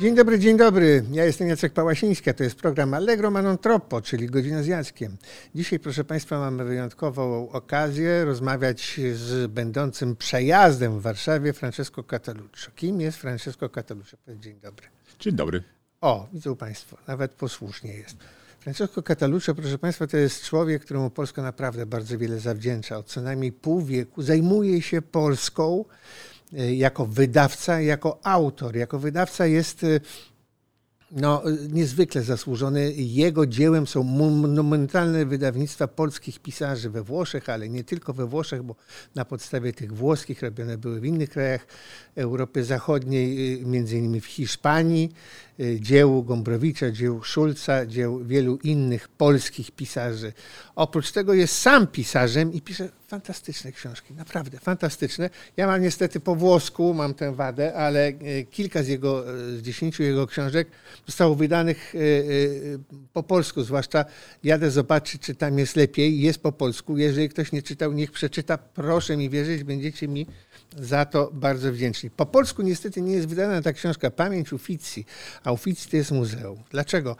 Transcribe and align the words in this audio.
Dzień 0.00 0.14
dobry, 0.14 0.38
dzień 0.38 0.56
dobry. 0.56 1.04
Ja 1.12 1.24
jestem 1.24 1.48
Jacek 1.48 1.72
Pałasiński, 1.72 2.30
a 2.30 2.34
to 2.34 2.44
jest 2.44 2.56
program 2.56 2.94
Allegro 2.94 3.30
ma 3.30 3.42
non 3.42 3.58
troppo, 3.58 4.02
czyli 4.02 4.26
Godzina 4.26 4.62
z 4.62 4.66
Jackiem. 4.66 5.16
Dzisiaj, 5.54 5.78
proszę 5.78 6.04
Państwa, 6.04 6.38
mamy 6.38 6.64
wyjątkową 6.64 7.50
okazję 7.50 8.24
rozmawiać 8.24 9.00
z 9.14 9.50
będącym 9.50 10.16
przejazdem 10.16 10.98
w 10.98 11.02
Warszawie 11.02 11.52
Francesco 11.52 12.02
Cataluccio. 12.02 12.70
Kim 12.74 13.00
jest 13.00 13.18
Francesco 13.18 13.68
Cataluccio? 13.68 14.16
Dzień 14.40 14.60
dobry. 14.60 14.86
Dzień 15.20 15.34
dobry. 15.34 15.62
O, 16.00 16.28
widzą 16.32 16.56
Państwo, 16.56 16.96
nawet 17.06 17.32
posłusznie 17.32 17.94
jest. 17.94 18.16
Francesco 18.60 19.02
Cataluccio, 19.02 19.54
proszę 19.54 19.78
Państwa, 19.78 20.06
to 20.06 20.16
jest 20.16 20.44
człowiek, 20.44 20.82
któremu 20.82 21.10
Polska 21.10 21.42
naprawdę 21.42 21.86
bardzo 21.86 22.18
wiele 22.18 22.40
zawdzięcza. 22.40 22.98
Od 22.98 23.06
co 23.06 23.20
najmniej 23.20 23.52
pół 23.52 23.82
wieku 23.82 24.22
zajmuje 24.22 24.82
się 24.82 25.02
Polską 25.02 25.84
jako 26.52 27.06
wydawca, 27.06 27.80
jako 27.80 28.20
autor. 28.22 28.76
Jako 28.76 28.98
wydawca 28.98 29.46
jest 29.46 29.82
y, 29.82 30.00
no, 31.10 31.42
niezwykle 31.72 32.22
zasłużony. 32.22 32.92
Jego 32.92 33.46
dziełem 33.46 33.86
są 33.86 34.02
monumentalne 34.02 35.26
wydawnictwa 35.26 35.88
polskich 35.88 36.38
pisarzy 36.38 36.90
we 36.90 37.02
Włoszech, 37.02 37.48
ale 37.48 37.68
nie 37.68 37.84
tylko 37.84 38.12
we 38.12 38.26
Włoszech, 38.26 38.62
bo 38.62 38.76
na 39.14 39.24
podstawie 39.24 39.72
tych 39.72 39.92
włoskich 39.92 40.42
robione 40.42 40.78
były 40.78 41.00
w 41.00 41.04
innych 41.04 41.30
krajach 41.30 41.66
Europy 42.16 42.64
Zachodniej, 42.64 43.54
y, 43.62 43.66
między 43.66 43.98
innymi 43.98 44.20
w 44.20 44.26
Hiszpanii. 44.26 45.12
Y, 45.60 45.80
dzieł 45.80 46.22
Gombrowicza, 46.22 46.90
dzieł 46.90 47.22
Szulca, 47.22 47.86
dzieł 47.86 48.24
wielu 48.24 48.56
innych 48.56 49.08
polskich 49.08 49.70
pisarzy. 49.70 50.32
Oprócz 50.76 51.12
tego 51.12 51.34
jest 51.34 51.58
sam 51.58 51.86
pisarzem 51.86 52.52
i 52.52 52.62
pisze 52.62 52.88
fantastyczne 53.08 53.72
książki, 53.72 54.14
naprawdę 54.14 54.58
fantastyczne. 54.58 55.30
Ja 55.56 55.66
mam 55.66 55.82
niestety 55.82 56.20
po 56.20 56.34
włosku, 56.34 56.94
mam 56.94 57.14
tę 57.14 57.34
wadę, 57.34 57.74
ale 57.74 58.08
y, 58.08 58.46
kilka 58.50 58.82
z 58.82 58.88
jego, 58.88 59.34
y, 59.34 59.58
z 59.58 59.62
dziesięciu 59.62 60.02
jego 60.02 60.26
książek 60.26 60.68
zostało 61.06 61.34
wydanych 61.34 61.94
po 63.12 63.22
polsku, 63.22 63.62
zwłaszcza 63.62 64.04
jadę 64.44 64.70
zobaczyć, 64.70 65.22
czy 65.22 65.34
tam 65.34 65.58
jest 65.58 65.76
lepiej. 65.76 66.20
Jest 66.20 66.38
po 66.38 66.52
polsku. 66.52 66.98
Jeżeli 66.98 67.28
ktoś 67.28 67.52
nie 67.52 67.62
czytał, 67.62 67.92
niech 67.92 68.12
przeczyta. 68.12 68.58
Proszę 68.58 69.16
mi 69.16 69.30
wierzyć, 69.30 69.64
będziecie 69.64 70.08
mi 70.08 70.26
za 70.78 71.04
to 71.04 71.30
bardzo 71.32 71.72
wdzięczni. 71.72 72.10
Po 72.10 72.26
polsku 72.26 72.62
niestety 72.62 73.02
nie 73.02 73.12
jest 73.12 73.28
wydana 73.28 73.62
ta 73.62 73.72
książka 73.72 74.10
Pamięć 74.10 74.52
Uficji, 74.52 75.06
a 75.44 75.52
Uficji 75.52 75.90
to 75.90 75.96
jest 75.96 76.10
muzeum. 76.10 76.62
Dlaczego? 76.70 77.16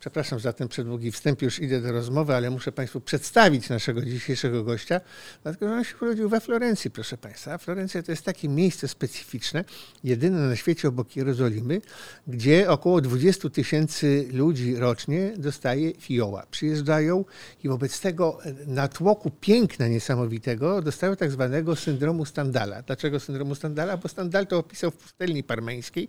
Przepraszam 0.00 0.40
za 0.40 0.52
ten 0.52 0.68
przedługi 0.68 1.12
wstęp, 1.12 1.42
już 1.42 1.58
idę 1.58 1.80
do 1.80 1.92
rozmowy, 1.92 2.34
ale 2.34 2.50
muszę 2.50 2.72
Państwu 2.72 3.00
przedstawić 3.00 3.68
naszego 3.68 4.02
dzisiejszego 4.02 4.64
gościa, 4.64 5.00
dlatego 5.42 5.68
że 5.68 5.74
on 5.74 5.84
się 5.84 5.94
urodził 6.00 6.28
we 6.28 6.40
Florencji, 6.40 6.90
proszę 6.90 7.18
Państwa. 7.18 7.58
Florencja 7.58 8.02
to 8.02 8.12
jest 8.12 8.24
takie 8.24 8.48
miejsce 8.48 8.88
specyficzne, 8.88 9.64
jedyne 10.04 10.38
na 10.48 10.56
świecie 10.56 10.88
obok 10.88 11.16
Jerozolimy, 11.16 11.80
gdzie 12.26 12.70
około 12.70 13.00
20 13.00 13.50
tysięcy 13.50 14.28
ludzi 14.32 14.76
rocznie 14.76 15.32
dostaje 15.36 15.94
fioła. 15.94 16.46
Przyjeżdżają 16.50 17.24
i 17.64 17.68
wobec 17.68 18.00
tego 18.00 18.38
natłoku 18.66 19.30
piękna 19.30 19.88
niesamowitego 19.88 20.82
dostają 20.82 21.16
tak 21.16 21.30
zwanego 21.30 21.76
syndromu 21.76 22.24
Standala. 22.24 22.82
Dlaczego 22.82 23.20
syndromu 23.20 23.54
Standala? 23.54 23.96
Bo 23.96 24.08
Standal 24.08 24.46
to 24.46 24.58
opisał 24.58 24.90
w 24.90 24.96
pustelni 24.96 25.42
parmeńskiej, 25.42 26.08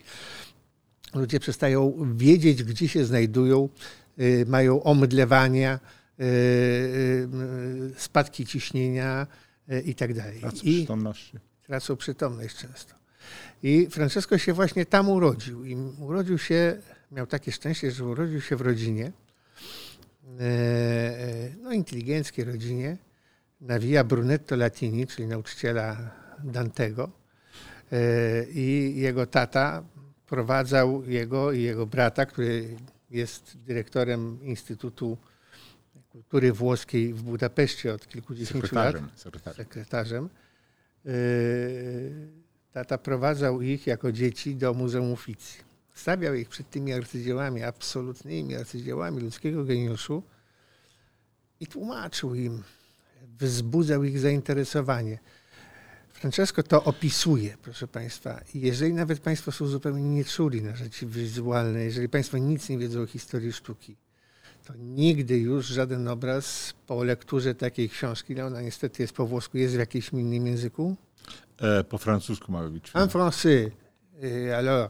ludzie 1.13 1.39
przestają 1.39 1.93
wiedzieć, 2.15 2.63
gdzie 2.63 2.87
się 2.87 3.05
znajdują, 3.05 3.69
y, 4.19 4.45
mają 4.47 4.83
omdlewania, 4.83 5.79
y, 6.19 6.23
y, 6.23 7.27
spadki 7.97 8.45
ciśnienia 8.45 9.27
i 9.85 9.95
tak 9.95 10.13
dalej. 10.13 10.39
Tracą 10.39 10.59
przytomność. 10.59 11.31
Tracą 11.67 11.95
przytomność 11.95 12.55
często. 12.55 12.93
I 13.63 13.87
Francesco 13.91 14.37
się 14.37 14.53
właśnie 14.53 14.85
tam 14.85 15.09
urodził. 15.09 15.65
I 15.65 15.75
urodził 15.99 16.37
się, 16.37 16.77
miał 17.11 17.27
takie 17.27 17.51
szczęście, 17.51 17.91
że 17.91 18.05
urodził 18.05 18.41
się 18.41 18.55
w 18.55 18.61
rodzinie, 18.61 19.11
no 21.61 21.73
inteligenckiej 21.73 22.45
rodzinie, 22.45 22.97
na 23.61 23.79
Via 23.79 24.03
Brunetto 24.03 24.55
Latini, 24.55 25.07
czyli 25.07 25.27
nauczyciela 25.27 26.11
Dantego. 26.43 27.09
I 28.53 28.93
jego 28.95 29.25
tata 29.25 29.83
prowadzał 30.29 31.03
jego 31.03 31.51
i 31.51 31.61
jego 31.61 31.85
brata, 31.85 32.25
który 32.25 32.75
jest 33.09 33.57
dyrektorem 33.57 34.39
Instytutu 34.43 35.17
Kultury 36.09 36.53
Włoskiej 36.53 37.13
w 37.13 37.21
Budapeszcie 37.21 37.93
od 37.93 38.07
kilkudziesięciu 38.07 38.67
sekretarzem, 38.67 39.05
lat. 39.05 39.19
Sekretarzem. 39.19 39.65
sekretarzem. 39.65 40.29
Yy, 41.05 41.11
tata 42.71 42.97
prowadzał 42.97 43.61
ich 43.61 43.87
jako 43.87 44.11
dzieci 44.11 44.55
do 44.55 44.73
Muzeum 44.73 45.11
Uffizi. 45.11 45.57
Stawiał 45.93 46.33
ich 46.33 46.49
przed 46.49 46.69
tymi 46.69 46.93
arcydziełami, 46.93 47.63
absolutnymi 47.63 48.55
arcydziełami 48.55 49.21
ludzkiego 49.21 49.65
geniuszu 49.65 50.23
i 51.59 51.67
tłumaczył 51.67 52.35
im, 52.35 52.63
wzbudzał 53.39 54.03
ich 54.03 54.19
zainteresowanie. 54.19 55.19
Francesco 56.19 56.63
to 56.63 56.83
opisuje, 56.83 57.57
proszę 57.61 57.87
Państwa. 57.87 58.41
Jeżeli 58.53 58.93
nawet 58.93 59.19
Państwo 59.19 59.51
są 59.51 59.67
zupełnie 59.67 60.09
nieczuli 60.09 60.61
na 60.61 60.75
rzeczy 60.75 61.05
wizualne, 61.05 61.83
jeżeli 61.83 62.09
Państwo 62.09 62.37
nic 62.37 62.69
nie 62.69 62.77
wiedzą 62.77 63.01
o 63.01 63.05
historii 63.05 63.53
sztuki, 63.53 63.95
to 64.65 64.73
nigdy 64.75 65.37
już 65.37 65.65
żaden 65.65 66.07
obraz 66.07 66.73
po 66.87 67.03
lekturze 67.03 67.55
takiej 67.55 67.89
książki, 67.89 68.35
no 68.35 68.45
ona 68.45 68.61
niestety 68.61 69.03
jest 69.03 69.13
po 69.13 69.25
włosku, 69.25 69.57
jest 69.57 69.75
w 69.75 69.79
jakimś 69.79 70.09
innym 70.09 70.47
języku? 70.47 70.95
E, 71.57 71.83
po 71.83 71.97
francusku 71.97 72.51
ma 72.51 72.69
być. 72.69 72.91
En 72.93 73.07
français. 73.07 73.71
Et 74.21 74.53
alors, 74.53 74.89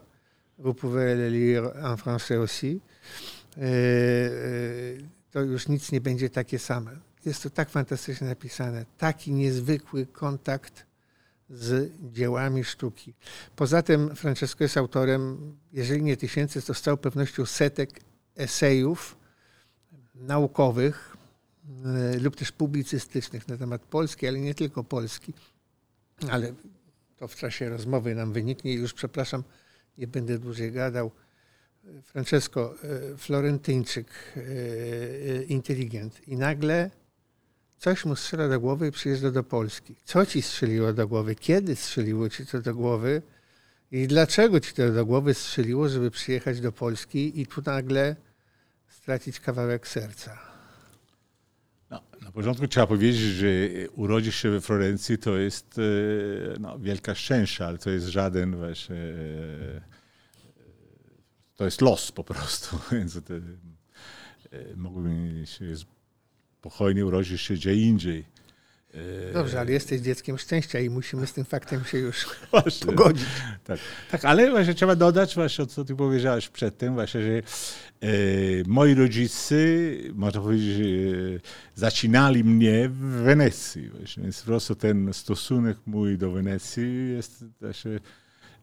vous 0.59 0.73
pouvez 0.73 1.15
le 1.15 1.29
lire 1.29 1.71
en 1.83 1.95
français 1.95 2.39
aussi. 2.43 2.81
E, 3.57 3.61
e, 3.61 3.71
to 5.31 5.41
już 5.41 5.67
nic 5.67 5.91
nie 5.91 6.01
będzie 6.01 6.29
takie 6.29 6.59
same. 6.59 6.91
Jest 7.25 7.43
to 7.43 7.49
tak 7.49 7.69
fantastycznie 7.69 8.27
napisane, 8.27 8.85
taki 8.97 9.31
niezwykły 9.31 10.05
kontakt 10.05 10.88
z 11.49 11.91
dziełami 12.13 12.63
sztuki. 12.63 13.13
Poza 13.55 13.81
tym 13.81 14.15
Francesco 14.15 14.63
jest 14.63 14.77
autorem, 14.77 15.55
jeżeli 15.73 16.03
nie 16.03 16.17
tysięcy, 16.17 16.61
to 16.61 16.73
z 16.73 16.81
całą 16.81 16.97
pewnością 16.97 17.45
setek 17.45 17.89
esejów 18.35 19.17
naukowych 20.15 21.17
e, 21.85 22.19
lub 22.19 22.35
też 22.35 22.51
publicystycznych 22.51 23.47
na 23.47 23.57
temat 23.57 23.81
Polski, 23.81 24.27
ale 24.27 24.39
nie 24.39 24.55
tylko 24.55 24.83
Polski. 24.83 25.33
Ale 26.29 26.53
to 27.17 27.27
w 27.27 27.35
czasie 27.35 27.69
rozmowy 27.69 28.15
nam 28.15 28.33
wyniknie. 28.33 28.73
Już 28.73 28.93
przepraszam, 28.93 29.43
nie 29.97 30.07
będę 30.07 30.39
dłużej 30.39 30.71
gadał. 30.71 31.11
Francesco, 32.03 32.73
e, 32.83 33.17
Florentyńczyk, 33.17 34.07
e, 34.35 35.43
inteligent. 35.43 36.27
I 36.27 36.37
nagle 36.37 36.91
coś 37.79 38.05
mu 38.05 38.15
strzela 38.15 38.49
do 38.49 38.59
głowy 38.59 38.87
i 38.87 38.91
przyjeżdża 38.91 39.31
do 39.31 39.43
Polski. 39.43 39.95
Co 40.03 40.25
ci 40.25 40.41
strzeliło 40.41 40.93
do 40.93 41.07
głowy? 41.07 41.35
Kiedy 41.35 41.75
strzeliło 41.75 42.29
ci 42.29 42.45
to 42.45 42.61
do 42.61 42.75
głowy? 42.75 43.21
I 43.91 44.07
dlaczego 44.07 44.59
ci 44.59 44.73
to 44.73 44.91
do 44.91 45.05
głowy 45.05 45.33
strzeliło, 45.33 45.89
żeby 45.89 46.11
przyjechać 46.11 46.61
do 46.61 46.71
Polski 46.71 47.41
i 47.41 47.47
tu 47.47 47.61
nagle 47.65 48.15
stracić 48.87 49.39
kawałek 49.39 49.87
serca? 49.87 50.39
No, 51.89 52.03
na 52.21 52.31
początku 52.31 52.67
trzeba 52.67 52.87
powiedzieć, 52.87 53.21
że 53.21 53.47
urodzić 53.95 54.35
się 54.35 54.49
we 54.49 54.61
Florencji 54.61 55.17
to 55.17 55.37
jest 55.37 55.77
e, 55.77 56.59
no, 56.59 56.79
wielka 56.79 57.15
szczęście, 57.15 57.65
ale 57.65 57.77
to 57.77 57.89
jest 57.89 58.05
żaden 58.05 58.55
właśnie, 58.55 58.95
e, 58.95 59.81
to 61.55 61.65
jest 61.65 61.81
los 61.81 62.11
po 62.11 62.23
prostu. 62.23 62.79
Więc 62.91 63.13
to, 63.23 63.33
e, 63.33 64.75
mogłoby 64.75 65.09
się 66.59 66.69
spokojnie 66.69 67.05
urodzisz 67.05 67.41
się 67.41 67.53
gdzie 67.53 67.75
indziej. 67.75 68.25
Dobrze, 69.33 69.59
ale 69.59 69.71
jesteś 69.71 70.01
dzieckiem 70.01 70.37
szczęścia 70.37 70.79
i 70.79 70.89
musimy 70.89 71.27
z 71.27 71.33
tym 71.33 71.45
faktem 71.45 71.85
się 71.85 71.97
już 71.97 72.25
właśnie, 72.51 72.87
pogodzić. 72.87 73.25
Tak, 73.63 73.79
tak, 74.11 74.25
ale 74.25 74.49
właśnie 74.51 74.73
trzeba 74.73 74.95
dodać, 74.95 75.35
właśnie, 75.35 75.67
co 75.67 75.85
ty 75.85 75.95
powiedziałeś 75.95 76.49
przedtem, 76.49 76.93
właśnie, 76.93 77.21
że 77.21 77.29
e, 77.37 77.41
moi 78.67 78.93
rodzice, 78.93 79.55
można 80.13 80.41
powiedzieć, 80.41 80.79
e, 80.79 81.39
zaczynali 81.75 82.43
mnie 82.43 82.89
w 82.89 83.23
Wenecji. 83.23 83.89
Właśnie, 83.89 84.23
więc 84.23 84.39
po 84.39 84.45
prostu 84.45 84.75
ten 84.75 85.13
stosunek 85.13 85.77
mój 85.85 86.17
do 86.17 86.31
Wenecji 86.31 87.09
jest 87.09 87.45
właśnie, 87.61 87.99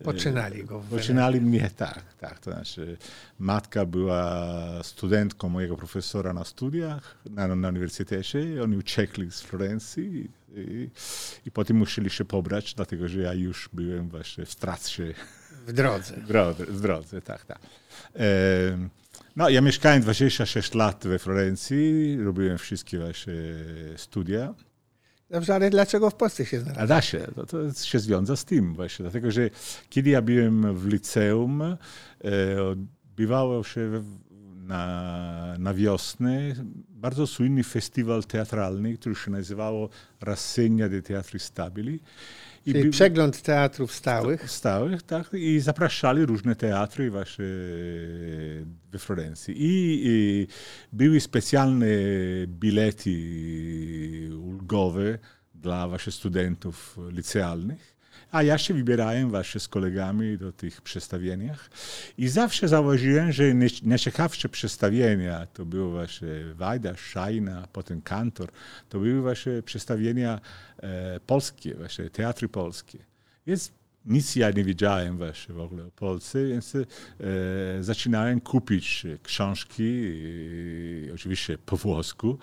Poczynali 0.04 0.64
go. 0.64 0.80
W 0.80 0.88
Poczynali 0.88 1.40
mnie, 1.40 1.70
tak, 1.76 2.02
tak. 2.20 2.38
To 2.38 2.52
znaczy, 2.52 2.96
matka 3.38 3.86
była 3.86 4.46
studentką 4.82 5.48
mojego 5.48 5.76
profesora 5.76 6.32
na 6.32 6.44
studiach 6.44 7.16
na, 7.30 7.56
na 7.56 7.68
uniwersytecie. 7.68 8.62
Oni 8.62 8.76
uciekli 8.76 9.30
z 9.30 9.40
Florencji 9.40 10.30
i, 10.56 10.90
i 11.46 11.50
potem 11.50 11.76
musieli 11.76 12.10
się 12.10 12.24
pobrać, 12.24 12.74
dlatego 12.74 13.08
że 13.08 13.20
ja 13.20 13.34
już 13.34 13.68
byłem 13.72 14.08
właśnie 14.08 14.46
w 14.46 14.54
trakcie. 14.54 15.14
W 15.66 15.72
drodze. 15.72 16.14
W 16.14 16.26
drodze, 16.26 16.66
w 16.66 16.80
drodze 16.80 17.22
tak, 17.22 17.44
tak. 17.44 17.58
E, 18.16 18.20
no, 19.36 19.48
ja 19.48 19.60
mieszkałem 19.60 20.02
26 20.02 20.74
lat 20.74 21.06
we 21.06 21.18
Florencji, 21.18 22.16
robiłem 22.24 22.58
wszystkie 22.58 22.98
właśnie 22.98 23.32
studia. 23.96 24.54
Ale 25.54 25.70
dlaczego 25.70 26.10
w 26.10 26.14
Polsce 26.14 26.46
się 26.46 26.60
znalazł? 26.60 26.80
A 26.80 26.86
da 26.86 27.02
się, 27.02 27.26
to, 27.34 27.46
to 27.46 27.72
się 27.72 27.98
związa 27.98 28.36
z 28.36 28.44
tym 28.44 28.74
właśnie, 28.74 29.02
dlatego 29.02 29.30
że 29.30 29.50
kiedy 29.90 30.10
ja 30.10 30.22
byłem 30.22 30.76
w 30.76 30.86
liceum, 30.86 31.62
e, 31.62 31.76
odbywało 32.62 33.64
się 33.64 34.02
na, 34.66 35.56
na 35.58 35.74
wiosnę 35.74 36.54
bardzo 36.88 37.26
słynny 37.26 37.64
festiwal 37.64 38.24
teatralny, 38.24 38.98
który 38.98 39.14
się 39.14 39.30
nazywało 39.30 39.88
Rassegna 40.20 40.88
de 40.88 41.02
Teatri 41.02 41.38
Stabili. 41.40 42.00
I 42.66 42.72
Czyli 42.72 42.90
przegląd 42.90 43.42
teatrów 43.42 43.92
stałych. 43.92 44.50
Stałych, 44.50 45.02
tak. 45.02 45.30
I 45.34 45.60
zapraszali 45.60 46.26
różne 46.26 46.56
teatry 46.56 47.10
właśnie 47.10 47.44
we 48.90 48.98
Florencji. 48.98 49.54
I, 49.58 50.00
I 50.04 50.46
były 50.92 51.20
specjalne 51.20 51.86
bilety 52.46 53.10
ulgowe 54.40 55.18
dla 55.54 55.88
właśnie 55.88 56.12
studentów 56.12 56.98
licealnych. 57.10 57.95
A 58.36 58.42
ja 58.42 58.58
się 58.58 58.74
wybierałem 58.74 59.30
właśnie 59.30 59.60
z 59.60 59.68
kolegami 59.68 60.38
do 60.38 60.52
tych 60.52 60.82
przestawieniach 60.82 61.70
i 62.18 62.28
zawsze 62.28 62.68
zauważyłem, 62.68 63.32
że 63.32 63.44
najciekawsze 63.82 64.48
przestawienia 64.48 65.46
to 65.46 65.64
były 65.64 65.90
właśnie 65.90 66.28
Wajda, 66.54 66.96
Szajna, 66.96 67.68
potem 67.72 68.02
Kantor, 68.02 68.48
to 68.88 68.98
były 68.98 69.20
właśnie 69.20 69.62
przestawienia 69.62 70.40
e, 70.82 71.20
polskie, 71.20 71.74
właśnie 71.74 72.10
teatry 72.10 72.48
polskie. 72.48 72.98
Więc 73.46 73.72
nic 74.06 74.36
ja 74.36 74.50
nie 74.50 74.64
wiedziałem 74.64 75.16
właśnie 75.16 75.54
w 75.54 75.60
ogóle 75.60 75.84
o 75.84 75.90
Polsce, 75.90 76.46
więc 76.46 76.74
e, 76.74 76.84
zaczynałem 77.80 78.40
kupić 78.40 79.06
książki, 79.22 80.12
e, 81.10 81.14
oczywiście 81.14 81.58
po 81.58 81.76
włosku, 81.76 82.38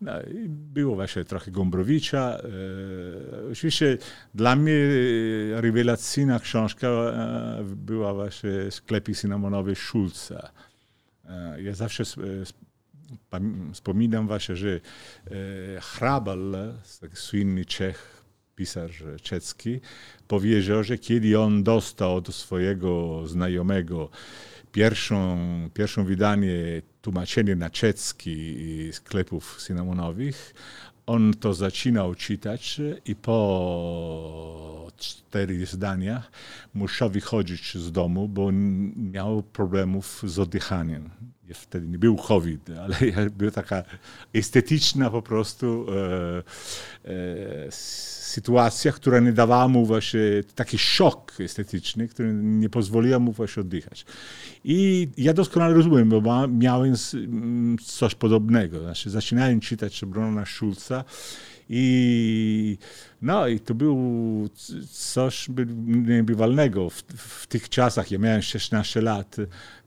no, 0.00 0.12
było 0.48 0.94
właśnie 0.94 1.24
trochę 1.24 1.50
Gombrowicza. 1.50 2.38
E, 2.38 3.50
oczywiście 3.52 3.98
dla 4.34 4.56
mnie 4.56 4.72
rewelacyjna 5.54 6.40
książka 6.40 6.88
e, 6.88 7.64
była 7.76 8.14
właśnie 8.14 8.50
Sklepy 8.70 9.14
cynamonowe 9.14 9.74
Schulza. 9.74 10.50
E, 11.28 11.62
ja 11.62 11.74
zawsze 11.74 12.04
wspominam 13.72 14.26
właśnie, 14.26 14.56
że 14.56 14.80
Hrabal, 15.80 16.74
taki 17.00 17.16
słynny 17.16 17.64
Czech, 17.64 18.22
pisarz 18.56 19.04
czeski, 19.22 19.80
powiedział, 20.28 20.84
że 20.84 20.98
kiedy 20.98 21.40
on 21.40 21.62
dostał 21.62 22.16
od 22.16 22.34
swojego 22.34 23.22
znajomego 23.26 24.10
pierwszą, 24.72 25.38
pierwszą 25.74 26.04
wydanie 26.04 26.82
tłumaczenie 27.02 27.56
na 27.56 27.70
czeski 27.70 28.56
sklepów 28.92 29.62
cynamonowych. 29.62 30.54
On 31.06 31.34
to 31.34 31.54
zaczynał 31.54 32.14
czytać 32.14 32.80
i 33.04 33.16
po 33.16 34.92
cztery 34.96 35.66
zdania 35.66 36.22
musiał 36.74 37.10
wychodzić 37.10 37.74
z 37.78 37.92
domu, 37.92 38.28
bo 38.28 38.50
miał 38.96 39.42
problemów 39.42 40.22
z 40.24 40.38
oddychaniem. 40.38 41.10
Wtedy 41.54 41.88
nie 41.88 41.98
był 41.98 42.16
COVID, 42.16 42.70
ale 42.82 42.96
była 43.38 43.50
taka 43.50 43.82
estetyczna 44.34 45.10
po 45.10 45.22
prostu 45.22 45.86
e, 45.90 47.10
e, 47.10 47.72
sytuacja, 48.28 48.92
która 48.92 49.20
nie 49.20 49.32
dawała 49.32 49.68
mu 49.68 49.86
właśnie 49.86 50.20
taki 50.54 50.78
szok 50.78 51.32
estetyczny, 51.40 52.08
który 52.08 52.32
nie 52.34 52.68
pozwoliła 52.68 53.18
mu 53.18 53.32
właśnie 53.32 53.60
oddychać. 53.60 54.06
I 54.64 55.08
ja 55.16 55.34
doskonale 55.34 55.74
rozumiem, 55.74 56.08
bo 56.08 56.48
miałem 56.48 56.94
coś 57.84 58.14
podobnego. 58.14 58.80
Znaczy, 58.80 59.10
zaczynałem 59.10 59.60
czytać 59.60 60.04
Brona 60.04 60.46
Schulza 60.46 61.04
i 61.68 62.78
no 63.22 63.48
i 63.48 63.60
to 63.60 63.74
było 63.74 64.48
coś 64.90 65.48
niebywalnego 65.86 66.90
w, 66.90 67.02
w, 67.16 67.46
tych 67.46 67.68
czasach. 67.68 68.10
Ja 68.10 68.18
miałem 68.18 68.42
16 68.42 69.00
lat, 69.00 69.36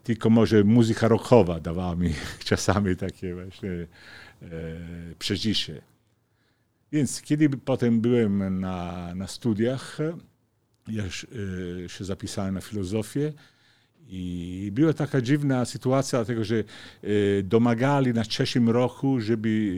tylko 0.04 0.30
może 0.30 0.64
muzyka 0.64 1.08
rockowa 1.08 1.60
dawała 1.60 1.96
mi 1.96 2.14
czasami 2.44 2.96
takie 2.96 3.34
właśnie 3.34 3.70
e, 3.70 4.46
przeżycie. 5.18 5.82
Więc 6.92 7.22
kiedy 7.22 7.48
potem 7.48 8.00
byłem 8.00 8.60
na, 8.60 9.14
na 9.14 9.26
studiach, 9.26 9.98
ja 10.88 11.04
e, 11.04 11.88
się 11.88 12.04
zapisałem 12.04 12.54
na 12.54 12.60
filozofię 12.60 13.32
i 14.08 14.70
była 14.72 14.92
taka 14.92 15.20
dziwna 15.20 15.64
sytuacja, 15.64 16.18
dlatego 16.18 16.44
że 16.44 16.56
e, 16.58 16.64
domagali 17.42 18.12
na 18.12 18.24
trzecim 18.24 18.70
roku, 18.70 19.20
żeby 19.20 19.74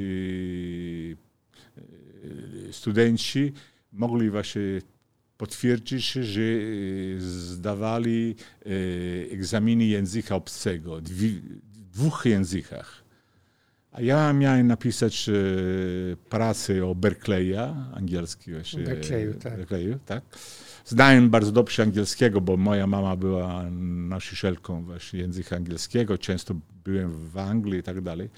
e, 1.21 1.24
studenci 2.71 3.53
mogli 3.93 4.31
właśnie 4.31 4.62
potwierdzić, 5.37 6.12
że 6.12 6.43
zdawali 7.19 8.35
egzaminy 9.31 9.85
języka 9.85 10.35
obcego, 10.35 11.00
w 11.00 11.41
dwóch 11.93 12.23
językach. 12.25 13.05
A 13.94 14.00
ja 14.00 14.32
miałem 14.32 14.67
napisać 14.67 15.29
e, 15.29 15.32
pracę 16.17 16.87
o 16.87 16.94
Berkeleya, 16.94 17.75
angielski 17.94 18.53
właśnie. 18.53 18.82
Berkeleyu, 18.82 19.35
tak. 19.35 19.56
Berkeleyu, 19.56 19.99
tak. 20.06 20.23
Znałem 20.85 21.31
bardzo 21.31 21.53
dobrze 21.53 21.82
angielskiego, 21.82 22.41
bo 22.41 22.56
moja 22.56 22.87
mama 22.87 23.17
była 23.17 23.71
nauczycielką 23.71 24.85
właśnie 24.85 25.21
języka 25.21 25.56
angielskiego, 25.56 26.19
często 26.19 26.55
byłem 26.85 27.29
w 27.29 27.38
Anglii 27.38 27.81
i 27.81 27.82
tak 27.82 28.00
dalej. 28.00 28.29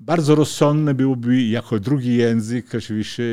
Bardzo 0.00 0.34
rozsądne 0.34 0.94
byłoby 0.94 1.42
jako 1.42 1.80
drugi 1.80 2.16
język 2.16 2.74
oczywiście 2.74 3.24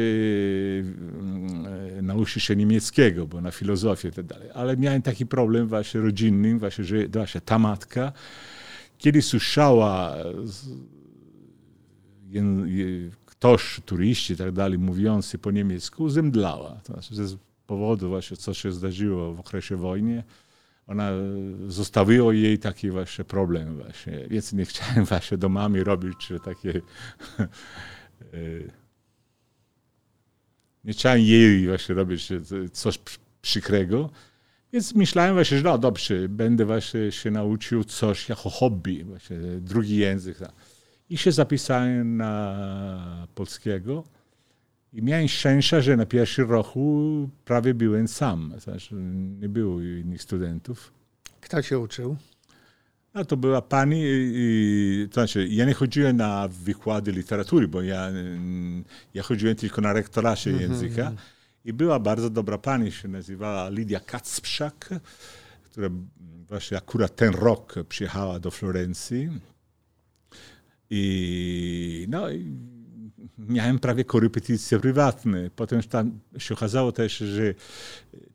e, 1.98 2.02
nauczyć 2.02 2.44
się 2.44 2.56
niemieckiego, 2.56 3.28
bo 3.28 3.42
na 3.42 3.52
filozofię 3.52 4.10
i 4.10 4.12
tak 4.12 4.26
dalej. 4.26 4.50
Ale 4.54 4.78
miałem 4.78 5.02
taki 5.02 5.26
problem 5.26 5.68
właśnie 5.68 6.02
rodzinny, 6.02 6.60
właśnie, 6.60 6.84
że 6.84 7.08
właśnie 7.08 7.42
ta 7.42 7.60
matka, 7.60 8.12
kiedy 8.98 9.22
słyszała 9.22 10.16
ktoś, 13.26 13.82
turyści 13.86 14.34
i 14.34 14.38
tak 14.38 14.52
dalej, 14.52 14.80
mówiący 14.80 15.38
po 15.38 15.52
niemiecku, 15.52 16.10
zemdlała. 16.10 16.82
To 16.84 16.94
znaczy, 16.94 17.28
z 17.28 17.38
powodu 17.68 18.10
właśnie, 18.10 18.38
co 18.38 18.54
się 18.54 18.72
zdarzyło 18.72 19.34
w 19.34 19.40
okresie 19.40 19.76
wojny, 19.76 20.24
ona 20.88 21.12
zostawiło 21.68 22.32
jej 22.32 22.60
taki 22.60 22.92
właśnie 22.92 23.26
problem 23.26 23.76
właśnie, 23.76 24.28
więc 24.30 24.54
nie 24.54 24.66
chciałem 24.66 25.06
właśnie 25.12 25.38
do 25.38 25.50
mamy 25.50 25.84
robić 25.84 26.34
takie 26.46 26.70
e, 27.40 28.38
nie 30.84 30.94
chciałem 30.94 31.20
jej 31.22 31.68
właśnie 31.68 31.96
robić 31.96 32.30
coś 32.72 33.00
przykrego, 33.42 34.10
więc 34.74 34.96
myślałem 34.96 35.34
właśnie, 35.34 35.58
że 35.58 35.64
no 35.64 35.78
dobrze, 35.78 36.30
będę 36.30 36.66
właśnie 36.66 37.12
się 37.12 37.32
nauczył 37.32 37.84
coś 37.84 38.30
jako 38.30 38.50
hobby, 38.50 39.04
właśnie 39.04 39.38
drugi 39.60 39.98
język. 39.98 40.38
Tak. 40.38 40.52
I 41.10 41.18
się 41.18 41.32
zapisałem 41.32 42.18
na 42.18 43.28
polskiego. 43.36 44.04
I 44.96 45.02
miałem 45.02 45.28
szczęście, 45.28 45.82
że 45.82 45.98
na 45.98 46.06
pierwszym 46.06 46.52
roku 46.52 47.30
prawie 47.46 47.74
byłem 47.74 48.08
sam. 48.08 48.54
Znaczy, 48.58 48.96
nie 49.40 49.50
było 49.50 49.82
innych 49.82 50.22
studentów. 50.22 50.94
Kto 51.42 51.64
cię 51.64 51.80
uczył? 51.80 52.18
No, 53.14 53.26
to 53.26 53.38
była 53.38 53.62
pani, 53.62 54.02
i, 54.06 55.08
to 55.12 55.14
znaczy 55.14 55.48
ja 55.48 55.66
nie 55.66 55.74
chodziłem 55.74 56.18
na 56.18 56.48
wykłady 56.48 57.12
literatury, 57.12 57.68
bo 57.68 57.82
ja, 57.82 58.12
ja 59.14 59.24
chodziłem 59.24 59.56
tylko 59.56 59.82
na 59.82 59.94
rektoracie 59.94 60.50
mm 60.50 60.62
-hmm. 60.62 60.72
języka. 60.72 61.14
I 61.66 61.74
była 61.74 62.00
bardzo 62.00 62.30
dobra 62.30 62.58
pani, 62.58 62.92
się 62.92 63.08
nazywała 63.08 63.70
Lidia 63.70 64.00
Kacprzak, 64.00 64.90
która 65.64 65.90
właśnie 66.48 66.78
akurat 66.78 67.16
ten 67.16 67.34
rok 67.34 67.76
przyjechała 67.90 68.40
do 68.40 68.52
Florencji 68.52 69.30
i 70.90 72.06
no, 72.10 72.28
miałem 73.38 73.80
prawie 73.80 74.04
korepetycje 74.04 74.80
prywatne. 74.80 75.50
Potem 75.56 75.84
tam 75.84 76.20
się 76.38 76.54
okazało 76.54 76.92
też, 76.92 77.18
że 77.18 77.54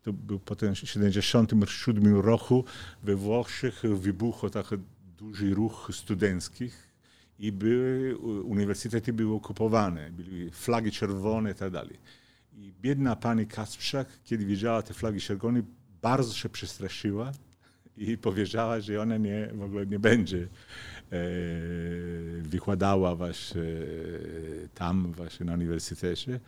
to 0.02 0.12
był 0.12 0.38
potem 0.38 0.74
w 0.74 0.80
1977 0.80 2.16
roku 2.20 2.64
we 3.02 3.16
Włoszech 3.16 3.82
wybuchł 3.82 4.50
taki 4.50 4.74
duży 5.18 5.54
ruch 5.54 5.90
studenckich 5.92 6.90
i 7.38 7.52
były, 7.52 8.16
uniwersytety 8.42 9.12
były 9.12 9.34
okupowane, 9.34 10.10
były 10.10 10.50
flagi 10.50 10.92
czerwone 10.92 11.50
i 11.50 11.54
tak 11.54 11.70
dalej. 11.70 11.98
I 12.56 12.72
biedna 12.82 13.16
pani 13.16 13.46
Kasprzak, 13.46 14.08
kiedy 14.24 14.44
widziała 14.44 14.82
te 14.82 14.94
flagi 14.94 15.20
czerwone, 15.20 15.62
bardzo 16.02 16.34
się 16.34 16.48
przestraszyła 16.48 17.32
i 18.00 18.18
powiedziała, 18.18 18.80
że 18.80 19.00
ona 19.00 19.16
nie, 19.16 19.48
w 19.54 19.62
ogóle 19.62 19.86
nie 19.86 19.98
będzie 19.98 20.48
E, 21.12 21.18
wykładała 22.42 23.16
właśnie 23.16 23.62
tam 24.74 25.12
właśnie 25.12 25.46
na 25.46 25.54
uniwersytecie 25.54 26.40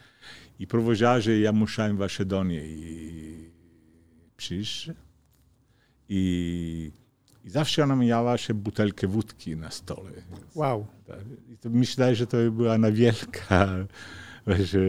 i 0.59 0.67
powiedziała, 0.67 1.21
że 1.21 1.39
ja 1.39 1.53
musiałem 1.53 1.97
właśnie 1.97 2.25
do 2.25 2.45
niej 2.45 3.51
przyjść 4.37 4.91
i, 6.09 6.93
i 7.45 7.51
zawsze 7.51 7.85
ona 7.85 7.97
miała 7.97 8.39
się 8.39 8.55
butelkę 8.55 9.07
wódki 9.07 9.57
na 9.57 9.71
stole. 9.71 10.11
Wow. 10.55 10.87
Tak, 11.07 11.19
myślę, 11.65 12.15
że 12.15 12.27
to 12.27 12.37
była 12.51 12.79
na 12.79 12.93
wielka 12.93 13.69
właśnie 14.47 14.81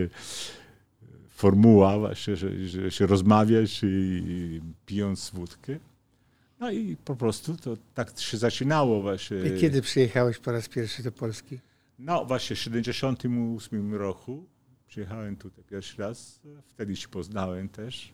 formuła, 1.29 1.99
właśnie, 1.99 2.35
że, 2.35 2.67
że 2.67 2.91
się 2.91 3.07
rozmawiać 3.07 3.83
i, 3.83 3.87
i 3.87 4.61
pijąc 4.85 5.31
wódkę. 5.33 5.79
No 6.63 6.71
i 6.71 6.95
po 6.95 7.15
prostu 7.15 7.57
to 7.57 7.77
tak 7.93 8.19
się 8.19 8.37
zaczynało 8.37 9.01
właśnie. 9.01 9.37
I 9.37 9.61
kiedy 9.61 9.81
przyjechałeś 9.81 10.37
po 10.37 10.51
raz 10.51 10.69
pierwszy 10.69 11.03
do 11.03 11.11
Polski? 11.11 11.59
No 11.99 12.25
właśnie 12.25 12.55
w 12.55 12.59
78 12.59 13.95
roku 13.95 14.45
przyjechałem 14.87 15.35
tutaj 15.35 15.63
pierwszy 15.63 16.01
raz. 16.01 16.39
Wtedy 16.67 16.95
się 16.95 17.07
poznałem 17.07 17.69
też. 17.69 18.13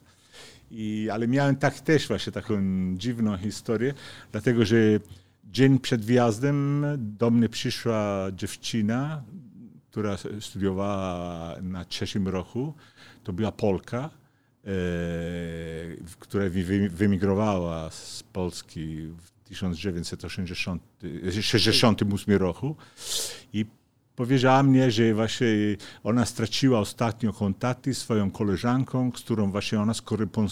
I, 0.71 1.09
ale 1.11 1.27
miałem 1.27 1.55
tak 1.55 1.79
też 1.79 2.07
właśnie 2.07 2.33
taką 2.33 2.55
dziwną 2.97 3.37
historię, 3.37 3.93
dlatego 4.31 4.65
że 4.65 4.77
dzień 5.43 5.79
przed 5.79 6.05
wjazdem 6.05 6.85
do 6.97 7.31
mnie 7.31 7.49
przyszła 7.49 8.27
dziewczyna, 8.35 9.23
która 9.91 10.17
studiowała 10.39 11.55
na 11.61 11.85
trzecim 11.85 12.27
roku. 12.27 12.73
To 13.23 13.33
była 13.33 13.51
Polka, 13.51 14.09
która 16.19 16.45
wymigrowała 16.89 17.89
z 17.89 18.23
Polski 18.23 18.97
w 18.97 19.31
1968 19.43 22.37
roku 22.37 22.75
i 23.53 23.65
powiedziała 24.15 24.63
mnie, 24.63 24.91
że 24.91 25.13
właśnie 25.13 25.47
ona 26.03 26.25
straciła 26.25 26.79
ostatnio 26.79 27.33
kontakty 27.33 27.93
z 27.93 27.97
swoją 27.97 28.31
koleżanką, 28.31 29.11
z 29.15 29.21
którą 29.21 29.51
właśnie 29.51 29.81
ona 29.81 29.93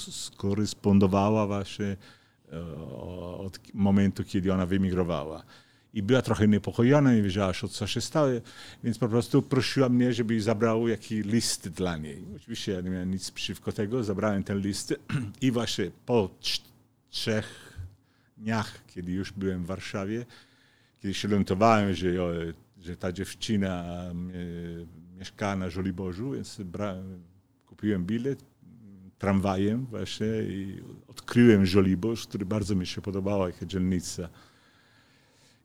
skorespondowała 0.09 1.47
właśnie 1.47 1.86
e, 1.86 1.97
od 3.38 3.59
momentu, 3.74 4.24
kiedy 4.24 4.53
ona 4.53 4.65
wymigrowała. 4.65 5.43
I 5.94 6.03
była 6.03 6.22
trochę 6.22 6.48
niepokojona, 6.48 7.13
nie 7.13 7.22
wiedziała, 7.22 7.53
co 7.53 7.88
się 7.88 8.01
stało, 8.01 8.29
więc 8.84 8.98
po 8.98 9.10
prostu 9.10 9.41
prosiła 9.41 9.89
mnie, 9.89 10.13
żeby 10.13 10.41
zabrał 10.41 10.88
jakiś 10.88 11.25
list 11.25 11.70
dla 11.70 11.98
niej. 11.98 12.25
Oczywiście 12.36 12.72
ja 12.72 12.82
nie 12.82 12.89
miałem 12.89 13.12
nic 13.12 13.32
przeciwko 13.32 13.72
tego, 13.72 14.03
zabrałem 14.03 14.44
ten 14.44 14.60
list 14.60 14.94
i 15.41 15.51
właśnie 15.51 15.91
po 16.06 16.29
trzech 17.10 17.77
dniach, 18.38 18.86
kiedy 18.88 19.12
już 19.12 19.32
byłem 19.32 19.63
w 19.63 19.67
Warszawie, 19.67 20.25
kiedy 21.01 21.13
się 21.13 21.27
lądowałem, 21.27 21.94
że 21.94 22.08
że 22.82 22.98
ta 22.98 23.12
dziewczyna 23.12 24.03
mieszka 25.17 25.56
na 25.56 25.70
Żoliborzu, 25.70 26.32
więc 26.32 26.62
brałem, 26.62 27.24
kupiłem 27.65 28.06
bilet 28.06 28.44
tramwajem 29.17 29.86
właśnie 29.86 30.27
i 30.41 30.84
odkryłem 31.08 31.65
Żoliborz, 31.65 32.27
który 32.27 32.46
bardzo 32.46 32.75
mi 32.75 32.88
się 32.88 33.01
podobała 33.01 33.48
jako 33.48 33.65
dzielnica. 33.65 34.29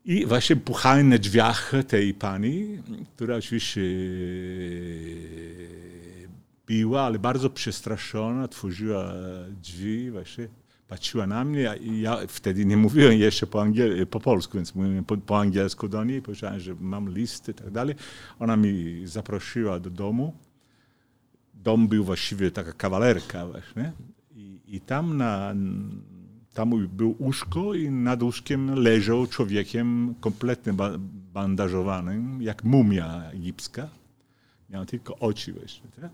I 0.04 0.26
właśnie 0.26 0.56
puchałem 0.56 1.08
na 1.08 1.18
drzwiach 1.18 1.72
tej 1.88 2.14
pani, 2.14 2.78
która 3.14 3.36
oczywiście 3.36 3.80
biła, 6.66 7.02
ale 7.02 7.18
bardzo 7.18 7.50
przestraszona, 7.50 8.44
otworzyła 8.44 9.12
drzwi 9.62 10.10
właśnie 10.10 10.48
patrzyła 10.92 11.26
na 11.26 11.44
mnie 11.44 11.74
ja 12.00 12.18
wtedy 12.28 12.64
nie 12.64 12.76
mówiłem 12.76 13.18
jeszcze 13.18 13.46
po, 13.46 13.58
angiel- 13.58 14.06
po 14.06 14.20
polsku, 14.20 14.58
więc 14.58 14.74
mówiłem 14.74 15.04
po, 15.04 15.16
po 15.16 15.40
angielsku 15.40 15.88
do 15.88 16.04
niej, 16.04 16.22
powiedziałem, 16.22 16.60
że 16.60 16.74
mam 16.80 17.14
listy 17.14 17.52
i 17.52 17.54
tak 17.54 17.70
dalej. 17.70 17.94
Ona 18.38 18.56
mi 18.56 19.02
zaprosiła 19.04 19.80
do 19.80 19.90
domu. 19.90 20.34
Dom 21.54 21.88
był 21.88 22.04
właściwie 22.04 22.50
taka 22.50 22.72
kawalerka 22.72 23.46
właśnie. 23.46 23.92
I, 24.34 24.60
i 24.66 24.80
tam 24.80 25.16
na, 25.16 25.54
tam 26.54 26.88
był 26.88 27.16
łóżko 27.18 27.74
i 27.74 27.90
nad 27.90 28.22
łóżkiem 28.22 28.74
leżał 28.74 29.26
człowiekiem 29.26 30.14
kompletnie 30.20 30.72
bandażowanym, 31.34 32.42
jak 32.42 32.64
mumia 32.64 33.30
egipska. 33.30 33.88
Miał 34.70 34.86
tylko 34.86 35.18
oczy 35.18 35.52
właśnie. 35.52 35.90
Tak? 36.00 36.10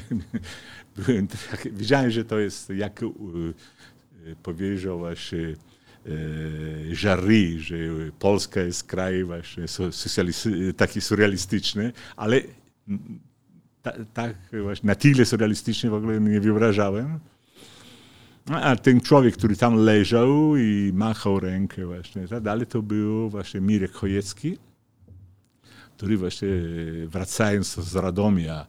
byłem, 0.96 1.28
tak, 1.28 1.68
że 2.10 2.24
to 2.24 2.38
jest, 2.38 2.70
jak 2.70 3.00
powiedział 4.42 4.98
właśnie 4.98 5.54
Jarry, 7.02 7.58
że 7.58 7.76
Polska 8.18 8.60
jest 8.60 8.84
kraj 8.84 9.24
właśnie 9.24 9.64
taki 10.76 11.00
surrealistyczny, 11.00 11.92
ale 12.16 12.40
tak 14.14 14.36
właśnie 14.62 14.86
na 14.86 14.94
tyle 14.94 15.24
surrealistyczny 15.24 15.90
w 15.90 15.94
ogóle 15.94 16.20
nie 16.20 16.40
wyobrażałem. 16.40 17.20
A 18.46 18.76
ten 18.76 19.00
człowiek, 19.00 19.36
który 19.36 19.56
tam 19.56 19.74
leżał 19.76 20.56
i 20.56 20.92
machał 20.94 21.40
rękę 21.40 21.86
właśnie, 21.86 22.28
tak 22.28 22.42
dalej, 22.42 22.66
to 22.66 22.82
był 22.82 23.30
właśnie 23.30 23.60
Mirek 23.60 23.92
Chojecki, 23.92 24.58
który 25.96 26.16
właśnie 26.16 26.48
wracając 27.06 27.74
z 27.74 27.96
Radomia, 27.96 28.66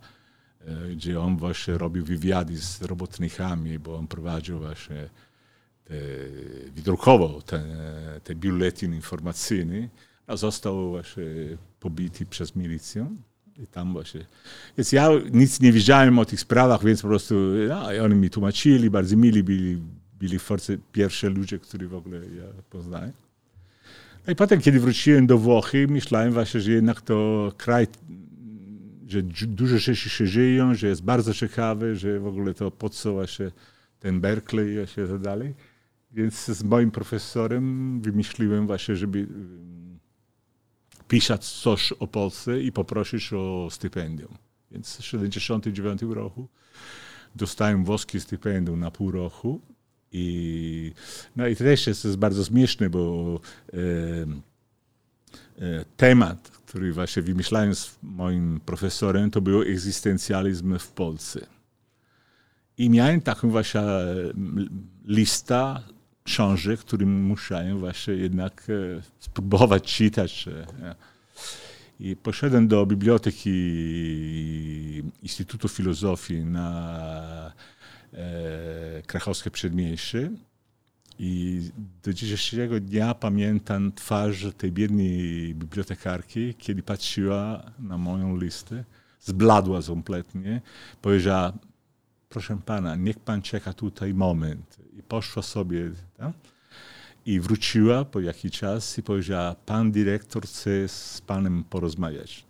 E, 0.67 0.89
gdzie 0.89 1.19
on 1.19 1.37
właśnie 1.37 1.77
robił 1.77 2.05
wywiady 2.05 2.57
z 2.57 2.81
robotnikami, 2.81 3.79
bo 3.79 3.97
on 3.97 4.07
prowadził 4.07 4.59
właśnie, 4.59 5.09
te, 5.85 5.95
wydrukował 6.75 7.41
ten, 7.41 7.77
te 8.23 8.35
biuletyn 8.35 8.95
informacyjny, 8.95 9.89
a 10.27 10.37
został 10.37 10.89
właśnie 10.89 11.23
pobity 11.79 12.25
przez 12.25 12.55
milicję. 12.55 13.15
I 13.57 13.67
tam 13.67 13.93
właśnie. 13.93 14.25
Więc 14.77 14.91
ja 14.91 15.09
nic 15.33 15.59
nie 15.59 15.71
wiedziałem 15.71 16.19
o 16.19 16.25
tych 16.25 16.39
sprawach, 16.39 16.83
więc 16.83 17.01
po 17.01 17.07
prostu 17.07 17.35
no, 17.69 18.03
oni 18.03 18.15
mi 18.15 18.29
tłumaczyli, 18.29 18.89
bardzo 18.89 19.17
mili 19.17 19.43
byli, 19.43 19.77
byli 20.19 20.39
force, 20.39 20.77
pierwsze 20.91 21.29
ludzie, 21.29 21.59
których 21.59 21.89
w 21.89 21.95
ogóle 21.95 22.17
ja 22.17 22.43
poznałem. 22.69 23.11
No 24.27 24.33
i 24.33 24.35
potem, 24.35 24.61
kiedy 24.61 24.79
wróciłem 24.79 25.27
do 25.27 25.37
Włochy, 25.37 25.87
myślałem 25.87 26.33
właśnie, 26.33 26.61
że 26.61 26.71
jednak 26.71 27.01
to 27.01 27.51
kraj 27.57 27.87
że 29.11 29.21
dużo 29.47 29.77
rzeczy 29.77 30.09
się 30.09 30.27
żyją, 30.27 30.75
że 30.75 30.87
jest 30.87 31.03
bardzo 31.03 31.33
ciekawy, 31.33 31.95
że 31.95 32.19
w 32.19 32.27
ogóle 32.27 32.53
to 32.53 32.71
po 32.71 32.89
co 32.89 33.13
właśnie 33.13 33.51
ten 33.99 34.21
Berkeley 34.21 34.83
i 34.83 35.07
tak 35.09 35.19
dalej. 35.19 35.53
Więc 36.11 36.45
z 36.45 36.63
moim 36.63 36.91
profesorem 36.91 38.01
wymyśliłem 38.01 38.67
właśnie, 38.67 38.95
żeby 38.95 39.27
pisać 41.11 41.45
coś 41.45 41.91
o 41.91 42.07
Polsce 42.07 42.61
i 42.61 42.71
poprosić 42.71 43.33
o 43.33 43.67
stypendium. 43.71 44.37
Więc 44.71 44.93
w 44.93 44.97
1979 44.97 46.01
roku 46.15 46.47
dostałem 47.35 47.85
włoskie 47.85 48.19
stypendium 48.19 48.79
na 48.79 48.91
pół 48.91 49.11
roku. 49.11 49.61
I, 50.11 50.93
no 51.35 51.47
i 51.47 51.55
też 51.55 51.87
jest, 51.87 52.15
bardzo 52.17 52.45
śmieszne, 52.45 52.89
bo 52.89 53.39
e, 53.73 53.77
e, 55.59 55.85
temat, 55.97 56.49
który 56.49 56.93
właśnie 56.93 57.21
wymyślałem 57.21 57.75
z 57.75 57.97
moim 58.03 58.59
profesorem, 58.65 59.31
to 59.31 59.41
był 59.41 59.61
egzystencjalizm 59.61 60.79
w 60.79 60.87
Polsce. 60.91 61.47
I 62.77 62.89
miałem 62.89 63.21
taką 63.21 63.49
właśnie 63.49 63.81
listę 65.05 65.79
książek, 66.31 66.79
którym 66.79 67.23
musiałem 67.23 67.79
właśnie 67.79 68.13
jednak 68.13 68.67
e, 68.69 69.01
spróbować 69.19 69.83
czytać. 69.83 70.47
E, 70.47 70.95
I 71.99 72.15
poszedłem 72.15 72.67
do 72.67 72.85
biblioteki 72.85 73.53
Instytutu 75.23 75.67
Filozofii 75.67 76.39
na 76.45 77.51
e, 78.13 79.01
Krakowskie 79.07 79.51
Przedmieście 79.51 80.31
i 81.19 81.61
do 82.03 82.13
dzisiejszego 82.13 82.79
dnia 82.79 83.13
pamiętam 83.13 83.91
twarz 83.91 84.45
tej 84.57 84.71
biednej 84.71 85.55
bibliotekarki, 85.55 86.53
kiedy 86.53 86.83
patrzyła 86.83 87.63
na 87.79 87.97
moją 87.97 88.37
listę, 88.37 88.83
zbladła 89.19 89.79
kompletnie, 89.87 90.61
powiedziała, 91.01 91.53
proszę 92.31 92.57
pana, 92.65 92.95
niech 92.95 93.19
pan 93.19 93.41
czeka 93.41 93.73
tutaj 93.73 94.13
moment. 94.13 94.77
I 94.97 95.03
poszła 95.03 95.43
sobie 95.43 95.91
i 97.25 97.39
wróciła 97.39 98.05
po 98.05 98.19
jakiś 98.19 98.51
czas 98.51 98.97
i 98.97 99.03
powiedziała, 99.03 99.55
pan 99.55 99.91
dyrektor 99.91 100.43
chce 100.43 100.87
z 100.87 101.21
panem 101.27 101.63
porozmawiać. 101.63 102.45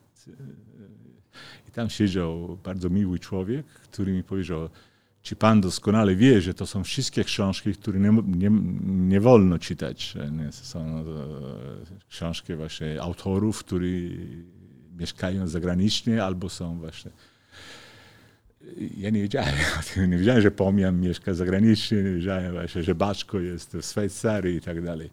I 1.70 1.72
tam 1.72 1.90
siedział 1.90 2.58
bardzo 2.64 2.90
miły 2.90 3.20
człowiek, 3.20 3.66
który 3.66 4.14
mi 4.14 4.24
powiedział, 4.24 4.70
czy 5.22 5.36
pan 5.36 5.62
doskonale 5.62 6.16
wie, 6.16 6.42
że 6.42 6.54
to 6.54 6.68
są 6.68 6.84
wszystkie 6.84 7.24
książki, 7.24 7.74
które 7.74 8.00
nie, 8.00 8.22
nie, 8.28 8.50
nie 8.84 9.22
wolno 9.22 9.60
czytać. 9.60 10.14
Są 10.52 10.80
e, 10.80 11.04
książki 12.10 12.56
właśnie 12.56 13.02
autorów, 13.02 13.60
którzy 13.60 14.18
mieszkają 14.98 15.48
zagranicznie 15.48 16.24
albo 16.24 16.50
są 16.50 16.78
właśnie... 16.78 17.12
Ja 18.98 19.10
nie 19.10 19.22
wiedziałem 19.22 19.54
Nie 20.10 20.18
wiedziałem, 20.18 20.42
że 20.42 20.52
Pomian 20.52 21.02
mieszka 21.02 21.34
zagranicznie, 21.34 21.98
nie 21.98 22.14
wiedziałem 22.14 22.52
właśnie, 22.52 22.84
że 22.84 22.96
Baczko 22.96 23.40
jest 23.40 23.78
w 23.78 23.86
Szwajcarii 23.86 24.56
i 24.56 24.62
tak 24.62 24.84
dalej. 24.84 25.10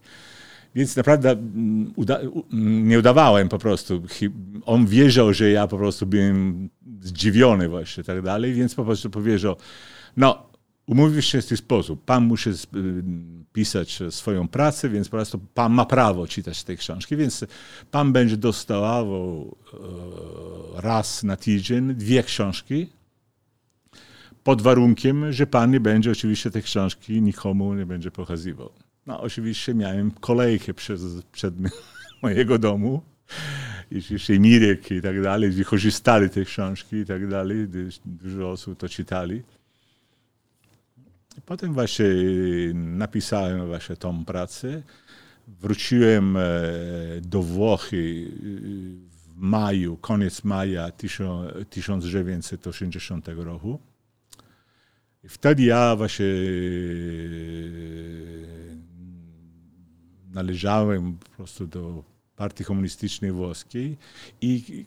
Więc 0.75 0.97
naprawdę 0.97 1.31
mm, 1.31 1.93
uda 1.97 2.21
nie 2.53 2.99
udawałem 2.99 3.49
po 3.49 3.59
prostu. 3.59 4.03
On 4.67 4.87
wierzył, 4.87 5.35
że 5.35 5.51
ja 5.51 5.67
po 5.67 5.79
prostu 5.79 6.07
byłem 6.07 6.69
zdziwiony 7.01 7.69
właśnie 7.69 8.05
tak 8.05 8.23
dalej, 8.23 8.55
więc 8.55 8.75
po 8.75 8.85
prostu 8.85 9.11
powiedział, 9.11 9.57
no, 10.17 10.49
umówił 10.87 11.23
się 11.23 11.43
w 11.43 11.47
ten 11.47 11.59
sposób. 11.59 12.05
Pan 12.05 12.25
musi 12.25 12.51
pisać 13.53 13.99
swoją 14.11 14.49
pracę, 14.49 14.89
więc 14.89 15.09
po 15.09 15.17
prostu 15.17 15.39
pan 15.55 15.73
ma 15.73 15.87
prawo 15.87 16.27
czytać 16.27 16.65
te 16.65 16.77
książki, 16.77 17.17
więc 17.17 17.45
pan 17.91 18.13
będzie 18.13 18.37
dostawał 18.37 19.57
raz 20.75 21.23
na 21.23 21.37
tydzień 21.37 21.95
dwie 21.95 22.23
książki, 22.23 22.98
pod 24.45 24.63
warunkiem, 24.63 25.33
że 25.33 25.47
pan 25.47 25.71
nie 25.71 25.81
będzie 25.81 26.11
oczywiście 26.11 26.51
te 26.51 26.63
książki 26.63 27.23
nikomu 27.23 27.75
nie 27.75 27.87
będzie 27.87 28.11
pokazywał. 28.11 28.71
No 29.07 29.21
oczywiście 29.21 29.75
miałem 29.75 30.11
kolejkę 30.11 30.75
przez, 30.75 31.03
przed 31.33 31.55
mojego 32.23 32.59
domu, 32.59 33.03
i 33.91 34.03
Mirek 34.41 34.91
i 34.91 35.03
tak 35.03 35.23
dalej, 35.23 35.51
wykorzystali 35.51 36.31
te 36.31 36.45
książki 36.45 36.97
i 36.97 37.07
tak 37.07 37.29
dalej, 37.29 37.69
dużo 38.05 38.51
osób 38.51 38.79
to 38.79 38.89
czytali. 38.89 39.43
Potem 41.47 41.73
właśnie 41.73 42.05
napisałem 42.75 43.67
właśnie 43.67 43.97
tą 43.97 44.25
pracę. 44.25 44.83
Wróciłem 45.49 46.37
e, 46.37 46.41
do 47.21 47.43
Włochy 47.43 47.97
e, 47.97 48.01
w 49.11 49.37
maju, 49.37 49.97
koniec 49.97 50.45
maja 50.45 50.91
1980 50.91 53.29
roku. 53.29 53.81
Wtedy 55.29 55.63
ja 55.63 55.97
właśnie 55.97 56.27
e, 56.27 56.29
należałem 60.33 61.19
po 61.19 61.31
prostu 61.31 61.67
do 61.67 62.05
partii 62.37 62.65
komunistycznej 62.65 63.33
włoskiej 63.33 63.97
i 64.41 64.85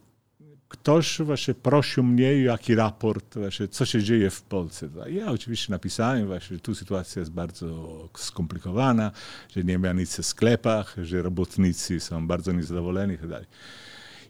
ktoś 0.72 1.22
właśnie 1.22 1.54
prosił 1.54 2.04
mnie, 2.04 2.42
jaki 2.42 2.76
raport, 2.76 3.38
właśnie, 3.38 3.68
co 3.68 3.86
się 3.86 4.04
dzieje 4.04 4.30
w 4.30 4.42
Polsce. 4.42 4.90
Ja 5.10 5.32
oczywiście 5.32 5.72
napisałem, 5.72 6.28
właśnie, 6.28 6.58
że 6.58 6.62
tu 6.62 6.76
sytuacja 6.76 7.20
jest 7.20 7.32
bardzo 7.32 8.10
skomplikowana, 8.18 9.12
że 9.56 9.64
nie 9.64 9.80
ma 9.80 9.94
nic 9.94 10.18
w 10.18 10.26
sklepach, 10.26 10.96
że 11.04 11.22
robotnicy 11.22 12.00
są 12.00 12.28
bardzo 12.28 12.52
niezadowoleni 12.52 13.14
itd. 13.14 13.46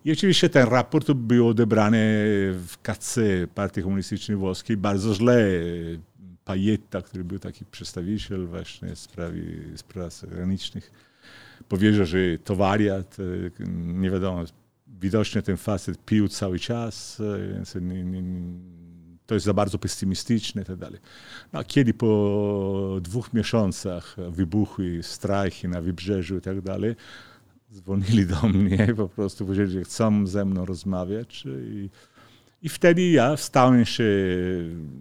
I 0.05 0.11
oczywiście 0.11 0.49
ten 0.49 0.67
raport 0.67 1.11
był 1.11 1.47
odebrany 1.47 1.97
w 2.67 2.77
KC 2.81 3.21
Partii 3.55 3.83
Komunistycznej 3.83 4.37
Włoskiej 4.37 4.77
bardzo 4.77 5.15
źle. 5.15 5.49
Pajetta, 6.45 7.01
który 7.01 7.23
był 7.23 7.39
taki 7.39 7.65
przedstawiciel 7.65 8.47
właśnie 8.47 8.95
spraw, 8.95 9.31
spraw 9.75 10.13
zagranicznych, 10.13 10.91
powiedział, 11.69 12.05
że 12.05 12.17
to 12.43 12.55
wariat, 12.55 13.17
nie 13.75 14.11
wiadomo, 14.11 14.43
widocznie 14.87 15.41
ten 15.41 15.57
facet 15.57 16.05
pił 16.05 16.27
cały 16.27 16.59
czas, 16.59 17.21
więc 17.53 17.75
nie, 17.75 18.03
nie, 18.03 18.23
to 19.25 19.33
jest 19.33 19.45
za 19.45 19.53
bardzo 19.53 19.77
pesymistyczne 19.77 20.61
i 20.61 20.65
tak. 20.65 20.77
No, 21.53 21.63
kiedy 21.63 21.93
po 21.93 22.99
dwóch 23.01 23.33
miesiącach 23.33 24.15
wybuchły 24.29 25.03
strajki 25.03 25.67
na 25.67 25.81
wybrzeżu 25.81 26.37
i 26.37 26.41
tak 26.41 26.61
dzwonili 27.73 28.25
do 28.25 28.47
mnie 28.47 28.87
i 28.91 28.95
po 28.95 29.09
prostu 29.09 29.45
powiedzieli, 29.45 29.71
że 29.71 29.83
chcą 29.83 30.27
ze 30.27 30.45
mną 30.45 30.65
rozmawiać. 30.65 31.43
I, 31.45 31.89
i 32.61 32.69
wtedy 32.69 33.01
ja 33.01 33.37
stałem 33.37 33.85
się 33.85 34.03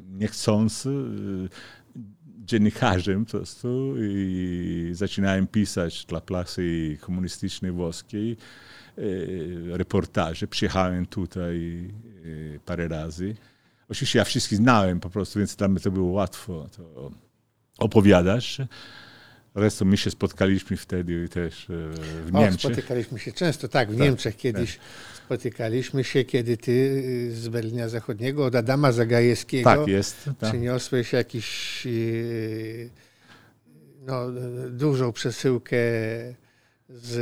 niechcący 0.09 0.89
dziennikarzem 2.50 3.25
po 3.25 3.31
prostu 3.31 3.95
i 3.99 4.91
zaczynałem 4.93 5.47
pisać 5.47 6.07
dla 6.07 6.21
prasy 6.21 6.97
komunistycznej 7.00 7.73
włoskiej 7.73 8.37
e, 8.99 9.03
reportaże. 9.77 10.47
Przyjechałem 10.47 11.07
tutaj 11.07 11.89
e, 12.57 12.59
parę 12.59 12.89
razy. 12.89 13.35
Oczywiście 13.89 14.19
ja 14.19 14.25
wszystkich 14.25 14.59
znałem 14.59 15.00
po 15.00 15.11
prostu, 15.11 15.39
więc 15.39 15.57
dla 15.57 15.69
mnie 15.69 15.81
to 15.81 15.91
było 15.91 16.11
łatwo 16.11 16.69
to 16.77 17.11
opowiadać. 17.79 18.59
Zresztą 19.57 19.85
my 19.85 19.97
się 19.97 20.11
spotkaliśmy 20.11 20.76
wtedy 20.76 21.28
też 21.28 21.71
e, 21.71 21.73
w 22.26 22.33
Niemczech. 22.33 22.71
O, 22.71 22.75
spotykaliśmy 22.75 23.19
się 23.19 23.33
często, 23.33 23.69
tak, 23.69 23.88
w 23.88 23.97
tak, 23.97 24.00
Niemczech 24.00 24.37
kiedyś. 24.37 24.76
Tak. 24.76 24.87
Spotykaliśmy 25.25 26.04
się, 26.04 26.25
kiedy 26.25 26.57
ty 26.57 26.73
y, 26.73 27.37
z 27.37 27.49
Berlina 27.49 27.88
Zachodniego 27.88 28.45
od 28.45 28.54
Adama 28.54 28.92
Zagajewskiego 28.92 29.71
tak, 29.71 29.88
jest, 29.88 30.25
tak. 30.25 30.50
przyniosłeś 30.50 31.12
jakiś 31.12 31.83
y, 31.87 32.90
no, 34.06 34.26
dużą 34.71 35.13
przesyłkę 35.13 35.76
z 36.89 37.13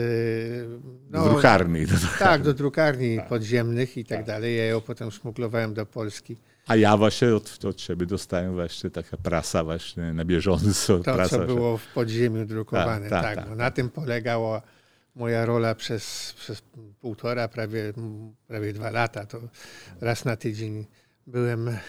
no, 1.10 1.24
do 1.24 1.30
drukarni. 1.30 1.86
Do 1.86 1.96
drukarni. 1.96 2.18
Tak, 2.18 2.42
do 2.42 2.54
drukarni 2.54 3.16
tak. 3.16 3.28
podziemnych 3.28 3.96
i 3.96 4.04
tak, 4.04 4.18
tak, 4.18 4.26
dalej. 4.26 4.56
Ja 4.56 4.64
ją 4.64 4.80
potem 4.80 5.10
szmuglowałem 5.10 5.74
do 5.74 5.86
Polski. 5.86 6.36
A 6.68 6.76
ja 6.76 6.96
właśnie 6.96 7.34
od, 7.34 7.64
od 7.64 7.76
ciebie 7.76 8.06
dostałem 8.06 8.54
właśnie 8.54 8.90
taka 8.90 9.16
prasa 9.16 9.64
właśnie 9.64 10.12
na 10.12 10.24
bieżąco. 10.24 10.98
To, 10.98 11.14
prasa, 11.14 11.38
co 11.38 11.46
było 11.46 11.76
w 11.76 11.86
podziemiu 11.86 12.44
drukowane, 12.44 13.08
tak. 13.08 13.22
tak, 13.22 13.36
tak, 13.36 13.48
tak 13.48 13.56
na 13.56 13.70
tym 13.70 13.90
polegała 13.90 14.62
moja 15.14 15.46
rola 15.46 15.74
przez, 15.74 16.34
przez 16.36 16.62
półtora, 17.00 17.48
prawie, 17.48 17.92
prawie 18.46 18.72
dwa 18.72 18.90
lata. 18.90 19.26
To 19.26 19.40
raz 20.00 20.24
na 20.24 20.36
tydzień 20.36 20.86
byłem 21.28 21.68
e, 21.68 21.80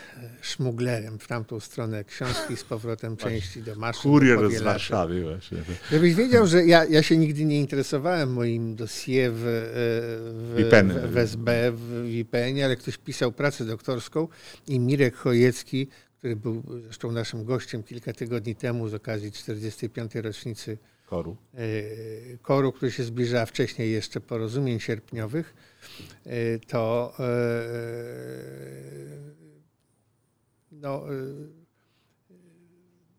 szmuglerem 0.42 1.20
w 1.20 1.28
tamtą 1.28 1.60
stronę 1.60 2.04
książki 2.04 2.58
z 2.58 2.64
powrotem 2.64 3.18
części 3.18 3.62
do 3.62 3.76
maszyn. 3.76 4.12
Kurier 4.12 4.52
z 4.52 4.62
Warszawy 4.62 5.24
właśnie. 5.24 5.58
Żebyś 5.92 6.16
wiedział, 6.16 6.48
że 6.48 6.66
ja, 6.66 6.86
ja 6.86 7.04
się 7.04 7.18
nigdy 7.18 7.46
nie 7.46 7.60
interesowałem 7.60 8.34
moim 8.34 8.76
dossier 8.76 9.32
w, 9.34 9.40
w, 9.42 10.70
w, 10.70 11.14
w 11.14 11.18
SB, 11.18 11.72
w 11.72 12.06
VPN, 12.06 12.64
ale 12.64 12.76
ktoś 12.76 12.98
pisał 12.98 13.32
pracę 13.32 13.66
doktorską 13.66 14.28
i 14.68 14.80
Mirek 14.80 15.16
Chojecki, 15.16 15.88
który 16.18 16.36
był 16.36 16.64
zresztą 16.84 17.12
naszym 17.12 17.46
gościem 17.46 17.84
kilka 17.84 18.14
tygodni 18.14 18.56
temu 18.56 18.90
z 18.90 18.94
okazji 18.94 19.32
45. 19.32 20.16
rocznicy 20.16 20.78
koru, 21.06 21.38
e, 21.54 22.38
koru 22.42 22.72
który 22.72 22.92
się 22.92 23.04
zbliża 23.04 23.46
wcześniej 23.46 23.92
jeszcze 23.92 24.22
porozumień 24.22 24.80
sierpniowych, 24.80 25.54
e, 25.56 25.69
to 26.68 27.14
e, 27.20 27.24
no, 30.72 31.04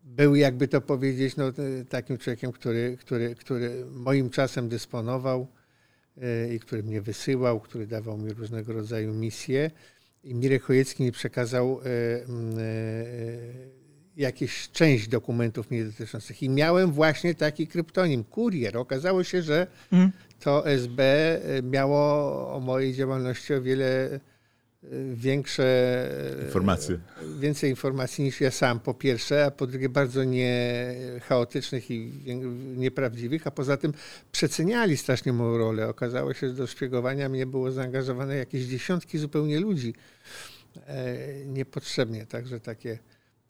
był, 0.03 0.35
jakby 0.35 0.67
to 0.67 0.81
powiedzieć, 0.81 1.35
no, 1.35 1.45
takim 1.89 2.17
człowiekiem, 2.17 2.51
który, 2.51 2.97
który, 2.99 3.35
który 3.35 3.85
moim 3.91 4.29
czasem 4.29 4.69
dysponował 4.69 5.47
i 6.55 6.59
który 6.59 6.83
mnie 6.83 7.01
wysyłał, 7.01 7.59
który 7.59 7.87
dawał 7.87 8.17
mi 8.17 8.33
różnego 8.33 8.73
rodzaju 8.73 9.13
misje. 9.13 9.71
I 10.23 10.35
Mirek 10.35 10.63
Chojecki 10.63 11.03
mi 11.03 11.11
przekazał 11.11 11.81
jakieś 14.17 14.69
część 14.69 15.07
dokumentów 15.07 15.71
mnie 15.71 15.85
dotyczących. 15.85 16.43
I 16.43 16.49
miałem 16.49 16.91
właśnie 16.91 17.35
taki 17.35 17.67
kryptonim, 17.67 18.23
kurier. 18.23 18.77
Okazało 18.77 19.23
się, 19.23 19.41
że 19.41 19.67
mm. 19.91 20.11
To 20.41 20.65
SB 20.65 20.99
e, 20.99 21.61
miało 21.63 21.99
o 22.55 22.59
mojej 22.59 22.93
działalności 22.93 23.53
o 23.53 23.61
wiele 23.61 24.09
e, 24.13 24.19
większe 25.13 25.63
e, 26.41 26.45
informacje. 26.45 26.99
Więcej 27.39 27.69
informacji 27.69 28.23
niż 28.23 28.41
ja 28.41 28.51
sam, 28.51 28.79
po 28.79 28.93
pierwsze, 28.93 29.45
a 29.45 29.51
po 29.51 29.67
drugie 29.67 29.89
bardzo 29.89 30.23
nie 30.23 30.93
chaotycznych 31.23 31.91
i 31.91 32.11
nieprawdziwych, 32.77 33.47
a 33.47 33.51
poza 33.51 33.77
tym 33.77 33.93
przeceniali 34.31 34.97
strasznie 34.97 35.33
moją 35.33 35.57
rolę. 35.57 35.87
Okazało 35.87 36.33
się, 36.33 36.47
że 36.47 36.53
do 36.53 36.67
szpiegowania 36.67 37.29
mnie 37.29 37.45
było 37.45 37.71
zaangażowane 37.71 38.35
jakieś 38.35 38.63
dziesiątki 38.63 39.17
zupełnie 39.17 39.59
ludzi. 39.59 39.93
Niepotrzebnie, 41.45 42.25
także 42.25 42.59
takie 42.59 42.99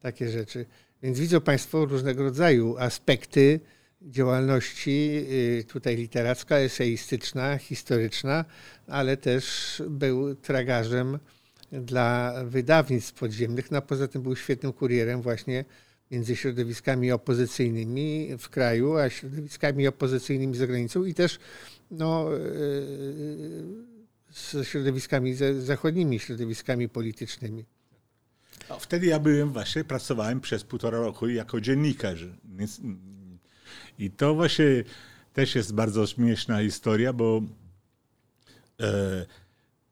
takie 0.01 0.30
rzeczy. 0.30 0.65
Więc 1.04 1.19
widzą 1.19 1.41
Państwo 1.41 1.86
różnego 1.86 2.23
rodzaju 2.23 2.77
aspekty 2.77 3.60
działalności 4.01 5.25
y, 5.59 5.63
tutaj 5.67 5.95
literacka, 5.95 6.55
eseistyczna, 6.55 7.57
historyczna, 7.57 8.45
ale 8.87 9.17
też 9.17 9.83
był 9.89 10.35
tragarzem 10.35 11.19
dla 11.71 12.33
wydawnictw 12.45 13.13
podziemnych. 13.13 13.71
No, 13.71 13.77
a 13.77 13.81
poza 13.81 14.07
tym 14.07 14.21
był 14.21 14.35
świetnym 14.35 14.73
kurierem 14.73 15.21
właśnie 15.21 15.65
między 16.11 16.35
środowiskami 16.35 17.11
opozycyjnymi 17.11 18.29
w 18.39 18.49
kraju, 18.49 18.97
a 18.97 19.09
środowiskami 19.09 19.87
opozycyjnymi 19.87 20.55
za 20.55 20.67
granicą 20.67 21.05
i 21.05 21.13
też 21.13 21.39
no, 21.91 22.37
y, 22.37 23.91
ze 24.33 24.65
środowiskami 24.65 25.35
zachodnimi, 25.59 26.19
środowiskami 26.19 26.89
politycznymi. 26.89 27.65
No, 28.69 28.79
wtedy 28.79 29.05
ja 29.05 29.19
byłem 29.19 29.53
właśnie, 29.53 29.83
pracowałem 29.83 30.41
przez 30.41 30.63
półtora 30.63 30.99
roku 30.99 31.29
jako 31.29 31.61
dziennikarz. 31.61 32.27
I 34.01 34.11
to 34.11 34.33
właśnie 34.35 34.65
też 35.33 35.55
jest 35.55 35.73
bardzo 35.73 36.07
śmieszna 36.07 36.61
historia, 36.61 37.13
bo 37.13 37.41
e, 38.81 39.25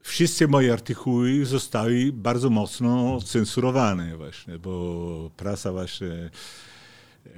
wszystkie 0.00 0.46
moje 0.46 0.72
artykuły 0.72 1.46
zostały 1.46 2.10
bardzo 2.12 2.50
mocno 2.50 3.20
cenzurowane 3.20 4.16
właśnie, 4.16 4.58
bo 4.58 5.30
prasa 5.36 5.72
właśnie 5.72 6.30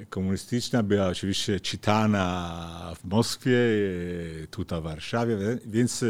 komunistyczna 0.08 0.82
była 0.82 1.08
oczywiście 1.08 1.60
czytana 1.60 2.94
w 3.00 3.04
Moskwie, 3.04 3.58
tutaj 4.50 4.80
w 4.80 4.84
Warszawie, 4.84 5.36
więc 5.66 6.04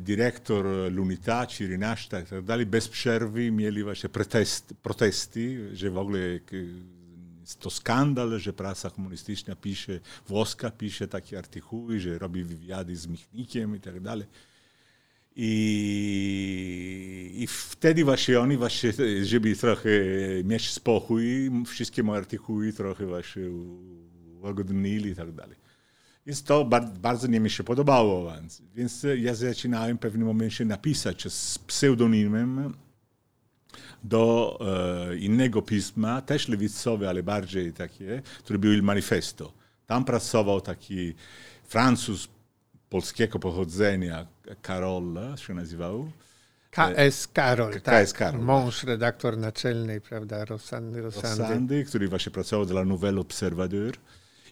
dyrektor 0.00 0.66
Lunita, 0.92 1.46
Cirinaszta 1.46 2.20
i 2.20 2.26
tak 2.26 2.44
dalej, 2.44 2.66
bez 2.66 2.88
przerwy 2.88 3.50
mieli 3.50 3.82
właśnie 3.82 4.08
protest, 4.08 4.74
protesty, 4.82 5.76
że 5.76 5.90
w 5.90 5.98
ogóle 5.98 6.20
to 7.58 7.70
skandal, 7.70 8.38
że 8.38 8.52
prasa 8.52 8.90
komunistyczna 8.90 9.56
pisze, 9.56 10.00
włoska 10.28 10.70
pisze 10.70 11.08
takie 11.08 11.38
artykuły, 11.38 12.00
że 12.00 12.18
robi 12.18 12.44
wywiady 12.44 12.96
z 12.96 13.06
Michnikiem 13.06 13.76
i 13.76 13.80
tak 13.80 14.00
dalej. 14.00 14.26
I, 15.36 15.50
I 17.38 17.46
wtedy 17.46 18.04
właśnie 18.04 18.40
oni 18.40 18.56
właśnie, 18.56 18.92
żeby 19.22 19.56
trochę 19.56 19.90
mieć 20.44 20.70
spokój, 20.70 21.50
wszystkie 21.66 22.02
moje 22.02 22.18
artykuły 22.18 22.72
trochę 22.72 23.06
właśnie 23.06 23.42
ułagodnili 24.38 25.10
i 25.10 25.14
tak 25.14 25.32
dalej. 25.32 25.56
Więc 26.26 26.42
to 26.42 26.64
bardzo 27.00 27.26
nie 27.26 27.40
mi 27.40 27.50
się 27.50 27.64
podobało. 27.64 28.32
Więc 28.74 29.06
ja 29.18 29.34
zaczynałem 29.34 29.96
w 29.96 30.00
pewnym 30.00 30.26
momencie 30.26 30.64
napisać 30.64 31.32
z 31.32 31.58
pseudonimem 31.58 32.74
do 34.04 34.58
e, 35.10 35.16
innego 35.16 35.62
pisma, 35.62 36.22
też 36.22 36.48
lewicowe, 36.48 37.08
ale 37.08 37.22
bardziej 37.22 37.72
takie, 37.72 38.22
które 38.38 38.58
był 38.58 38.72
Il 38.72 38.82
Manifesto. 38.82 39.52
Tam 39.86 40.04
pracował 40.04 40.60
taki 40.60 41.14
Francuz 41.64 42.28
polskiego 42.88 43.38
pochodzenia, 43.38 44.26
Karol 44.62 45.14
się 45.36 45.54
nazywał. 45.54 46.10
KS 46.70 47.28
Karol, 47.28 47.72
KS 47.72 47.82
tak. 47.82 48.12
Karol. 48.12 48.40
Mąż 48.40 48.84
redaktor 48.84 49.38
naczelnej, 49.38 50.00
prawda, 50.00 50.44
Rosandy, 50.44 51.02
Rosandy. 51.02 51.42
Rosandy, 51.42 51.84
który 51.84 52.08
właśnie 52.08 52.32
pracował 52.32 52.66
dla 52.66 52.84
Nouvelle 52.84 53.20
Observateur. 53.20 53.96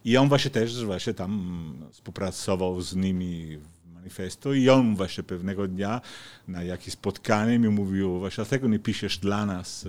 I 0.04 0.16
on 0.16 0.28
właśnie 0.28 0.50
też 0.50 0.84
właśnie 0.84 1.14
tam 1.14 1.88
współpracował 1.92 2.80
z 2.80 2.96
nimi 2.96 3.58
w 3.98 4.00
manifesto 4.00 4.52
i 4.52 4.68
on 4.68 4.96
właśnie 4.96 5.24
pewnego 5.24 5.68
dnia 5.68 6.00
na 6.48 6.62
jakieś 6.62 6.94
spotkanie 6.94 7.58
mi 7.58 7.68
mówił, 7.68 8.18
właśnie 8.18 8.44
dlatego 8.44 8.68
nie 8.68 8.78
piszesz 8.78 9.18
dla 9.18 9.46
nas. 9.46 9.88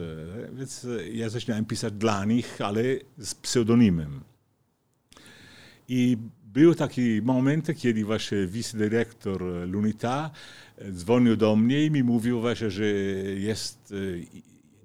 Więc 0.54 0.88
ja 1.14 1.30
zaczynałem 1.30 1.66
pisać 1.66 1.94
dla 1.94 2.26
nich, 2.26 2.62
ale 2.62 2.84
z 3.18 3.36
pseudonimem. 3.36 4.22
I 5.88 6.18
był 6.44 6.76
taki 6.76 7.22
moment, 7.22 7.68
kiedy 7.78 8.06
właśnie 8.06 8.48
wicedyrektor 8.48 9.44
Lunita 9.68 10.32
dzwonił 10.92 11.36
do 11.36 11.56
mnie 11.56 11.86
i 11.86 11.92
mi 11.92 12.04
mówił 12.04 12.42
właśnie, 12.42 12.72
że 12.72 12.86
jest 13.36 13.94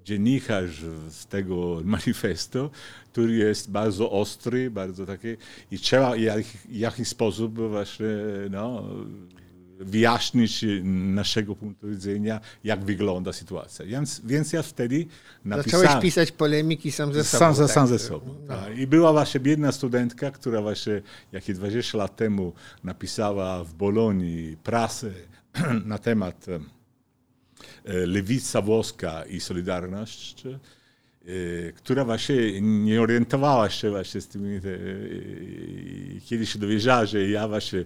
dziennikarz 0.05 0.83
z 1.09 1.25
tego 1.27 1.81
manifestu, 1.83 2.69
który 3.11 3.33
jest 3.33 3.71
bardzo 3.71 4.11
ostry, 4.11 4.71
bardzo 4.71 5.05
taki 5.05 5.27
i 5.71 5.79
trzeba 5.79 6.13
w 6.15 6.75
jakiś 6.75 7.07
sposób 7.07 7.59
właśnie 7.59 8.07
no, 8.51 8.83
wyjaśnić 9.79 10.65
naszego 10.83 11.55
punktu 11.55 11.87
widzenia, 11.87 12.39
jak 12.63 12.83
wygląda 12.83 13.33
sytuacja. 13.33 13.85
Więc, 13.85 14.21
więc 14.25 14.53
ja 14.53 14.61
wtedy 14.61 15.05
napisałem... 15.45 15.85
Zacząłeś 15.85 16.03
pisać 16.03 16.31
polemiki 16.31 16.91
sam 16.91 17.13
ze 17.13 17.23
sobą. 17.23 17.39
Sam, 17.55 17.67
tak? 17.67 17.75
sam 17.75 17.87
ze 17.87 17.99
sobą. 17.99 18.35
No. 18.47 18.55
Tak. 18.55 18.77
I 18.77 18.87
była 18.87 19.11
właśnie 19.11 19.39
biedna 19.39 19.71
studentka, 19.71 20.31
która 20.31 20.61
właśnie 20.61 21.01
jakieś 21.31 21.55
20 21.55 21.97
lat 21.97 22.15
temu 22.15 22.53
napisała 22.83 23.63
w 23.63 23.73
Bolonii 23.73 24.57
prasę 24.63 25.11
na 25.85 25.97
temat 25.97 26.45
lewica 27.85 28.61
włoska 28.61 29.25
i 29.25 29.39
Solidarność, 29.39 30.43
e, 30.45 30.57
która 31.75 32.05
właśnie 32.05 32.61
nie 32.61 33.01
orientowała 33.01 33.69
się 33.69 33.89
właśnie 33.89 34.21
z 34.21 34.27
tymi... 34.27 34.59
Kiedy 36.25 36.45
się 36.45 36.59
dowiedziała, 36.59 37.05
że 37.05 37.29
ja 37.29 37.47
właśnie 37.47 37.85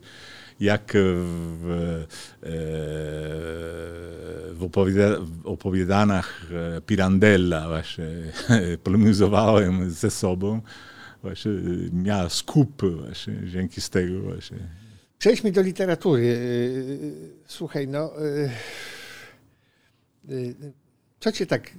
jak 0.60 0.94
w, 0.94 1.72
e, 1.72 2.48
w, 4.54 4.64
opowiada, 4.64 5.18
w 5.20 5.48
opowiadanach 5.48 6.42
e, 6.78 6.82
Pirandella 6.82 7.68
właśnie 7.68 8.06
polemizowałem 8.84 9.92
ze 9.92 10.12
sobą, 10.12 10.62
właśnie 11.22 11.52
miała 11.94 12.30
skup 12.30 12.82
właśnie 13.06 13.34
dzięki 13.46 13.82
z 13.82 13.90
tego 13.90 14.20
właśnie. 14.20 14.58
Przejdźmy 15.20 15.52
do 15.52 15.62
literatury. 15.62 16.28
E, 16.28 16.40
słuchaj, 17.48 17.88
no 17.88 18.14
co 21.20 21.32
cię 21.32 21.46
tak 21.46 21.72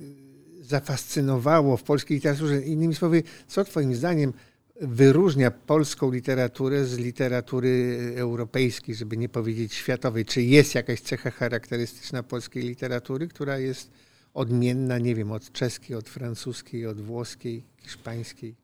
zafascynowało 0.61 1.77
w 1.77 1.83
polskiej 1.83 2.17
literaturze? 2.17 2.63
Innymi 2.63 2.95
słowy, 2.95 3.23
co 3.47 3.65
twoim 3.65 3.95
zdaniem 3.95 4.33
wyróżnia 4.81 5.51
polską 5.51 6.11
literaturę 6.11 6.85
z 6.85 6.99
literatury 6.99 7.99
europejskiej, 8.17 8.95
żeby 8.95 9.17
nie 9.17 9.29
powiedzieć 9.29 9.75
światowej? 9.75 10.25
Czy 10.25 10.43
jest 10.43 10.75
jakaś 10.75 11.01
cecha 11.01 11.31
charakterystyczna 11.31 12.23
polskiej 12.23 12.63
literatury, 12.63 13.29
która 13.29 13.59
jest 13.59 13.91
odmienna, 14.35 14.99
nie 14.99 15.15
wiem, 15.15 15.33
od 15.33 15.53
czeskiej, 15.53 15.97
od 15.97 16.09
francuskiej, 16.09 16.87
od 16.87 17.01
włoskiej, 17.01 17.65
hiszpańskiej? 17.79 18.55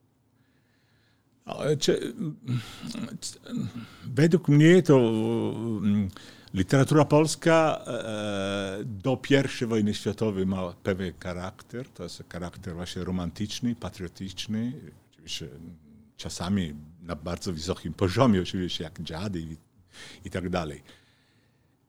Według 4.05 4.47
mnie 4.47 4.83
to 4.83 5.13
literatura 6.57 7.05
polska 7.05 7.81
e, 7.87 8.83
do 8.83 9.19
I 9.61 9.65
wojny 9.65 9.93
światowej 9.93 10.45
ma 10.45 10.73
pewien 10.83 11.13
charakter. 11.23 11.89
To 11.89 12.03
jest 12.03 12.23
charakter 12.29 12.75
właśnie 12.75 13.03
romantyczny, 13.03 13.75
patriotyczny. 13.75 14.73
Oczywiście 15.11 15.47
czasami 16.17 16.75
na 17.01 17.15
bardzo 17.15 17.53
wysokim 17.53 17.93
poziomie, 17.93 18.41
oczywiście 18.41 18.83
jak 18.83 19.01
dziady 19.01 19.39
i, 19.39 19.57
i 20.25 20.29
tak 20.29 20.49
dalej. 20.49 20.83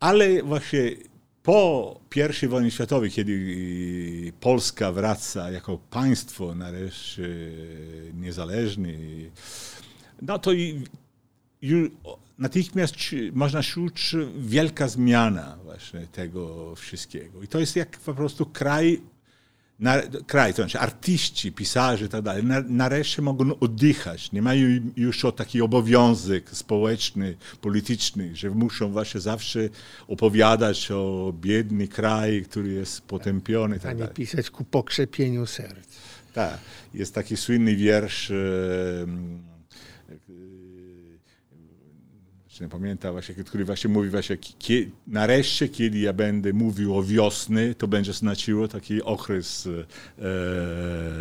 Ale 0.01 0.43
właśnie 0.43 0.91
po 1.43 2.01
I 2.43 2.49
wojnie 2.49 2.71
światowej, 2.71 3.11
kiedy 3.11 4.33
Polska 4.41 4.93
wraca 4.93 5.51
jako 5.51 5.79
państwo 5.79 6.55
nareszcie 6.55 7.29
niezależne, 8.15 8.89
no 10.23 10.39
to 10.39 10.53
i 10.53 10.85
natychmiast 12.39 12.95
można 13.33 13.63
czuć 13.63 14.17
wielka 14.39 14.89
zmiana 14.89 15.59
właśnie 15.65 16.07
tego 16.13 16.75
wszystkiego. 16.75 17.43
I 17.43 17.49
to 17.49 17.61
jest 17.61 17.77
jak 17.77 17.99
po 17.99 18.15
prostu 18.15 18.47
kraj 18.47 19.01
na, 19.79 20.03
kraj, 20.27 20.55
to 20.55 20.63
znaczy 20.63 20.79
artyści, 20.79 21.53
pisarze 21.53 22.05
i 22.05 22.09
tak 22.09 22.23
dalej, 22.23 22.43
nareszcie 22.69 23.23
mogą 23.23 23.59
oddychać. 23.59 24.33
Nie 24.33 24.43
mają 24.43 24.69
już 24.97 25.25
o 25.25 25.33
taki 25.33 25.63
obowiązek 25.63 26.51
społeczny, 26.51 27.37
polityczny, 27.61 28.37
że 28.37 28.51
muszą 28.51 28.93
właśnie 28.93 29.21
zawsze 29.21 29.69
opowiadać 30.09 30.91
o 30.91 31.35
biedny 31.41 31.89
kraj, 31.89 32.43
który 32.43 32.69
jest 32.69 33.01
potępiony. 33.01 33.77
I 33.77 33.81
tak 33.81 33.91
A 33.91 33.95
nie 33.95 34.09
pisać 34.09 34.51
ku 34.51 34.65
pokrzepieniu 34.65 35.47
serc. 35.47 35.89
Tak. 36.35 36.59
Jest 36.95 37.15
taki 37.15 37.37
słynny 37.37 37.77
wiersz 37.77 38.33
nie 42.61 42.69
pamiętam 42.69 43.13
właśnie, 43.13 43.35
który 43.35 43.65
właśnie 43.65 43.91
mówi 43.91 44.11
właśnie, 44.11 44.37
kie, 44.37 44.87
nareszcie, 45.07 45.69
kiedy 45.69 45.99
ja 45.99 46.13
będę 46.13 46.53
mówił 46.53 46.97
o 46.97 47.03
wiosny, 47.03 47.75
to 47.75 47.89
będzie 47.89 48.13
znaczyło 48.13 48.69
taki 48.69 49.03
okres... 49.03 49.69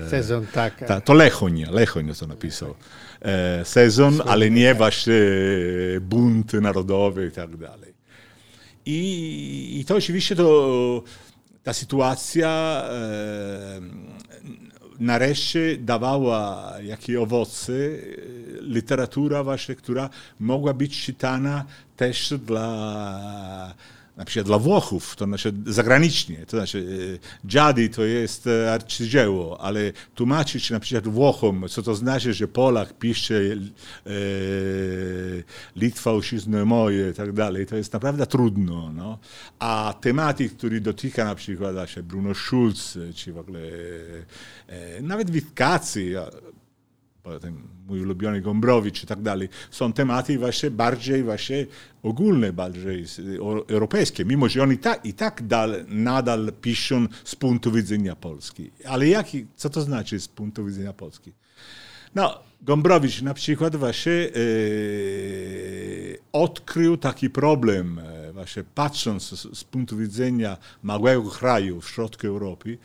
E, 0.06 0.10
sezon, 0.10 0.48
tak. 0.54 0.88
Ta, 0.88 1.02
to 1.02 1.14
Lechoń, 1.14 1.66
Lechoń 1.72 2.14
to 2.20 2.28
napisał. 2.28 2.76
E, 3.22 3.66
sezon, 3.66 4.22
ale 4.26 4.50
nie 4.50 4.68
tak. 4.70 4.78
właśnie 4.78 5.14
bunt 6.02 6.54
narodowy 6.54 7.28
i 7.28 7.32
tak 7.32 7.58
dalej. 7.58 7.94
I, 8.86 9.80
i 9.80 9.86
to 9.86 9.96
oczywiście 9.96 10.36
to, 10.36 11.04
ta 11.64 11.74
sytuacja 11.74 12.84
e, 12.90 13.82
nareszcie 15.00 15.78
dawała 15.78 16.74
jakie 16.84 17.22
owoce 17.22 17.74
literatura 18.62 19.44
właśnie, 19.44 19.76
która 19.76 20.10
mogła 20.40 20.74
być 20.74 21.02
czytana 21.02 21.66
też 21.98 22.34
dla 22.46 23.74
na 24.18 24.26
przykład 24.26 24.48
dla 24.48 24.60
Włochów, 24.60 25.16
to 25.16 25.26
znaczy 25.26 25.54
zagranicznie, 25.66 26.46
to 26.46 26.58
znaczy 26.58 26.88
e, 27.44 27.48
dziady 27.48 27.90
to 27.90 28.04
jest 28.04 28.48
e, 28.48 28.74
arcydzieło, 28.74 29.62
ale 29.62 29.92
tłumaczyć 30.16 30.70
na 30.70 30.80
przykład 30.80 31.08
Włochom, 31.08 31.66
co 31.70 31.82
to 31.82 31.96
znaczy, 31.96 32.34
że 32.34 32.48
Polak 32.48 32.94
pisze 32.94 33.36
e, 33.36 34.10
Litwa, 35.76 36.12
ojczyzno 36.12 36.66
moje 36.66 37.10
i 37.10 37.14
tak 37.14 37.32
dalej, 37.32 37.66
to 37.66 37.76
jest 37.76 37.94
naprawdę 37.94 38.28
trudno. 38.28 38.92
No. 38.94 39.20
A 39.60 39.94
tematy, 40.02 40.50
które 40.50 40.82
dotyka 40.82 41.26
na 41.26 41.36
przykład 41.36 41.76
Bruno 42.04 42.34
Schulz, 42.34 42.98
czy 43.16 43.34
w 43.34 43.38
ogóle 43.38 43.60
e, 44.68 45.02
nawet 45.02 45.30
Witkacy, 45.30 46.16
ten 47.42 47.58
mój 47.88 48.02
ulubiony 48.02 48.42
Gombrowicz 48.42 49.04
i 49.04 49.08
tak 49.08 49.22
dalej, 49.22 49.50
są 49.72 49.94
tematy 49.94 50.38
właśnie 50.38 50.72
bardziej 50.72 51.24
właśnie 51.24 51.66
ogólne, 52.04 52.54
bardziej 52.54 53.06
europejskie, 53.68 54.26
mimo 54.26 54.50
że 54.50 54.64
oni 54.64 54.74
i 54.74 54.78
tak, 54.78 55.06
i 55.06 55.14
tak 55.14 55.48
dal, 55.48 55.86
nadal 55.88 56.52
piszą 56.62 57.08
z 57.24 57.36
punktu 57.36 57.72
widzenia 57.72 58.16
Polski. 58.16 58.72
Ale 58.86 59.08
jaki, 59.08 59.46
co 59.56 59.70
to 59.70 59.82
znaczy 59.82 60.20
z 60.20 60.28
punktu 60.28 60.66
widzenia 60.66 60.94
Polski? 60.94 61.34
No, 62.16 62.40
Gombrowicz 62.62 63.22
na 63.22 63.34
przykład 63.34 63.76
właśnie 63.76 64.12
e, 64.14 64.30
odkrył 66.32 66.98
taki 66.98 67.30
problem, 67.30 68.00
e, 68.00 68.34
właśnie 68.34 68.64
patrząc 68.76 69.24
z, 69.24 69.58
z, 69.58 69.64
punktu 69.64 69.98
widzenia 69.98 70.58
małego 70.84 71.30
kraju 71.30 71.82
w 71.82 71.90
środku 71.90 72.28
Europy, 72.28 72.78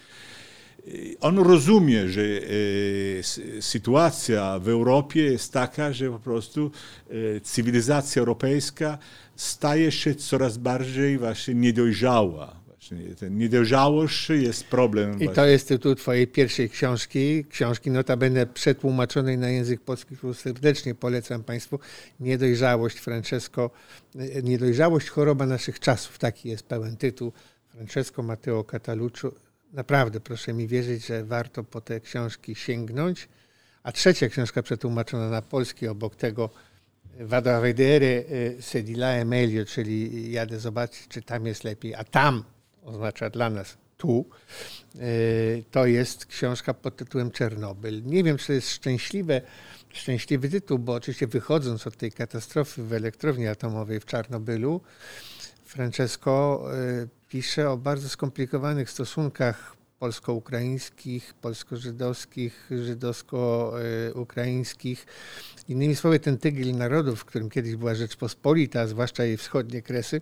on 1.21 1.39
rozumie, 1.39 2.09
że 2.09 2.23
e, 2.23 3.63
sytuacja 3.63 4.59
w 4.59 4.69
Europie 4.69 5.23
jest 5.23 5.53
taka, 5.53 5.93
że 5.93 6.11
po 6.11 6.19
prostu 6.19 6.71
e, 7.11 7.41
cywilizacja 7.41 8.21
europejska 8.21 8.99
staje 9.37 9.93
się 9.93 10.15
coraz 10.15 10.59
bardziej 10.59 11.19
właśnie 11.19 11.55
niedojrzała. 11.55 12.63
Właśnie 12.67 12.99
niedojrzałość 13.31 14.31
jest 14.31 14.65
problem. 14.65 15.21
I 15.21 15.29
to 15.29 15.47
jest 15.47 15.69
tytuł 15.69 15.95
twojej 15.95 16.27
pierwszej 16.27 16.71
książki, 16.71 17.45
książki 17.51 17.91
notabene 17.91 18.47
przetłumaczonej 18.47 19.39
na 19.39 19.49
język 19.49 19.81
polski, 19.81 20.17
którą 20.17 20.35
serdecznie 20.35 20.95
polecam 20.95 21.45
Państwu. 21.45 21.79
Niedojrzałość 22.21 22.99
Francesco, 22.99 23.71
Niedojrzałość 24.43 25.09
choroba 25.09 25.47
naszych 25.47 25.81
czasów, 25.81 26.19
taki 26.19 26.49
jest 26.49 26.63
pełen 26.63 26.97
tytuł. 26.97 27.33
Francesco 27.75 28.23
Matteo 28.23 28.65
Cataluccio 28.65 29.33
naprawdę 29.73 30.21
proszę 30.21 30.53
mi 30.53 30.69
wierzyć, 30.69 31.07
że 31.07 31.25
warto 31.25 31.65
po 31.65 31.81
te 31.81 32.01
książki 32.01 32.55
sięgnąć. 32.55 33.29
A 33.83 33.93
trzecia 33.93 34.29
książka 34.29 34.63
przetłumaczona 34.63 35.29
na 35.29 35.43
polski 35.43 35.89
obok 35.89 36.17
tego 36.17 36.51
Vado 37.21 37.51
a 37.57 37.61
vedere 37.61 38.25
e, 38.29 38.63
se 38.63 38.83
meglio, 39.25 39.65
czyli 39.65 40.33
jadę 40.33 40.61
zobaczyć, 40.61 41.09
czy 41.09 41.23
tam 41.23 41.47
jest 41.47 41.65
lepiej, 41.65 41.95
a 41.95 42.05
tam 42.05 42.45
oznacza 42.85 43.31
dla 43.31 43.51
nas 43.51 43.77
tu, 43.97 44.25
e, 44.95 45.01
to 45.71 45.87
jest 45.87 46.27
książka 46.27 46.75
pod 46.75 46.97
tytułem 46.97 47.31
Czernobyl. 47.31 48.03
Nie 48.05 48.25
wiem, 48.25 48.39
czy 48.39 48.47
to 48.47 48.53
jest 48.53 48.71
szczęśliwe, 48.71 49.41
szczęśliwy 49.89 50.49
tytuł, 50.49 50.79
bo 50.79 50.95
oczywiście 50.95 51.27
wychodząc 51.27 51.87
od 51.87 51.97
tej 51.97 52.13
katastrofy 52.13 52.83
w 52.83 52.93
elektrowni 52.93 53.47
atomowej 53.47 54.01
w 54.01 54.05
Czarnobylu, 54.05 54.81
Francesco 55.65 56.65
e, 56.73 57.07
pisze 57.33 57.71
o 57.71 57.77
bardzo 57.77 58.09
skomplikowanych 58.09 58.91
stosunkach 58.91 59.77
polsko-ukraińskich, 59.99 61.35
polsko-żydowskich, 61.35 62.71
żydowsko-ukraińskich. 62.71 65.07
Innymi 65.69 65.97
słowy, 65.97 66.21
ten 66.21 66.39
tygiel 66.39 66.77
narodów, 66.77 67.21
w 67.21 67.25
którym 67.25 67.51
kiedyś 67.51 67.77
była 67.77 67.95
Rzeczpospolita, 67.95 68.87
zwłaszcza 68.87 69.25
jej 69.25 69.37
wschodnie 69.37 69.83
kresy, 69.83 70.21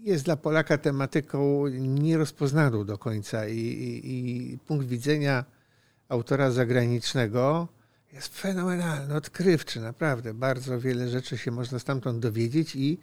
jest 0.00 0.24
dla 0.24 0.36
Polaka 0.36 0.78
tematyką 0.78 1.68
nierozpoznaną 1.78 2.84
do 2.84 2.98
końca 2.98 3.48
i, 3.48 3.58
i, 3.58 4.52
i 4.52 4.58
punkt 4.58 4.86
widzenia 4.86 5.44
autora 6.08 6.50
zagranicznego 6.50 7.68
jest 8.12 8.38
fenomenalny, 8.38 9.14
odkrywczy, 9.14 9.80
naprawdę. 9.80 10.34
Bardzo 10.34 10.80
wiele 10.80 11.08
rzeczy 11.08 11.38
się 11.38 11.50
można 11.50 11.78
stamtąd 11.78 12.18
dowiedzieć 12.18 12.76
i 12.76 12.98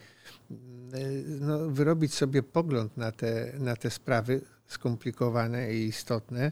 no, 1.26 1.70
wyrobić 1.70 2.13
sobie 2.13 2.44
pogląd 2.44 2.98
na 2.98 3.12
te, 3.12 3.54
na 3.60 3.76
te 3.76 3.89
sprawy 3.89 4.41
skomplikowane 4.68 5.74
i 5.74 5.88
istotne, 5.88 6.52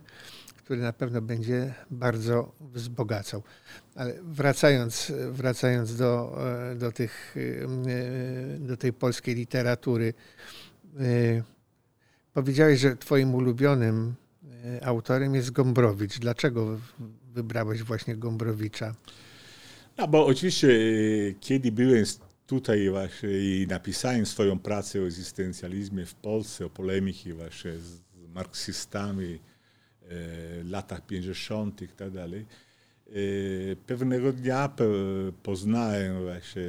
który 0.58 0.82
na 0.82 0.94
pewno 0.94 1.22
będzie 1.22 1.74
bardzo 1.92 2.52
wzbogacał. 2.60 3.44
Ale 3.96 4.14
wracając, 4.24 5.12
wracając 5.32 5.96
do, 5.96 6.40
do, 6.76 6.92
tych, 6.92 7.36
do 8.60 8.78
tej 8.78 8.94
polskiej 8.94 9.36
literatury, 9.36 10.14
powiedziałeś, 12.34 12.80
że 12.80 12.98
twoim 12.98 13.36
ulubionym 13.36 14.16
autorem 14.82 15.36
jest 15.36 15.52
Gombrowicz. 15.52 16.20
Dlaczego 16.20 16.80
wybrałeś 17.34 17.84
właśnie 17.84 18.16
Gombrowicza? 18.16 18.96
No, 19.98 20.08
bo 20.08 20.26
oczywiście, 20.26 20.68
kiedy 21.40 21.72
byłem 21.72 22.06
tutaj 22.48 22.90
właśnie 22.90 23.30
i 23.30 23.68
napisałem 23.70 24.26
swoją 24.26 24.60
pracę 24.60 25.02
o 25.02 25.06
egzystencjalizmie 25.06 26.06
w 26.06 26.16
Polsce, 26.16 26.66
o 26.66 26.70
polemiki 26.70 27.34
właśnie 27.34 27.72
z 27.72 28.02
marksistami 28.34 29.40
w 30.02 30.62
latach 30.70 31.06
50. 31.06 31.82
i 31.82 31.88
tak 31.88 32.12
dalej. 32.12 32.46
Pewnego 33.88 34.34
dnia 34.34 34.76
poznałem 35.44 36.22
właśnie 36.22 36.62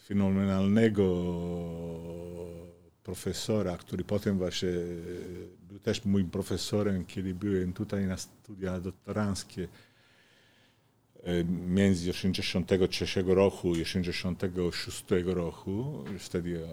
fenomenalnego 0.00 1.04
profesora, 3.02 3.76
który 3.76 4.04
potem 4.04 4.38
właśnie 4.38 4.68
był 5.76 5.82
też 5.82 6.04
moim 6.04 6.30
profesorem, 6.30 7.04
kiedy 7.04 7.34
byłem 7.34 7.72
tutaj 7.72 8.06
na 8.06 8.16
studia 8.16 8.80
doktoranckie 8.80 9.68
między 11.66 12.10
83 12.10 13.22
roku 13.26 13.76
i 13.76 13.82
86 13.82 15.04
roku. 15.24 16.04
Wtedy 16.18 16.64
e, 16.64 16.68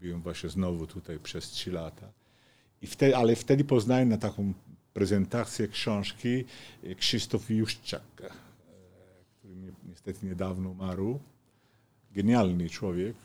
byłem 0.00 0.22
właśnie 0.22 0.48
znowu 0.48 0.86
tutaj 0.86 1.18
przez 1.18 1.50
3 1.50 1.72
lata. 1.72 2.12
I 2.82 2.86
wtedy, 2.86 3.16
ale 3.16 3.36
wtedy 3.36 3.64
poznałem 3.64 4.08
na 4.08 4.18
taką 4.18 4.52
prezentację 4.92 5.68
książki 5.68 6.44
e, 6.84 6.94
Krzysztof 6.94 7.50
Juszczak, 7.50 8.02
e, 8.20 8.30
który 9.38 9.54
niestety 9.88 10.26
niedawno 10.26 10.70
umarł. 10.70 11.20
Genialny 12.12 12.70
człowiek. 12.70 13.16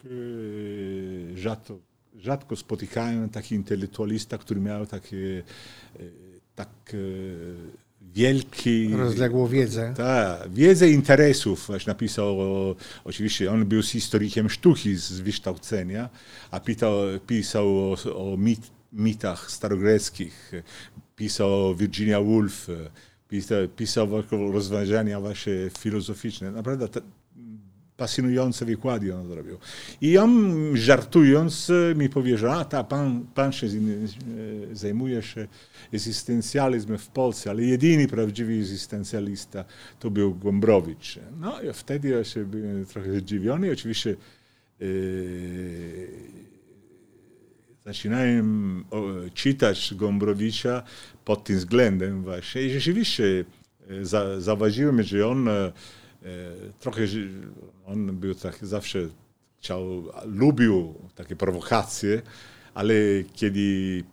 Rzadko, 1.35 1.79
rzadko 2.19 2.55
spotykałem 2.55 3.29
taki 3.29 3.55
intelektualista, 3.55 4.37
który 4.37 4.61
miał 4.61 4.85
takie 4.85 5.43
tak 6.55 6.69
wielki... 8.01 8.89
Rozległą 8.95 9.47
wiedzę. 9.47 9.93
Tak, 9.97 10.51
wiedzę 10.51 10.89
interesów. 10.89 11.67
Właśnie 11.67 11.91
napisał, 11.91 12.37
oczywiście 13.03 13.51
on 13.51 13.65
był 13.65 13.83
historykiem 13.83 14.49
sztuki 14.49 14.95
z 14.95 15.11
wykształcenia, 15.11 16.09
a 16.51 16.59
pisał, 16.59 16.93
pisał 17.27 17.67
o, 17.67 17.95
o 18.15 18.37
mit, 18.37 18.61
mitach 18.93 19.51
starogreckich, 19.51 20.51
pisał 21.15 21.69
o 21.69 21.75
Virginia 21.75 22.21
Woolf, 22.21 22.67
pisał, 23.29 23.67
pisał 23.67 24.07
rozważania 24.29 25.19
właśnie 25.19 25.53
filozoficzne. 25.79 26.51
Naprawdę 26.51 26.87
pasjonujące 28.01 28.65
wykłady 28.65 29.15
on 29.15 29.27
zrobił. 29.27 29.57
I 30.01 30.17
on 30.17 30.61
żartując 30.73 31.71
mi 31.95 32.09
powiedział, 32.09 32.51
a 32.51 32.65
ta, 32.65 32.83
pan, 32.83 33.25
pan 33.35 33.51
się 33.51 33.67
zajmuje 34.73 35.21
się 35.21 35.47
egzystencjalizmem 35.93 36.97
w 36.97 37.07
Polsce, 37.07 37.49
ale 37.49 37.63
jedyny 37.63 38.07
prawdziwy 38.07 38.53
egzystencjalista 38.53 39.65
to 39.99 40.09
był 40.09 40.35
Gombrowicz. 40.35 41.19
No 41.39 41.61
i 41.61 41.73
wtedy 41.73 42.09
ja 42.09 42.23
się 42.23 42.45
byłem 42.45 42.85
trochę 42.85 43.19
zdziwiony. 43.19 43.71
Oczywiście 43.71 44.15
yy, 44.79 44.87
zaczynałem 47.85 48.83
czytać 49.33 49.93
Gombrowicza 49.95 50.83
pod 51.25 51.43
tym 51.43 51.57
względem 51.57 52.23
właśnie 52.23 52.61
i 52.61 52.69
rzeczywiście 52.69 53.45
zauważyłem, 54.39 55.03
że 55.03 55.27
on 55.27 55.49
trochę 56.79 57.01
on 57.85 58.17
był 58.17 58.35
tak 58.35 58.65
zawsze 58.65 58.99
chciał, 59.59 60.03
lubił 60.25 60.93
takie 61.15 61.35
prowokacje, 61.35 62.21
ale 62.73 62.93
kiedy 63.33 64.03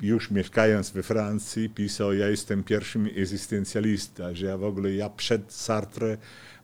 już 0.00 0.30
mieszkając 0.30 0.90
we 0.90 1.02
Francji 1.02 1.70
pisał, 1.70 2.14
ja 2.14 2.28
jestem 2.28 2.64
pierwszym 2.64 3.06
egzystencjalista, 3.06 4.34
że 4.34 4.46
ja 4.46 4.58
w 4.58 4.64
ogóle, 4.64 4.94
ja 4.94 5.10
przed 5.10 5.52
Sartre 5.52 6.16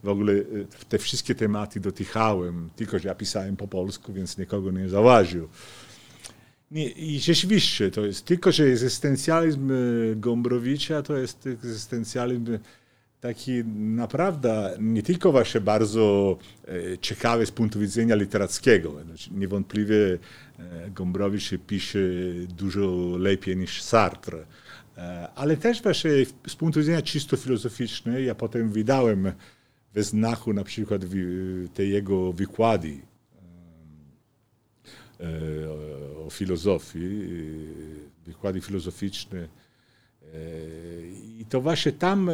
w 0.03 0.09
ogóle 0.09 0.33
e, 0.33 0.45
te 0.89 0.99
wszystkie 0.99 1.35
tematy 1.35 1.81
dotykałem, 1.81 2.71
tylko 2.77 2.99
że 2.99 3.09
ja 3.09 3.15
pisałem 3.15 3.57
po 3.57 3.69
polsku, 3.69 4.13
więc 4.13 4.39
nikogo 4.39 4.71
nie 4.71 4.89
zauważył. 4.89 5.49
Nie, 6.71 6.89
I 6.91 7.21
rzeczywiście 7.21 7.91
to 7.91 8.07
jest, 8.07 8.25
tylko 8.25 8.53
że 8.53 8.65
egzystencjalizm 8.65 9.71
e, 9.71 9.75
Gombrowicza 10.17 11.03
to 11.03 11.17
jest 11.17 11.47
egzystencjalizm 11.47 12.59
taki 13.23 13.65
naprawdę 13.75 14.77
nie 14.81 15.03
tylko 15.03 15.33
właśnie 15.33 15.61
bardzo 15.61 16.39
e, 16.69 16.99
ciekawy 16.99 17.47
z 17.47 17.51
punktu 17.51 17.81
widzenia 17.81 18.15
literackiego. 18.15 19.05
Znaczy, 19.05 19.31
niewątpliwie 19.35 20.19
e, 20.59 20.91
Gombrowicz 20.91 21.51
pisze 21.67 21.99
dużo 22.49 23.17
lepiej 23.19 23.57
niż 23.57 23.83
Sartre. 23.83 24.47
E, 24.97 25.29
ale 25.35 25.57
też 25.57 25.83
właśnie 25.83 26.11
z 26.47 26.57
punktu 26.57 26.81
widzenia 26.81 27.03
czysto 27.03 27.37
filozoficznego, 27.37 28.19
ja 28.19 28.35
potem 28.35 28.71
wydałem 28.71 29.33
we 29.95 30.03
znaku 30.03 30.53
na 30.53 30.65
przykład 30.65 31.03
te 31.75 31.85
jego 31.85 32.33
wykłady 32.33 32.99
o 36.27 36.31
filozofii, 36.31 37.09
wykłady 38.27 38.61
filozoficzne. 38.61 39.49
I 41.39 41.45
to 41.49 41.61
właśnie 41.61 41.93
tam 41.93 42.31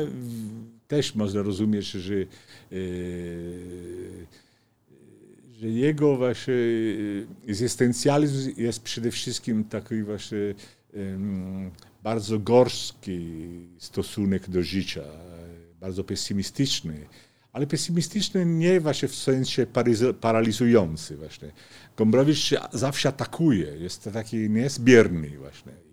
też 0.89 1.15
można 1.15 1.43
rozumieć, 1.43 1.87
że, 1.91 2.15
e, 2.15 2.27
że 5.61 5.69
jego 5.69 6.17
właśnie 6.17 6.55
egzystencjalizm 7.49 8.51
jest 8.57 8.83
przede 8.83 9.11
wszystkim 9.11 9.65
taki 9.65 10.03
właśnie 10.03 10.55
bardzo 12.03 12.39
gorzki 12.39 13.21
stosunek 13.79 14.51
do 14.51 14.63
życia, 14.63 15.05
bardzo 15.81 16.05
pesymistyczny, 16.05 17.07
ale 17.53 17.67
pesymistyczny 17.67 18.47
nie 18.47 18.81
właśnie 18.81 19.09
w 19.09 19.15
sensie 19.15 19.67
paralizujący 20.21 21.17
właśnie. 21.17 21.53
Gombrowicz 21.97 22.55
zawsze 22.73 23.09
atakuje, 23.09 23.67
jest 23.77 24.11
taki 24.13 24.51
niezbierny 24.51 25.39
właśnie 25.39 25.88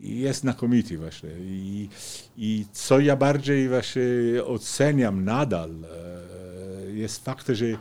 jest 0.00 0.40
znakomity 0.40 0.98
właśnie. 0.98 1.30
I, 1.40 1.88
I 2.36 2.64
co 2.72 3.00
ja 3.00 3.16
bardziej 3.16 3.68
właśnie 3.68 4.02
oceniam 4.44 5.24
nadal, 5.24 5.70
e, 5.70 6.92
jest 6.92 7.24
fakt, 7.24 7.48
że 7.48 7.66
e, 7.66 7.76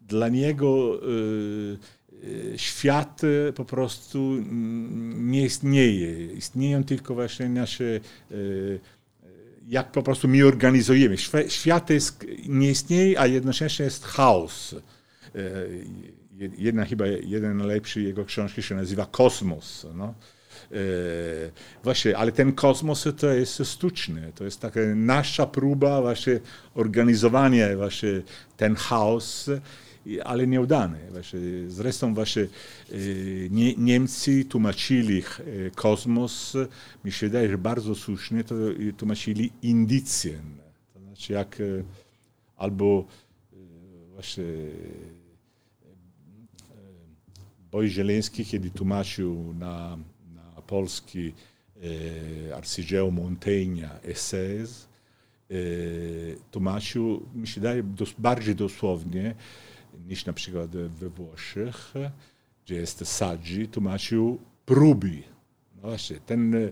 dla 0.00 0.28
niego 0.28 1.00
e, 1.02 2.58
świat 2.58 3.22
po 3.54 3.64
prostu 3.64 4.36
nie 5.16 5.44
istnieje. 5.44 6.32
Istnieją 6.32 6.84
tylko 6.84 7.14
właśnie 7.14 7.48
nasze 7.48 8.00
jak 9.66 9.92
po 9.92 10.02
prostu 10.02 10.28
my 10.28 10.46
organizujemy. 10.46 11.16
Świat 11.48 11.90
jest, 11.90 12.26
nie 12.48 12.70
istnieje, 12.70 13.20
a 13.20 13.26
jednocześnie 13.26 13.84
jest 13.84 14.04
chaos. 14.04 14.74
Jedna 16.58 16.84
chyba, 16.84 17.06
jeden 17.06 17.56
najlepszy 17.56 18.02
jego 18.02 18.24
książki 18.24 18.62
się 18.62 18.74
nazywa 18.74 19.06
Kosmos. 19.06 19.86
No? 19.94 20.14
E, 20.72 20.76
właśnie, 21.84 22.16
ale 22.16 22.32
ten 22.32 22.52
kosmos 22.52 23.04
to 23.18 23.30
jest 23.30 23.62
sztuczny, 23.64 24.32
to 24.34 24.44
jest 24.44 24.60
taka 24.60 24.80
nasza 24.94 25.46
próba 25.46 26.00
właśnie 26.00 26.40
organizowania 26.74 27.76
właśnie 27.76 28.22
ten 28.56 28.74
chaos, 28.74 29.50
ale 30.24 30.46
nieudany. 30.46 30.98
Właśnie, 31.10 31.40
zresztą 31.68 32.14
właśnie 32.14 32.42
e, 32.42 32.46
nie, 33.50 33.74
Niemcy 33.74 34.44
tłumaczyli 34.44 35.18
e, 35.18 35.70
kosmos, 35.70 36.56
mi 37.04 37.12
się 37.12 37.26
wydaje, 37.26 37.48
że 37.48 37.58
bardzo 37.58 37.94
słusznie 37.94 38.44
to 38.44 38.54
tłumaczyli 38.96 39.52
indycjen. 39.62 40.42
To 40.94 41.00
znaczy 41.00 41.32
jak 41.32 41.58
albo 42.56 43.04
właśnie 44.14 44.44
Boj 47.70 47.88
Zieleński, 47.88 48.44
kiedy 48.44 48.70
tłumaczył 48.70 49.54
na 49.54 49.98
polski 50.66 51.32
e, 52.50 52.56
arcydzieło 52.56 53.10
Montaigne 53.10 54.00
Essays 54.04 54.88
e, 55.50 55.54
tłumaczył, 56.50 57.26
mi 57.34 57.46
się 57.46 57.60
daje, 57.60 57.82
dos, 57.82 58.14
bardziej 58.18 58.54
dosłownie 58.54 59.34
niż 60.08 60.26
na 60.26 60.32
przykład 60.32 60.70
we 60.70 61.08
Włoszech, 61.08 61.94
gdzie 62.64 62.74
jest 62.74 63.06
Saggi, 63.06 63.68
tłumaczył 63.68 64.38
próby. 64.66 65.22
No 65.74 65.80
właśnie, 65.82 66.16
ten, 66.26 66.54
e, 66.54 66.70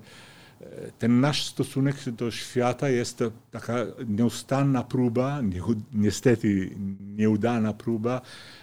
ten 0.98 1.20
nasz 1.20 1.46
stosunek 1.46 2.10
do 2.10 2.30
świata 2.30 2.88
jest 2.88 3.24
taka 3.50 3.74
nieustanna 4.06 4.82
próba, 4.82 5.40
niestety 5.92 6.76
nieudana 7.16 7.72
próba, 7.72 8.20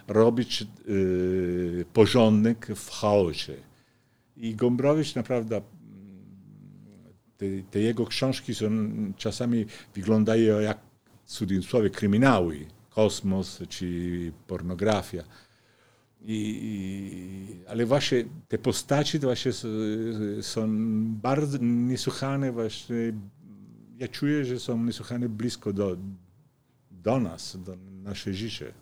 robić 0.07 0.67
porządek 1.93 2.67
w 2.75 2.89
chaosie. 2.89 3.70
I 4.41 4.55
Gombrowicz 4.55 5.15
naprawdę, 5.15 5.61
te, 7.37 7.45
te, 7.71 7.79
jego 7.79 8.05
książki 8.05 8.55
są 8.55 8.69
czasami 9.17 9.65
wyglądają 9.95 10.59
jak 10.59 10.77
cudzysłowie 11.25 11.89
kryminały, 11.89 12.65
kosmos 12.89 13.59
czy 13.69 13.87
pornografia. 14.47 15.23
I, 16.21 17.61
ale 17.67 17.85
właśnie 17.85 18.25
te 18.47 18.57
postaci 18.57 19.19
właśnie 19.19 19.51
są 20.41 20.67
bardzo 21.07 21.57
niesłychane 21.61 22.51
właśnie, 22.51 22.95
ja 23.97 24.07
czuję, 24.07 24.45
że 24.45 24.59
są 24.59 24.85
niesłychane 24.85 25.29
blisko 25.29 25.73
do, 25.73 25.97
do 26.91 27.19
nas, 27.19 27.57
do 27.63 27.77
nasze 28.03 28.33
życie. 28.33 28.73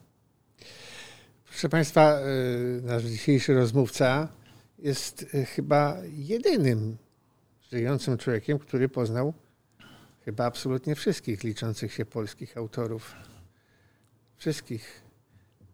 Proszę 1.50 1.70
Państwa, 1.70 2.20
y, 2.20 2.82
nasz 2.82 3.04
dzisiejszy 3.04 3.54
rozmówca 3.54 4.39
jest 4.82 5.26
e, 5.34 5.46
chyba 5.46 5.98
jedynym 6.12 6.98
żyjącym 7.72 8.18
człowiekiem, 8.18 8.60
który 8.60 8.90
poznał 8.90 9.34
chyba 10.26 10.46
absolutnie 10.46 10.96
wszystkich 10.96 11.44
liczących 11.44 11.94
się 11.94 12.06
polskich 12.06 12.58
autorów. 12.58 13.16
Wszystkich. 14.38 15.09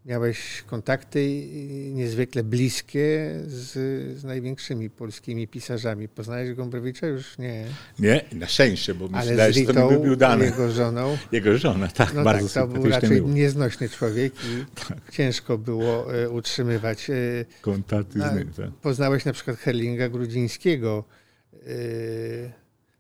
Miałeś 0.06 0.64
kontakty 0.68 1.48
niezwykle 1.92 2.44
bliskie 2.44 3.32
z, 3.48 3.72
z 4.20 4.24
największymi 4.24 4.90
polskimi 4.90 5.48
pisarzami. 5.48 6.08
Poznałeś 6.08 6.54
Gombrowicza? 6.54 7.08
Już 7.08 7.38
nie. 7.38 7.66
Nie, 8.00 8.26
na 8.34 8.48
szczęście, 8.48 8.94
bo 8.94 9.10
Ale 9.14 9.54
że 9.54 9.62
to 9.74 9.90
by 9.90 10.00
był 10.00 10.16
dany. 10.16 10.46
jego 10.46 10.72
żoną. 10.72 11.18
Jego 11.32 11.58
żona, 11.58 11.88
tak, 11.88 12.14
no 12.14 12.24
bardzo 12.24 12.50
tak, 12.54 12.64
to 12.64 12.68
był 12.68 12.90
raczej 12.90 13.12
miło. 13.12 13.30
nieznośny 13.30 13.90
człowiek 13.90 14.34
i 14.34 14.66
tak. 14.88 14.98
ciężko 15.12 15.58
było 15.58 16.16
e, 16.16 16.30
utrzymywać 16.30 17.10
e, 17.10 17.14
kontakty 17.62 18.20
z 18.20 18.36
nim. 18.36 18.52
Tak. 18.58 18.70
Poznałeś 18.72 19.26
na 19.26 19.34
przykład 19.34 19.58
Herlinga 19.58 20.10
Grudzińskiego. 20.10 21.04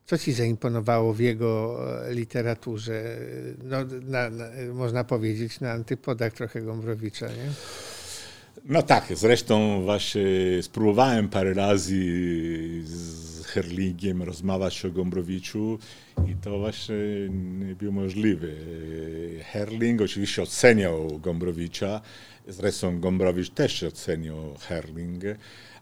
Co 0.06 0.18
ci 0.18 0.34
zaimponowało 0.34 1.13
w 1.13 1.20
jego 1.20 1.80
e, 2.08 2.13
literaturze? 2.13 3.04
No, 3.63 3.78
na, 4.02 4.30
na, 4.30 4.46
można 4.74 5.04
powiedzieć 5.04 5.60
na 5.60 5.72
antypodach 5.72 6.34
trochę 6.34 6.62
Gombrowicza, 6.62 7.28
nie? 7.28 7.52
No 8.65 8.82
tak, 8.84 9.06
zresztą 9.15 9.82
właśnie 9.82 10.24
spróbowałem 10.62 11.30
parę 11.30 11.54
razy 11.54 11.96
z 12.84 13.46
Herlingiem 13.46 14.24
rozmawiać 14.24 14.86
o 14.86 14.91
Gombrowiczu 14.91 15.80
i 16.28 16.36
to 16.36 16.60
właśnie 16.60 16.96
nie 17.60 17.76
było 17.76 17.91
możliwe. 17.91 18.48
Herling 19.44 20.02
oczywiście 20.02 20.41
oceniał 20.41 21.20
Gombrowicza, 21.20 22.02
zresztą 22.48 23.00
Gombrowicz 23.00 23.50
też 23.50 23.84
oceniał 23.84 24.56
Herling, 24.60 25.24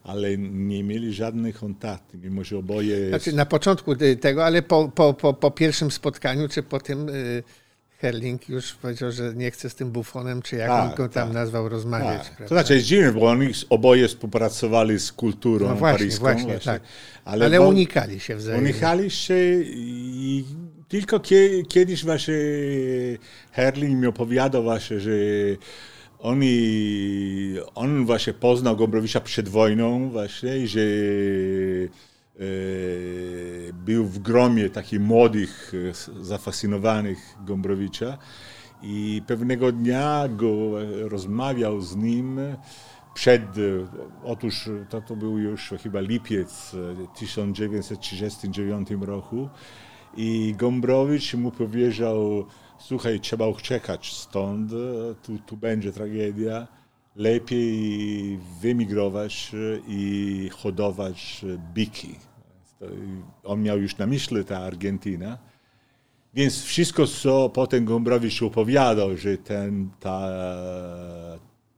ale 0.04 0.38
nie 0.38 0.84
mieli 0.84 1.12
żadnych 1.12 1.58
kontaktów, 1.58 2.22
mimo 2.22 2.44
że 2.44 2.58
oboje... 2.58 3.08
Znaczy 3.08 3.32
na 3.32 3.46
początku 3.46 3.96
tego, 4.20 4.44
ale 4.44 4.62
po, 4.62 4.88
po, 4.88 5.14
po, 5.14 5.34
po 5.34 5.50
pierwszym 5.50 5.90
spotkaniu, 5.90 6.48
czy 6.48 6.62
po 6.62 6.80
tym 6.80 7.08
y, 7.08 7.42
Herling 7.98 8.48
już 8.48 8.72
powiedział, 8.72 9.12
że 9.12 9.34
nie 9.34 9.50
chce 9.50 9.70
z 9.70 9.74
tym 9.74 9.90
bufonem, 9.90 10.42
czy 10.42 10.56
jak 10.56 10.68
tak, 10.68 10.90
on 10.90 10.96
go 10.96 11.08
tam 11.08 11.28
tak. 11.28 11.34
nazwał, 11.34 11.68
rozmawiać. 11.68 12.28
Tak. 12.28 12.48
To 12.48 12.54
znaczy 12.54 12.74
jest 12.74 12.86
dziwne, 12.86 13.12
bo 13.12 13.26
oni 13.26 13.48
oboje 13.70 14.08
współpracowali 14.08 15.00
z 15.00 15.12
kulturą 15.12 15.68
no 15.68 15.74
właśnie, 15.74 15.98
paryską. 15.98 16.20
Właśnie, 16.20 16.52
właśnie. 16.52 16.72
tak. 16.72 16.82
Ale, 17.24 17.46
ale 17.46 17.60
unikali 17.60 18.20
się 18.20 18.36
wzajemnie. 18.36 18.70
Unikali 18.70 19.10
się 19.10 19.34
i 19.64 20.44
tylko 20.88 21.20
kiedyś 21.68 22.04
właśnie 22.04 22.34
Herling 23.52 24.00
mi 24.00 24.06
opowiadał 24.06 24.62
właśnie, 24.62 25.00
że 25.00 25.10
oni, 26.24 27.54
on 27.74 28.06
właśnie 28.06 28.32
poznał 28.32 28.76
Gombrowicza 28.76 29.20
przed 29.20 29.48
wojną 29.48 30.10
właśnie, 30.10 30.66
że 30.66 30.80
e, 30.80 30.86
był 33.72 34.04
w 34.04 34.18
gromie 34.18 34.70
takich 34.70 35.00
młodych, 35.00 35.72
e, 35.90 36.24
zafascynowanych 36.24 37.18
Gombrowicza 37.46 38.18
i 38.82 39.22
pewnego 39.26 39.72
dnia 39.72 40.28
go 40.28 40.70
rozmawiał 41.08 41.80
z 41.80 41.96
nim 41.96 42.40
przed, 43.14 43.42
otóż 44.24 44.70
to, 44.90 45.00
to 45.00 45.16
był 45.16 45.38
już 45.38 45.74
chyba 45.82 46.00
lipiec 46.00 46.76
1939 47.14 48.88
roku 49.00 49.48
i 50.16 50.54
Gombrowicz 50.58 51.34
mu 51.34 51.50
powiedział, 51.50 52.46
słuchaj, 52.84 53.20
trzeba 53.20 53.46
uciekać 53.46 54.12
stąd, 54.12 54.70
tu, 55.22 55.38
tu 55.38 55.56
będzie 55.56 55.92
tragedia, 55.92 56.68
lepiej 57.16 58.38
wymigrować 58.60 59.52
i 59.88 60.50
hodować 60.52 61.44
biki. 61.74 62.14
On 63.44 63.62
miał 63.62 63.78
już 63.80 63.98
na 63.98 64.06
myśli 64.06 64.44
ta 64.44 64.58
Argentyna. 64.58 65.38
Więc 66.34 66.62
wszystko, 66.62 67.06
co 67.06 67.48
potem 67.48 67.84
Gombrowicz 67.84 68.42
opowiadał, 68.42 69.16
że 69.16 69.38
ten, 69.38 69.90
ta, 70.00 70.30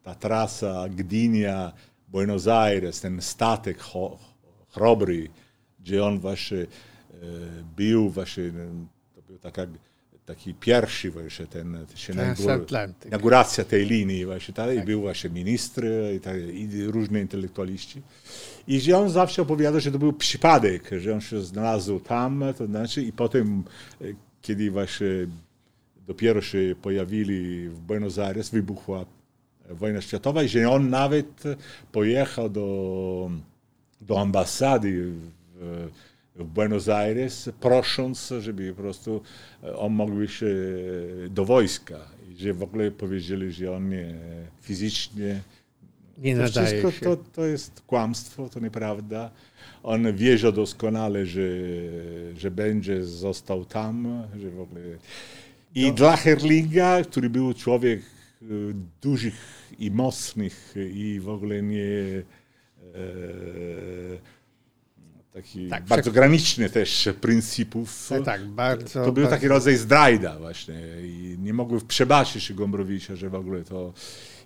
ta 0.02 0.14
trasa 0.14 0.88
Gdynia, 0.88 1.72
Buenos 2.08 2.46
Aires, 2.46 3.00
ten 3.00 3.20
statek 3.20 3.78
chrobry, 4.68 5.28
gdzie 5.80 6.04
on 6.04 6.18
właśnie 6.20 6.58
e, 6.58 6.66
był, 7.76 8.10
właśnie, 8.10 8.52
to 9.14 9.22
był 9.22 9.38
taka 9.38 9.66
taki 10.26 10.54
pierwszy 10.54 11.10
właśnie 11.10 11.46
ten, 11.46 11.86
się 11.94 12.12
inauguracja 13.06 13.64
tej 13.64 13.86
linii 13.86 14.26
właśnie, 14.26 14.54
tak? 14.54 14.76
i 14.76 14.80
był 14.80 15.00
właśnie 15.00 15.30
ministr 15.30 15.84
i, 16.16 16.20
tak, 16.20 16.36
i 16.36 16.84
różni 16.84 17.20
intelektualiści. 17.20 18.02
I 18.68 18.80
że 18.80 18.98
on 18.98 19.10
zawsze 19.10 19.42
opowiadał, 19.42 19.80
że 19.80 19.92
to 19.92 19.98
był 19.98 20.12
przypadek, 20.12 20.90
że 20.98 21.14
on 21.14 21.20
się 21.20 21.42
znalazł 21.42 22.00
tam, 22.00 22.44
to 22.58 22.66
znaczy 22.66 23.02
i 23.02 23.12
potem, 23.12 23.64
e, 24.00 24.04
kiedy 24.42 24.70
właśnie 24.70 25.06
dopiero 26.06 26.42
się 26.42 26.74
pojawili 26.82 27.68
w 27.68 27.78
Buenos 27.78 28.18
Aires, 28.18 28.50
wybuchła 28.50 29.04
wojna 29.70 30.00
światowa 30.00 30.42
i 30.42 30.48
że 30.48 30.70
on 30.70 30.90
nawet 30.90 31.42
pojechał 31.92 32.50
do 32.50 33.30
do 34.00 34.20
ambasady 34.20 35.12
w, 35.54 35.88
w 36.38 36.44
Buenos 36.44 36.88
Aires, 36.88 37.50
prosząc, 37.60 38.32
żeby 38.40 38.72
po 38.72 38.82
prostu 38.82 39.22
on 39.76 39.92
mógł 39.92 40.22
iść 40.22 40.40
do 41.30 41.44
wojska. 41.44 41.98
I 42.30 42.36
że 42.36 42.54
w 42.54 42.62
ogóle 42.62 42.90
powiedzieli, 42.90 43.52
że 43.52 43.72
on 43.72 43.88
nie, 43.88 44.14
fizycznie 44.60 45.40
nie 46.18 46.36
to 46.36 46.42
nadaje 46.42 46.66
wszystko 46.66 46.90
się. 46.90 47.04
to, 47.04 47.16
to 47.16 47.46
jest 47.46 47.82
kłamstwo, 47.86 48.48
to 48.48 48.60
nieprawda. 48.60 49.30
On 49.82 50.16
wierzył 50.16 50.52
doskonale, 50.52 51.26
że, 51.26 51.48
że 52.36 52.50
będzie 52.50 53.04
został 53.04 53.64
tam, 53.64 54.22
że 54.40 54.50
w 54.50 54.60
ogóle... 54.60 54.80
I 55.74 55.92
dla 55.92 56.16
Herlinga, 56.16 57.02
który 57.02 57.30
był 57.30 57.54
człowiek 57.54 58.00
e, 58.00 58.46
dużych 59.02 59.34
i 59.78 59.90
mocnych 59.90 60.74
i 60.92 61.20
w 61.20 61.28
ogóle 61.28 61.62
nie... 61.62 62.22
E, 62.94 64.35
taki 65.36 65.68
Tak, 65.68 65.84
bardzo 65.84 66.10
przek- 66.10 66.14
graniczny 66.14 66.70
też 66.70 67.08
pryncypów. 67.20 68.08
Tak, 68.08 68.24
tak, 68.24 68.46
bardzo. 68.46 69.04
To 69.04 69.12
był 69.12 69.24
bardzo, 69.24 69.30
taki 69.36 69.48
rodzaj 69.48 69.76
zdrajda 69.76 70.38
właśnie 70.38 70.74
i 71.02 71.36
nie 71.38 71.52
mogły 71.52 71.80
przebaczyć 71.80 72.52
Gombrowicza, 72.52 73.16
że 73.16 73.30
w 73.30 73.34
ogóle 73.34 73.64
to... 73.64 73.92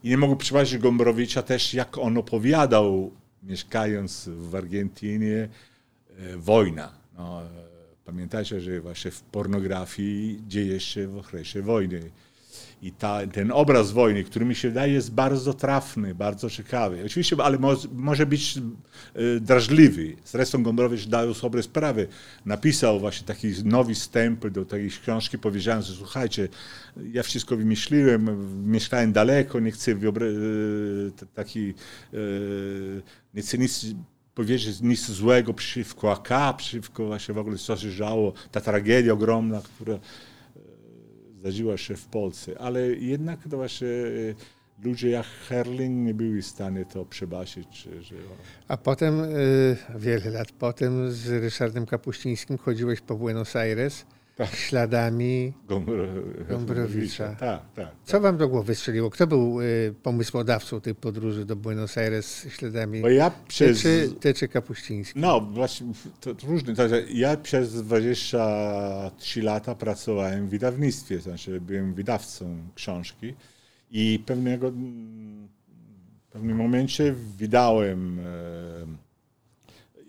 I 0.04 0.08
nie 0.08 0.16
mogły 0.16 0.36
przebaczyć 0.36 0.78
Gombrowicza 0.78 1.42
też, 1.42 1.74
jak 1.74 1.98
on 1.98 2.18
opowiadał, 2.18 3.10
mieszkając 3.42 4.28
w 4.28 4.54
Argentynie, 4.54 5.48
e, 6.18 6.36
wojna. 6.36 6.92
No, 7.18 7.42
e, 7.42 7.46
pamiętajcie, 8.04 8.60
że 8.60 8.80
właśnie 8.80 9.10
w 9.10 9.20
pornografii 9.20 10.42
dzieje 10.48 10.80
się 10.80 11.08
w 11.08 11.18
okresie 11.18 11.62
wojny. 11.62 12.10
I 12.82 12.92
ta, 12.92 13.26
ten 13.26 13.52
obraz 13.52 13.92
wojny, 13.92 14.24
który 14.24 14.44
mi 14.44 14.54
się 14.54 14.68
wydaje 14.68 14.92
jest 14.92 15.12
bardzo 15.12 15.54
trafny, 15.54 16.14
bardzo 16.14 16.50
ciekawy. 16.50 17.02
Oczywiście, 17.06 17.36
ale 17.42 17.58
mo, 17.58 17.76
może 17.92 18.26
być 18.26 18.58
e, 18.58 19.40
drażliwy. 19.40 20.16
Zresztą 20.24 20.62
Gombrowicz 20.62 21.06
dał 21.06 21.34
sobie 21.34 21.62
sprawę. 21.62 22.06
Napisał 22.46 23.00
właśnie 23.00 23.26
taki 23.26 23.48
nowy 23.64 23.94
stempel 23.94 24.52
do 24.52 24.66
książki, 25.02 25.38
powiedziałem, 25.38 25.82
że 25.82 25.94
słuchajcie, 25.94 26.48
ja 27.12 27.22
wszystko 27.22 27.56
wymyśliłem, 27.56 28.46
mieszkałem 28.70 29.12
daleko, 29.12 29.60
nie 29.60 29.70
chcę 29.70 29.94
t- 31.16 31.26
taki, 31.34 31.74
e, 32.14 32.16
nie 33.34 33.42
chcę 33.42 33.58
nic 33.58 33.86
powiedzieć 34.34 34.80
nic 34.80 35.10
złego 35.10 35.54
przeciwko 35.54 36.12
AK, 36.12 36.56
przeciwko 36.56 37.06
właśnie 37.06 37.34
w 37.34 37.38
ogóle 37.38 37.58
co 37.58 37.76
się 37.76 37.94
działo, 37.94 38.32
ta 38.52 38.60
tragedia 38.60 39.12
ogromna, 39.12 39.62
która 39.76 39.98
zdarzyła 41.40 41.76
się 41.76 41.96
w 41.96 42.06
Polsce, 42.06 42.58
ale 42.58 42.80
jednak 42.88 43.48
to 43.50 43.56
właśnie 43.56 43.88
e, 43.88 44.84
ludzie 44.84 45.10
jak 45.10 45.26
Herling 45.26 46.06
nie 46.06 46.14
byli 46.14 46.42
w 46.42 46.46
stanie 46.46 46.84
to 46.84 47.04
przebaczyć, 47.04 47.88
że 48.00 48.14
A 48.68 48.76
potem, 48.76 49.20
y, 49.20 49.76
wiele 49.98 50.30
lat 50.30 50.52
potem, 50.52 51.12
z 51.12 51.28
Ryszardem 51.28 51.86
Kapuścińskim 51.86 52.58
chodziłeś 52.58 53.00
po 53.00 53.14
Buenos 53.14 53.56
Aires 53.56 54.06
Tak. 54.40 54.54
śladami. 54.56 55.52
Gombro- 55.68 56.46
Gombrowicza. 56.48 57.34
Tak, 57.34 57.62
tak. 57.74 57.88
Co 58.04 58.20
wam 58.20 58.36
do 58.36 58.48
głowy 58.48 58.74
strzeliło? 58.74 59.10
Kto 59.10 59.26
był 59.26 59.60
y, 59.60 59.94
pomysłodawcą 60.02 60.80
tej 60.80 60.94
podróży 60.94 61.44
do 61.44 61.56
Buenos 61.56 61.98
Aires 61.98 62.46
śladami? 62.48 63.00
Bo 63.00 63.08
ja 63.08 63.30
przez... 63.48 63.80
czy, 63.82 64.10
ty 64.20 64.34
czy 64.34 64.48
Kapuściński? 64.48 65.20
No, 65.20 65.40
właśnie, 65.40 65.86
to, 66.20 66.34
to 66.34 66.46
różne. 66.46 66.74
Ja 67.12 67.36
przez 67.36 67.82
23 67.84 69.42
lata 69.42 69.74
pracowałem 69.74 70.46
w 70.46 70.50
wydawnictwie, 70.50 71.18
znaczy 71.18 71.60
byłem 71.60 71.94
wydawcą 71.94 72.56
książki 72.74 73.34
i 73.90 74.22
pewnego, 74.26 74.70
w 74.70 76.32
pewnym 76.32 76.56
momencie 76.56 77.14
wydałem 77.38 78.18
e, 78.18 79.09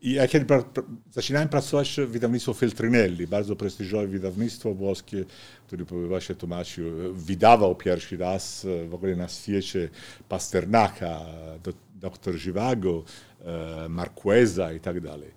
ja 0.02 0.28
kiedy 0.28 0.46
pra, 0.46 0.64
zaczynałem 1.12 1.50
pracować 1.50 2.00
w 2.08 2.12
wydawnictwie 2.12 2.54
Feltrinelli, 2.54 3.28
bardzo 3.28 3.56
prestiżowe 3.56 4.08
wydawnictwo 4.08 4.74
włoskie, 4.74 5.26
które 5.68 5.86
właśnie 6.08 6.36
tłumaczył, 6.36 6.86
wydawał 7.14 7.76
pierwszy 7.76 8.18
raz 8.18 8.66
e, 8.66 8.88
w 8.88 8.94
ogóle 8.94 9.16
na 9.16 9.28
świecie 9.28 9.90
Pasternaka, 10.30 11.20
do, 11.64 11.74
doktor 11.96 12.34
Żywago, 12.34 13.04
e, 13.46 13.90
Marqueza 13.90 14.74
i 14.74 14.80
tak 14.80 15.02
dalej. 15.02 15.32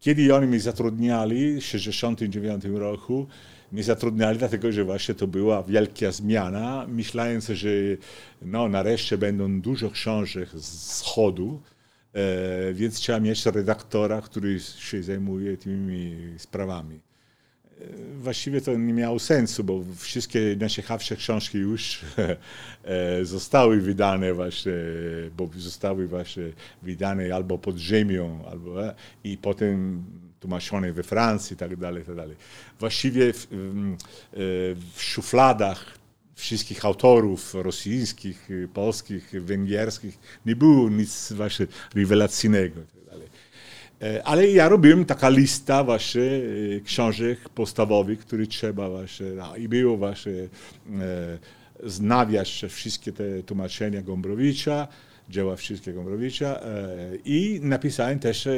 Kiedy 0.00 0.34
oni 0.34 0.46
mnie 0.46 0.60
zatrudniali 0.60 1.60
w 1.60 1.64
1969 1.64 2.64
roku, 2.64 3.26
mnie 3.72 3.82
zatrudniali 3.82 4.38
dlatego, 4.38 4.72
że 4.72 4.84
właśnie 4.84 5.14
to 5.14 5.26
była 5.26 5.62
wielka 5.62 6.12
zmiana, 6.12 6.86
myśląc, 6.88 7.46
że 7.48 7.68
no, 8.42 8.68
nareszcie 8.68 9.18
będą 9.18 9.60
dużo 9.60 9.90
książek 9.90 10.48
z 10.54 10.92
wschodu, 10.92 11.60
e, 11.70 11.71
więc 12.72 12.96
trzeba 12.96 13.20
mieć 13.20 13.46
redaktora, 13.46 14.20
który 14.20 14.60
się 14.60 15.02
zajmuje 15.02 15.56
tymi 15.56 16.16
sprawami. 16.38 17.00
E, 17.80 17.84
Właściwie 18.16 18.60
to 18.60 18.76
nie 18.76 18.92
miało 18.92 19.18
sensu, 19.18 19.64
bo 19.64 19.84
wszystkie 19.96 20.56
najciekawsze 20.60 21.16
książki 21.16 21.58
już 21.58 22.00
e, 22.84 23.24
zostały 23.24 23.80
wydane 23.80 24.34
właśnie, 24.34 24.72
bo 25.36 25.50
zostały 25.56 26.08
właśnie 26.08 26.42
wydane 26.82 27.34
albo 27.34 27.58
pod 27.58 27.76
ziemią, 27.76 28.44
albo 28.50 28.86
e, 28.86 28.94
i 29.24 29.38
potem 29.38 30.04
tłumaczone 30.40 30.92
we 30.92 31.02
Francji 31.02 31.54
i 31.54 31.56
tak 31.56 31.76
dalej, 31.76 32.04
tak 32.04 32.16
dalej. 32.16 32.36
Właściwie 32.80 33.32
w, 33.32 33.46
w, 33.50 33.96
w 34.94 35.02
szufladach 35.02 36.01
wszystkich 36.34 36.84
autorów 36.84 37.54
rosyjskich, 37.54 38.48
polskich, 38.74 39.30
węgierskich 39.32 40.18
nie 40.46 40.56
było 40.56 40.90
nic 40.90 41.32
właśnie 41.32 41.66
rewelacyjnego. 41.94 42.80
tak. 43.10 43.18
E, 44.02 44.22
Ale 44.26 44.50
ja 44.50 44.68
robiłem 44.68 45.04
taka 45.04 45.28
lista 45.28 45.84
właśnie 45.84 46.22
e, 46.22 46.80
książek 46.80 47.48
podstawowych, 47.48 48.18
które 48.18 48.46
trzeba 48.46 48.88
właśnie, 48.90 49.26
no, 49.26 49.56
i 49.56 49.68
było 49.68 49.96
właśnie 49.96 50.32
e, 50.32 50.48
znawiać 51.82 52.64
wszystkie 52.68 53.12
te 53.12 53.42
tłumaczenia 53.42 54.02
Gombrowicza, 54.02 54.88
dzieła 55.28 55.56
wszystkie 55.56 55.92
Gombrowicza 55.92 56.60
e, 56.60 57.16
i 57.24 57.60
napisałem 57.62 58.18
też 58.18 58.46
e, 58.46 58.52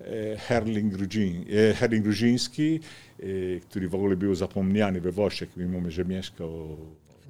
e, 0.00 0.36
Herling, 0.36 0.94
Gruziński, 2.02 2.80
który 3.62 3.88
w 3.88 3.94
ogóle 3.94 4.16
był 4.16 4.34
zapomniany 4.34 5.00
we 5.00 5.12
Włoszech, 5.12 5.56
mimo 5.56 5.90
że 5.90 6.04
mieszkał 6.04 6.76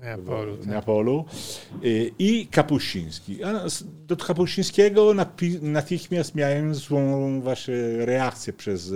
Neapolu, 0.03 0.57
tak. 0.57 0.67
Neapolu 0.67 1.25
i 2.19 2.47
Kapuściński. 2.51 3.45
A 3.45 3.67
do 4.07 4.17
Kapuścińskiego 4.17 5.15
natychmiast 5.63 6.35
miałem 6.35 6.75
złą 6.75 7.41
właśnie 7.41 7.75
reakcję 7.99 8.53
przez 8.53 8.93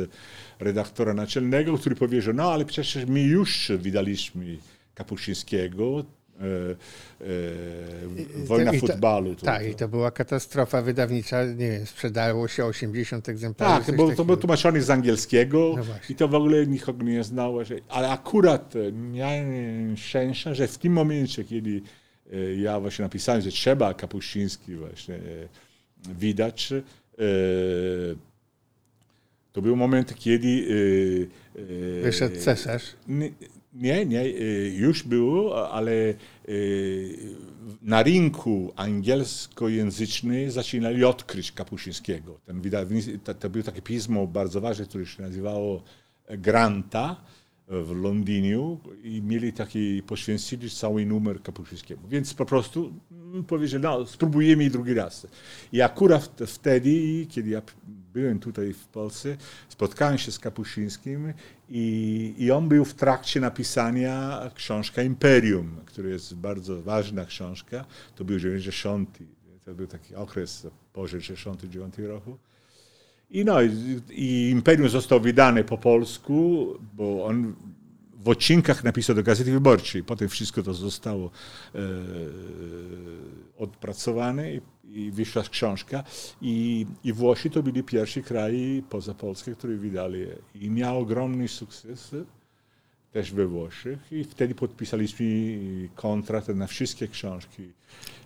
redaktora 0.60 1.14
naczelnego, 1.14 1.78
który 1.78 1.96
powiedział, 1.96 2.34
no 2.34 2.52
ale 2.52 2.64
przecież 2.64 3.06
my 3.06 3.22
już 3.22 3.72
wydaliśmy 3.78 4.56
Kapuścińskiego, 4.94 6.04
wojna 8.44 8.72
I 8.72 8.80
to- 8.80 8.86
futbalu. 8.86 9.34
To, 9.34 9.46
Tak, 9.46 9.66
i 9.66 9.74
to 9.74 9.88
była 9.88 10.10
katastrofa 10.10 10.82
wydawnicza. 10.82 11.44
Nie 11.44 11.70
wiem, 11.70 11.86
sprzedało 11.86 12.48
się 12.48 12.64
80 12.64 13.28
egzemplarzy. 13.28 13.86
Tak, 13.86 13.96
bo 13.96 14.02
to 14.02 14.08
takiego. 14.08 14.24
był 14.24 14.36
tłumaczony 14.36 14.82
z 14.82 14.90
angielskiego 14.90 15.74
No 15.76 15.84
i 16.10 16.14
to 16.14 16.28
w 16.28 16.34
ogóle 16.34 16.66
nikogo 16.66 17.04
nie 17.04 17.24
znało. 17.24 17.62
Ale 17.88 18.10
akurat 18.10 18.74
e, 18.76 18.92
miałem 18.92 19.96
szczęście, 19.96 20.54
że 20.54 20.68
w 20.68 20.78
tym 20.78 20.92
momencie, 20.92 21.44
kiedy 21.44 21.80
e, 22.32 22.54
ja 22.54 22.80
właśnie 22.80 23.02
napisałem, 23.02 23.42
że 23.42 23.50
trzeba 23.50 23.94
Kapuściński 23.94 24.76
właśnie 24.76 25.14
e, 25.14 25.20
widać, 26.18 26.72
e, 26.72 26.82
to 29.52 29.62
był 29.62 29.76
moment, 29.76 30.14
kiedy... 30.14 30.48
e, 31.56 31.60
e, 31.98 32.02
Wyszedł 32.02 32.36
cesarz. 32.36 32.82
Nie, 33.76 34.06
nie, 34.06 34.24
y, 34.24 34.74
już 34.76 35.02
było, 35.02 35.70
ale 35.72 36.14
y, 36.48 37.36
na 37.82 38.02
rynku 38.02 38.72
angielskojęzycznym 38.76 40.50
zaczynali 40.50 41.04
odkryć 41.04 41.52
Kapuścińskiego. 41.52 42.40
Ten 42.44 42.62
to, 43.34 43.50
było 43.50 43.64
takie 43.64 43.82
pismo 43.82 44.26
bardzo 44.26 44.60
ważne, 44.60 44.84
które 44.84 45.06
się 45.06 45.22
nazywało 45.22 45.82
Granta 46.28 47.16
w 47.68 47.90
Londynie 48.02 48.76
i 49.02 49.22
mieli 49.22 49.52
taki, 49.52 50.02
poświęcili 50.02 50.70
cały 50.70 51.06
numer 51.06 51.42
Kapuścińskiemu. 51.42 52.08
Więc 52.08 52.34
po 52.34 52.46
prostu 52.46 52.92
powiedzieli, 53.46 53.82
no 53.82 54.06
spróbujemy 54.06 54.70
drugi 54.70 54.94
raz. 54.94 55.26
I 55.72 55.82
akurat 55.82 56.40
wtedy, 56.46 56.90
kiedy 57.28 57.50
ja 57.50 57.62
byłem 58.12 58.38
tutaj 58.38 58.72
w 58.72 58.86
Polsce, 58.86 59.36
spotkałem 59.68 60.18
się 60.18 60.32
z 60.32 60.38
Kapuścińskim 60.38 61.32
i, 61.68 62.34
i 62.38 62.50
on 62.50 62.68
był 62.68 62.84
w 62.84 62.94
trakcie 62.94 63.40
napisania 63.40 64.40
książka 64.54 65.02
Imperium, 65.02 65.76
która 65.86 66.08
jest 66.08 66.34
bardzo 66.34 66.82
ważna 66.82 67.24
książka. 67.24 67.84
To 68.14 68.24
był 68.24 68.38
90. 68.38 69.18
To 69.64 69.74
był 69.74 69.86
taki 69.86 70.14
okres 70.14 70.66
po 70.92 71.08
69 71.08 71.98
roku. 71.98 72.38
I 73.30 73.44
no, 73.44 73.62
i, 73.62 74.00
i 74.10 74.50
Imperium 74.50 74.88
zostało 74.88 75.20
wydane 75.20 75.64
po 75.64 75.78
polsku, 75.78 76.66
bo 76.94 77.24
on 77.24 77.54
w 78.24 78.28
odcinkach 78.28 78.84
napisał 78.84 79.16
do 79.16 79.22
Gazety 79.22 79.52
Wyborczej. 79.52 80.04
Potem 80.04 80.28
wszystko 80.28 80.62
to 80.62 80.74
zostało 80.74 81.30
e, 81.74 81.78
odpracowane 83.58 84.54
i, 84.54 84.60
i 84.84 85.10
wyszła 85.10 85.42
książka. 85.42 86.04
I, 86.40 86.86
i 87.04 87.12
Włosi 87.12 87.50
to 87.50 87.62
byli 87.62 87.82
pierwsi 87.82 88.22
kraj 88.22 88.82
poza 88.90 89.14
Polskę, 89.14 89.52
które 89.52 89.76
wydali. 89.76 90.26
I 90.54 90.70
miał 90.70 90.98
ogromny 90.98 91.48
sukces 91.48 92.14
też 93.16 93.32
we 93.32 93.46
Włoszech 93.46 93.98
i 94.12 94.24
wtedy 94.24 94.54
podpisaliśmy 94.54 95.26
kontrakt 95.94 96.48
na 96.48 96.66
wszystkie 96.66 97.08
książki. 97.08 97.62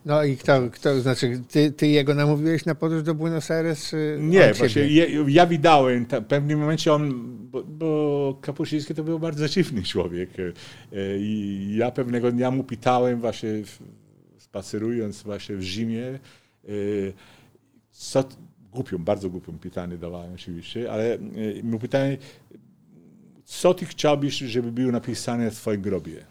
No 0.07 0.24
i 0.24 0.36
kto, 0.36 0.70
kto 0.70 1.01
znaczy, 1.01 1.43
ty, 1.49 1.72
ty 1.72 1.88
jego 1.88 2.14
namówiłeś 2.14 2.64
na 2.64 2.74
podróż 2.74 3.03
do 3.03 3.14
Buenos 3.14 3.51
Aires? 3.51 3.93
Nie, 4.18 4.55
właśnie 4.55 4.86
ja, 4.86 5.05
ja 5.28 5.47
wydałem, 5.47 6.07
w 6.07 6.24
pewnym 6.24 6.59
momencie 6.59 6.93
on, 6.93 7.12
bo, 7.51 7.62
bo 7.62 8.38
Kapuszyński 8.41 8.95
to 8.95 9.05
był 9.05 9.18
bardzo 9.18 9.49
dziwny 9.49 9.82
człowiek 9.82 10.30
e, 10.41 10.53
i 11.18 11.74
ja 11.76 11.91
pewnego 11.91 12.32
dnia 12.32 12.51
mu 12.51 12.64
pytałem 12.64 13.20
właśnie, 13.20 13.51
spacerując 14.38 15.22
właśnie 15.22 15.57
w 15.57 15.62
Rzymie, 15.62 16.07
e, 16.07 16.68
co, 17.91 18.24
głupią, 18.72 18.99
bardzo 18.99 19.30
głupią 19.30 19.59
pytanie 19.59 19.99
dawałem 19.99 20.34
oczywiście, 20.34 20.93
ale 20.93 21.14
e, 21.14 21.18
mu 21.62 21.78
pytałem, 21.78 22.16
co 23.51 23.74
ty 23.74 23.86
chciałbyś, 23.86 24.38
żeby 24.38 24.72
było 24.72 24.92
napisane 24.92 25.51
w 25.51 25.57
twoim 25.57 25.82
grobie? 25.82 26.24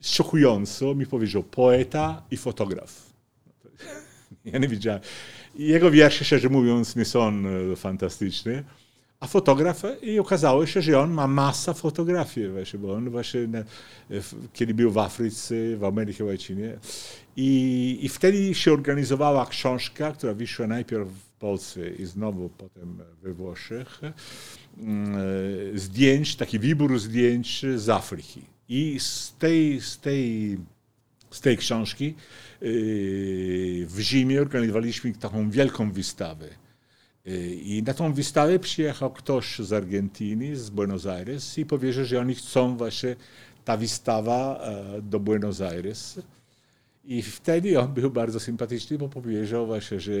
Szokująco 0.00 0.94
mi 0.94 1.06
powiedział 1.06 1.42
poeta 1.42 2.22
i 2.30 2.36
fotograf. 2.36 3.12
Ja 4.44 4.58
nie 4.58 4.68
wiedziałem. 4.68 5.00
Jego 5.54 5.90
wiersze, 5.90 6.24
szczerze 6.24 6.48
mówiąc, 6.48 6.96
nie 6.96 7.04
są 7.04 7.32
e, 7.72 7.76
fantastyczne. 7.76 8.64
A 9.20 9.26
fotograf, 9.26 9.82
i 10.02 10.18
okazało 10.18 10.66
się, 10.66 10.82
że 10.82 11.00
on 11.00 11.10
ma 11.10 11.26
masa 11.26 11.74
fotografii, 11.74 12.48
właśnie, 12.48 12.78
bo 12.78 12.92
on 12.92 13.10
właśnie, 13.10 13.48
kiedy 14.52 14.74
był 14.74 14.90
w 14.90 14.98
Afryce, 14.98 15.54
w 15.76 15.84
Ameryce 15.84 16.24
Łacinie. 16.24 16.78
I, 17.36 17.98
I 18.02 18.08
wtedy 18.08 18.54
się 18.54 18.72
organizowała 18.72 19.46
książka, 19.46 20.12
która 20.12 20.34
wyszła 20.34 20.66
najpierw 20.66 21.08
w 21.08 21.30
Polsce 21.38 21.88
i 21.88 22.06
znowu 22.06 22.48
potem 22.48 22.98
we 23.22 23.32
Włoszech. 23.32 24.00
Mm, 24.78 25.16
e, 25.74 25.78
zdjęć, 25.78 26.36
taki 26.36 26.58
wybór 26.58 26.98
zdjęć 26.98 27.64
z 27.76 27.88
Afryki. 27.88 28.42
I 28.68 29.00
z 29.00 29.34
tej, 29.38 29.80
z 29.80 29.98
tej, 29.98 30.58
z 31.30 31.40
tej 31.40 31.56
książki 31.56 32.06
e, 32.06 32.14
w 33.86 33.96
zimie 34.00 34.40
organizowaliśmy 34.40 35.12
taką 35.12 35.50
wielką 35.50 35.92
wystawę. 35.92 36.48
E, 37.26 37.46
I 37.46 37.82
na 37.82 37.94
tą 37.94 38.12
wystawę 38.12 38.58
przyjechał 38.58 39.12
ktoś 39.12 39.58
z 39.58 39.72
Argentyny, 39.72 40.56
z 40.56 40.70
Buenos 40.70 41.06
Aires 41.06 41.58
i 41.58 41.66
powiedział, 41.66 42.04
że 42.04 42.20
oni 42.20 42.34
chcą 42.34 42.76
właśnie 42.76 43.16
ta 43.64 43.76
wystawa 43.76 44.60
do 45.02 45.20
Buenos 45.20 45.60
Aires. 45.60 46.20
I 47.04 47.22
wtedy 47.22 47.80
on 47.80 47.94
był 47.94 48.10
bardzo 48.10 48.40
sympatyczny, 48.40 48.98
bo 48.98 49.08
powiedział 49.08 49.66
właśnie, 49.66 50.00
że 50.00 50.12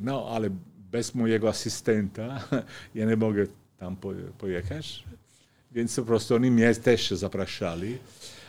no, 0.00 0.28
ale 0.30 0.50
bez 0.92 1.14
mojego 1.14 1.48
asystenta 1.48 2.48
ja 2.94 3.06
nie 3.06 3.16
mogę 3.16 3.46
tam 3.80 3.96
pojechać. 4.38 5.04
Więc 5.72 5.96
po 5.96 6.02
prostu 6.02 6.34
oni 6.34 6.50
mnie 6.50 6.74
też 6.74 7.10
zapraszali. 7.10 7.98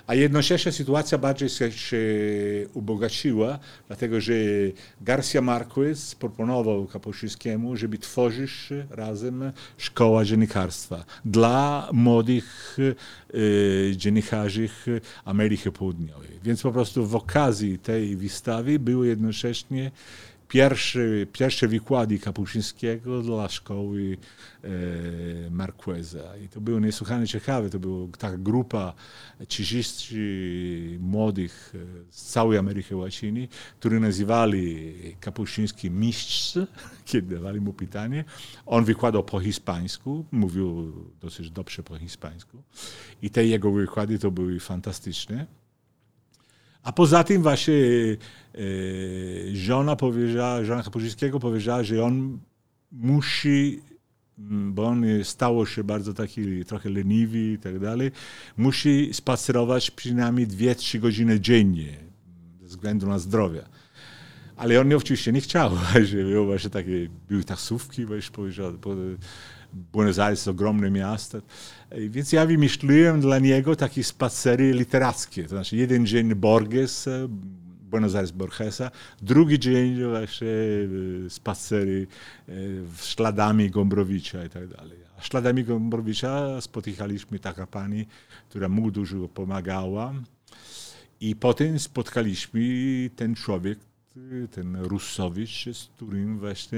A 0.07 0.15
jednocześnie 0.15 0.71
sytuacja 0.71 1.17
bardziej 1.17 1.49
się 1.49 1.97
ubogaciła, 2.73 3.59
dlatego 3.87 4.21
że 4.21 4.33
Garcia 5.01 5.41
Marquez 5.41 6.15
proponował 6.15 6.87
Kapuszyńskiemu, 6.87 7.77
żeby 7.77 7.97
tworzyć 7.97 8.51
razem 8.89 9.51
szkoła 9.77 10.25
dziennikarstwa 10.25 11.05
dla 11.25 11.89
młodych 11.93 12.77
e, 12.79 13.95
dziennikarzy 13.95 14.69
Ameryki 15.25 15.71
Południowej. 15.71 16.29
Więc 16.43 16.61
po 16.61 16.71
prostu 16.71 17.05
w 17.05 17.15
okazji 17.15 17.79
tej 17.79 18.15
wystawy 18.15 18.79
były 18.79 19.07
jednocześnie 19.07 19.91
pierwsze, 20.51 20.99
pierwsze 21.33 21.67
wykłady 21.67 22.19
Kapuszyńskiego 22.19 23.21
dla 23.21 23.49
szkoły 23.49 24.17
e, 24.63 24.69
Marqueza. 25.51 26.37
I 26.37 26.47
to 26.49 26.61
było 26.61 26.79
niesłychanie 26.79 27.27
ciekawe. 27.27 27.69
To 27.69 27.79
była 27.79 28.07
taka 28.17 28.37
grupa 28.37 28.93
30 29.47 30.15
młodych 30.99 31.73
e, 31.75 31.77
z 32.09 32.25
całej 32.25 32.57
Ameryki 32.57 32.95
Łacinej, 32.95 33.49
którzy 33.79 33.99
nazywali 33.99 34.93
Kapuszyński 35.19 35.91
mistrz, 35.91 36.59
kiedy 37.05 37.35
dawali 37.35 37.61
mu 37.61 37.73
pytanie. 37.73 38.25
On 38.65 38.85
wykładał 38.85 39.23
po 39.23 39.39
hiszpańsku, 39.39 40.25
mówił 40.31 40.93
dosyć 41.21 41.51
dobrze 41.51 41.83
po 41.83 41.97
hiszpańsku. 41.97 42.63
I 43.21 43.29
te 43.29 43.45
jego 43.45 43.71
wykłady 43.71 44.19
to 44.19 44.31
były 44.31 44.59
fantastyczne. 44.59 45.60
A 46.83 46.91
poza 46.91 47.23
tym 47.23 47.41
właśnie 47.41 47.73
e, 47.73 48.57
żona 49.53 49.95
powiedziała, 49.95 50.63
żona 50.63 50.83
Kapuszyńskiego 50.83 51.39
powiedziała, 51.39 51.83
że 51.83 52.03
on 52.03 52.39
musi, 52.91 53.81
bo 54.37 54.85
on 54.85 55.05
stało 55.23 55.65
się 55.65 55.83
bardzo 55.83 56.13
taki 56.13 56.65
trochę 56.65 56.89
leniwy 56.89 57.39
i 57.39 57.57
tak 57.57 57.79
dalej, 57.79 58.11
musi 58.57 59.09
spacerować 59.13 59.91
przynajmniej 59.91 60.47
2-3 60.47 60.99
godziny 60.99 61.39
dziennie 61.39 61.97
ze 62.61 62.67
względu 62.67 63.07
na 63.07 63.19
zdrowie. 63.19 63.61
Ale 64.57 64.81
on 64.81 64.93
oczywiście 64.93 65.31
nie 65.31 65.41
chciał, 65.41 65.71
że 66.09 66.17
były 66.17 66.45
właśnie 66.45 66.69
takie, 66.69 67.09
były 67.29 67.43
taksówki, 67.43 68.05
właśnie 68.05 68.31
powiedział, 68.31 68.73
Buenos 69.73 70.19
Aires 70.19 70.39
jest 70.39 70.47
ogromne 70.47 70.91
miasto. 70.91 71.41
Więc 72.09 72.31
ja 72.31 72.45
wymyśliłem 72.45 73.21
dla 73.21 73.39
niego 73.39 73.75
takie 73.75 74.03
spacery 74.03 74.73
literackie. 74.73 75.43
To 75.43 75.49
znaczy 75.49 75.77
jeden 75.77 76.05
dzień 76.05 76.35
Borges, 76.35 77.09
Buenos 77.91 78.15
Aires 78.15 78.31
Borgesa, 78.31 78.91
drugi 79.21 79.59
dzień 79.59 80.03
właśnie 80.03 80.47
e, 81.25 81.29
spacery 81.29 82.07
e, 82.49 82.53
śladami 83.01 83.69
Gombrowicza 83.69 84.45
i 84.45 84.49
tak 84.49 84.67
dalej. 84.67 84.97
A 85.17 85.21
śladami 85.21 85.63
Gombrowicza 85.63 86.61
spotykaliśmy 86.61 87.39
taka 87.39 87.67
pani, 87.67 88.05
która 88.49 88.69
mu 88.69 88.91
dużo 88.91 89.27
pomagała. 89.27 90.13
I 91.21 91.35
potem 91.35 91.79
spotkaliśmy 91.79 92.61
ten 93.15 93.35
człowiek, 93.35 93.79
ten 94.51 94.75
Russowicz, 94.75 95.65
z 95.73 95.87
którym 95.87 96.39
właśnie 96.39 96.77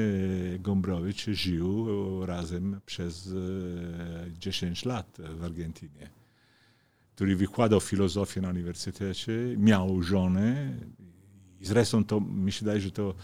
Gombrowicz 0.60 1.26
żył 1.26 1.86
razem 2.26 2.82
przez 2.86 3.34
10 4.40 4.86
e, 4.86 4.90
lat 4.90 5.18
w 5.36 5.44
Argentynie, 5.44 6.10
który 7.16 7.36
wykładał 7.36 7.80
filozofię 7.80 8.42
na 8.42 8.50
uniwersytecie, 8.50 9.34
miał 9.58 10.04
żonę 10.04 10.74
i 11.60 11.66
zresztą 11.66 12.06
to 12.06 12.22
mi 12.22 12.52
się 12.52 12.60
wydaje, 12.60 12.82
że 12.82 12.92
to 12.92 13.16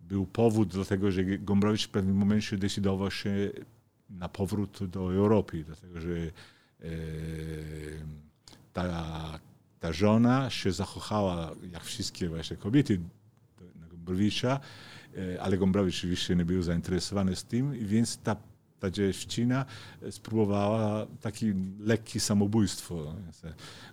był 0.00 0.26
powód 0.26 0.74
do 0.74 0.84
tego, 0.84 1.10
że 1.10 1.24
Gombrowicz 1.24 1.86
w 1.86 1.90
pewnym 1.90 2.16
momencie 2.16 2.58
decydował 2.58 3.10
się 3.10 3.50
na 4.10 4.28
powrót 4.28 4.84
do 4.84 5.14
Europy, 5.14 5.64
dlatego 5.66 6.00
że 6.00 6.08
e, 6.18 6.30
ta, 8.72 9.38
ta 9.80 9.92
żona 9.92 10.50
się 10.50 10.72
zakochała, 10.72 11.52
jak 11.72 11.84
wszystkie 11.84 12.28
właśnie 12.28 12.56
kobiety 12.56 13.00
Gombrowicza, 14.04 14.60
e, 15.16 15.42
ale 15.42 15.58
Gombrowicz 15.58 15.98
oczywiście 15.98 16.36
nie 16.36 16.44
był 16.44 16.62
zainteresowany 16.62 17.36
z 17.36 17.44
tym, 17.44 17.72
więc 17.86 18.18
ta, 18.18 18.36
ta 18.80 18.90
dziewczyna 18.90 19.64
spróbowała 20.10 21.06
taki 21.20 21.52
lekki 21.80 22.20
samobójstwo. 22.20 23.14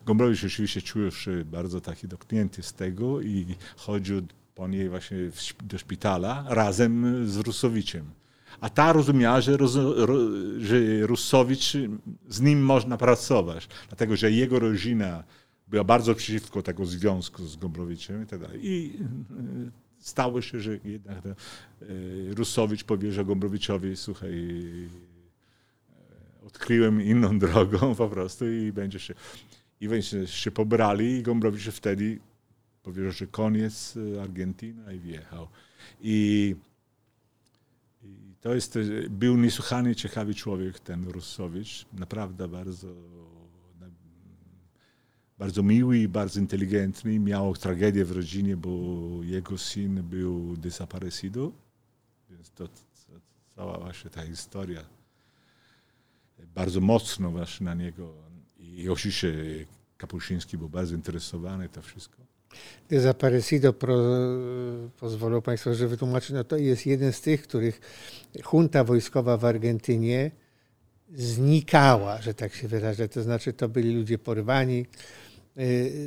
Gombrowicz 0.05 0.43
oczywiście 0.43 0.81
czuł 0.81 1.11
się 1.11 1.45
bardzo 1.45 1.81
taki 1.81 2.07
dotknięty 2.07 2.63
z 2.63 2.73
tego 2.73 3.21
i 3.21 3.55
chodził 3.77 4.21
po 4.55 4.67
niej 4.67 4.89
właśnie 4.89 5.17
do 5.63 5.77
szpitala 5.77 6.45
razem 6.47 7.27
z 7.29 7.37
Rusowiczem. 7.37 8.05
A 8.61 8.69
ta 8.69 8.93
rozumiała, 8.93 9.41
że, 9.41 9.57
że 10.57 10.77
Rusowicz, 11.01 11.73
z 12.29 12.41
nim 12.41 12.65
można 12.65 12.97
pracować, 12.97 13.67
dlatego 13.87 14.15
że 14.15 14.31
jego 14.31 14.59
rodzina 14.59 15.23
była 15.67 15.83
bardzo 15.83 16.15
przeciwko 16.15 16.61
tego 16.61 16.85
związku 16.85 17.47
z 17.47 17.55
Gombrowiczem 17.55 18.23
i 18.23 18.25
tak 18.25 18.39
dalej. 18.39 18.59
I 18.63 18.97
stało 20.01 20.41
się, 20.41 20.59
że 20.59 20.79
jednak 20.83 21.25
e, 21.25 21.35
Rusowicz 22.35 22.83
powierzył 22.83 23.25
Gombrowiczowi, 23.25 23.97
słuchaj, 23.97 24.33
e, 26.41 26.45
odkryłem 26.45 27.01
inną 27.01 27.39
drogą 27.45 27.95
po 27.95 28.09
prostu 28.09 28.51
i 28.51 28.71
będzie 28.71 28.99
się, 28.99 29.13
i 29.81 29.87
będzie 29.87 30.27
się 30.27 30.51
pobrali 30.51 31.11
i 31.17 31.23
Gombrowicz 31.23 31.69
wtedy 31.69 32.19
powiedział, 32.83 33.11
że 33.11 33.27
koniec 33.27 33.97
e, 34.17 34.21
Argentyna 34.21 34.93
i 34.93 34.99
wjechał. 34.99 35.47
I, 36.01 36.55
i 38.03 38.35
to 38.41 38.55
jest, 38.55 38.79
był 39.09 39.37
niesłychanie 39.37 39.95
ciekawy 39.95 40.33
człowiek 40.33 40.79
ten 40.79 41.07
Rusowicz, 41.07 41.85
naprawdę 41.93 42.47
bardzo 42.47 42.87
bardzo 45.41 45.63
miły 45.63 45.97
i 45.97 46.07
bardzo 46.07 46.39
inteligentny. 46.39 47.19
Miał 47.19 47.53
tragedię 47.53 48.05
w 48.05 48.11
rodzinie, 48.11 48.57
bo 48.57 48.69
jego 49.23 49.57
syn 49.57 50.03
był 50.03 50.57
desaparecido. 50.57 51.51
Więc 52.29 52.49
to, 52.49 52.67
cała 53.55 53.79
właśnie 53.79 54.09
ta 54.09 54.25
historia 54.25 54.85
bardzo 56.55 56.81
mocno 56.81 57.31
właśnie 57.31 57.65
na 57.65 57.73
niego. 57.73 58.13
I 58.59 58.89
oczywiście 58.89 59.33
Kapuszyński 59.97 60.57
był 60.57 60.69
bardzo 60.69 60.95
interesowany 60.95 61.69
to 61.69 61.81
wszystko. 61.81 62.17
Desaparecido, 62.89 63.73
pro, 63.73 63.97
pozwolą 64.99 65.41
Państwo, 65.41 65.75
że 65.75 65.87
wytłumaczę, 65.87 66.33
no 66.33 66.43
to 66.43 66.57
jest 66.57 66.85
jeden 66.85 67.13
z 67.13 67.21
tych, 67.21 67.43
których 67.43 67.81
junta 68.53 68.83
wojskowa 68.83 69.37
w 69.37 69.45
Argentynie 69.45 70.31
znikała, 71.13 72.21
że 72.21 72.33
tak 72.33 72.53
się 72.53 72.67
wyrażę. 72.67 73.09
To 73.09 73.23
znaczy, 73.23 73.53
to 73.53 73.69
byli 73.69 73.95
ludzie 73.95 74.17
porwani, 74.17 74.85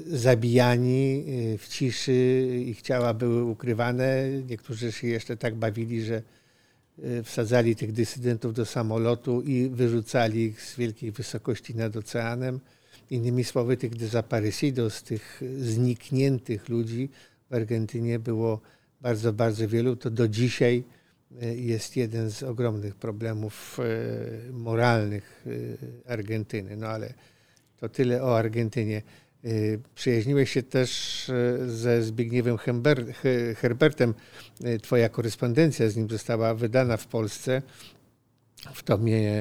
zabijani 0.07 1.25
y, 1.55 1.59
w 1.59 1.69
ciszy, 1.69 2.47
ich 2.67 2.83
ciała 2.83 3.15
były 3.15 3.45
ukrywane. 3.45 4.29
Niektórzy 4.49 4.93
się 4.93 5.09
jeszcze 5.09 5.37
tak 5.37 5.55
bawili, 5.55 6.03
że 6.03 6.23
y, 6.99 7.23
wsadzali 7.23 7.77
tych 7.77 7.93
dysydentów 7.93 8.55
do 8.55 8.67
samolotu 8.67 9.43
i 9.43 9.69
wyrzucali 9.69 10.45
ich 10.45 10.63
z 10.63 10.77
wielkiej 10.77 11.13
wysokości 11.13 11.75
nad 11.75 11.97
oceanem. 11.97 12.61
Innymi 13.11 13.45
słowy, 13.45 13.77
tych 13.77 13.97
desaparecidos, 13.97 15.03
tych 15.03 15.43
znikniętych 15.59 16.69
ludzi 16.69 17.09
w 17.51 17.55
Argentynie 17.55 18.19
było 18.19 18.61
bardzo, 19.01 19.33
bardzo 19.33 19.69
wielu. 19.69 19.97
To 19.97 20.11
do 20.11 20.29
dzisiaj 20.29 20.85
jest 21.57 21.97
jeden 21.97 22.31
z 22.31 22.43
ogromnych 22.43 22.95
problemów 22.95 23.79
moralnych 24.53 25.45
Argentyny. 26.07 26.77
No 26.77 26.87
ale 26.87 27.15
to 27.81 27.89
tyle 27.89 28.23
o 28.23 28.39
Argentynie. 28.39 29.03
Przyjaźniłeś 29.95 30.51
się 30.51 30.63
też 30.63 31.31
ze 31.67 32.03
Zbigniewem 32.03 32.57
Herbertem. 33.57 34.15
Twoja 34.83 35.09
korespondencja 35.09 35.89
z 35.89 35.97
nim 35.97 36.09
została 36.11 36.55
wydana 36.55 36.97
w 36.97 37.07
Polsce 37.07 37.63
w 38.75 38.83
tomie 38.83 39.33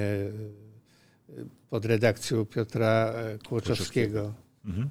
pod 1.70 1.86
redakcją 1.86 2.46
Piotra 2.46 3.14
e, 3.16 3.38
Kłoczowskiego. 3.48 4.34
Mhm. 4.66 4.90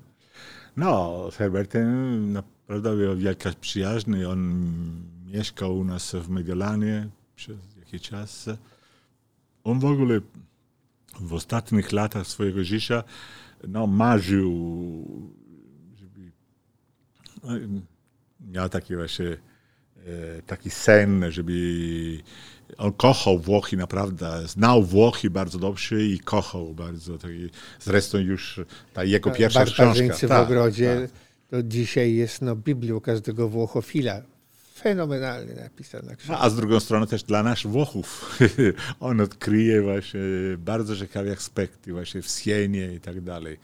No, 0.76 1.28
z 1.30 1.36
Herbertem 1.36 2.32
naprawdę 2.32 2.96
była 2.96 3.14
wielka 3.14 3.50
przyjaźń. 3.60 4.24
On 4.24 4.66
mieszkał 5.26 5.78
u 5.78 5.84
nas 5.84 6.12
w 6.14 6.28
Mediolanie 6.28 7.08
przez 7.36 7.56
jakiś 7.78 8.02
czas. 8.02 8.50
On 9.64 9.80
w 9.80 9.84
ogóle 9.84 10.20
w 11.20 11.32
ostatnich 11.34 11.92
latach 11.92 12.26
swojego 12.26 12.64
życia 12.64 13.04
no, 13.68 13.86
marzył, 13.86 14.52
żeby 15.94 16.32
no, 17.42 17.50
miał 18.40 18.68
taki 18.68 18.96
właśnie 18.96 19.26
e, 19.26 20.42
taki 20.46 20.70
sen, 20.70 21.24
żeby 21.28 21.52
on 22.78 22.92
kochał 22.92 23.38
Włochy 23.38 23.76
naprawdę, 23.76 24.48
znał 24.48 24.82
Włochy 24.82 25.30
bardzo 25.30 25.58
dobrze 25.58 26.02
i 26.02 26.18
kochał 26.18 26.74
bardzo. 26.74 27.18
Zresztą 27.80 28.18
już 28.18 28.60
ta 28.92 29.04
jego 29.04 29.30
pierwsza 29.30 29.64
książka. 29.64 30.14
w 30.14 30.28
tak, 30.28 30.44
ogrodzie 30.44 30.98
tak. 31.00 31.20
to 31.50 31.62
dzisiaj 31.62 32.14
jest 32.14 32.42
no, 32.42 32.56
Biblią 32.56 33.00
każdego 33.00 33.48
Włochofila. 33.48 34.22
Fenomenalnie 34.74 35.54
napisana 35.54 36.16
książka. 36.16 36.38
A 36.40 36.50
z 36.50 36.56
drugą 36.56 36.80
strony 36.80 37.06
też 37.06 37.22
dla 37.22 37.42
nas 37.42 37.62
Włochów. 37.62 38.38
on 39.00 39.20
odkryje 39.20 39.82
właśnie 39.82 40.20
bardzo 40.58 40.96
ciekawe 40.96 41.32
aspekty 41.32 41.92
właśnie 41.92 42.22
w 42.22 42.26
Sienie 42.26 42.94
i 42.94 43.00
tak 43.00 43.20
dalej. 43.20 43.58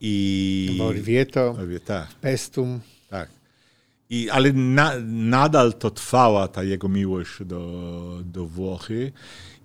I... 0.00 0.78
Orvieto, 0.82 1.56
tak. 1.84 2.08
Pestum. 2.20 2.80
Tak. 3.10 3.28
I, 4.10 4.30
ale 4.30 4.52
na, 4.52 4.92
nadal 5.06 5.74
to 5.74 5.90
trwała 5.90 6.48
ta 6.48 6.62
jego 6.62 6.88
miłość 6.88 7.44
do, 7.44 8.20
do 8.24 8.46
Włochy. 8.46 9.12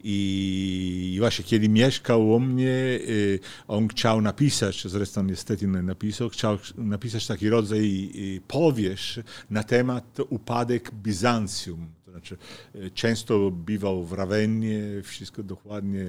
I 0.03 1.15
właśnie 1.19 1.45
kiedy 1.45 1.69
mieszkał 1.69 2.29
u 2.29 2.39
mnie, 2.39 2.69
y, 2.69 3.39
on 3.67 3.87
chciał 3.87 4.21
napisać, 4.21 4.83
zresztą 4.87 5.23
niestety 5.23 5.67
nie 5.67 5.81
napisał, 5.81 6.29
chciał 6.29 6.57
napisać 6.77 7.27
taki 7.27 7.49
rodzaj 7.49 8.11
y, 8.15 8.41
powieść 8.47 9.19
na 9.49 9.63
temat 9.63 10.17
upadek 10.29 10.91
Bizancjum. 10.91 11.87
To 12.05 12.11
znaczy, 12.11 12.37
y, 12.75 12.91
często 12.91 13.51
bywał 13.51 14.03
w 14.03 14.13
Rawennie, 14.13 14.81
wszystko 15.03 15.43
dokładnie 15.43 16.05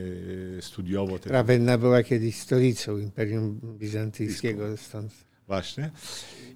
studiował. 0.60 1.18
Rawenna 1.26 1.78
była 1.78 2.02
kiedyś 2.02 2.36
stolicą 2.36 2.98
Imperium 2.98 3.60
Bizantyjskiego, 3.78 4.76
stąd. 4.76 5.12
Właśnie. 5.46 5.90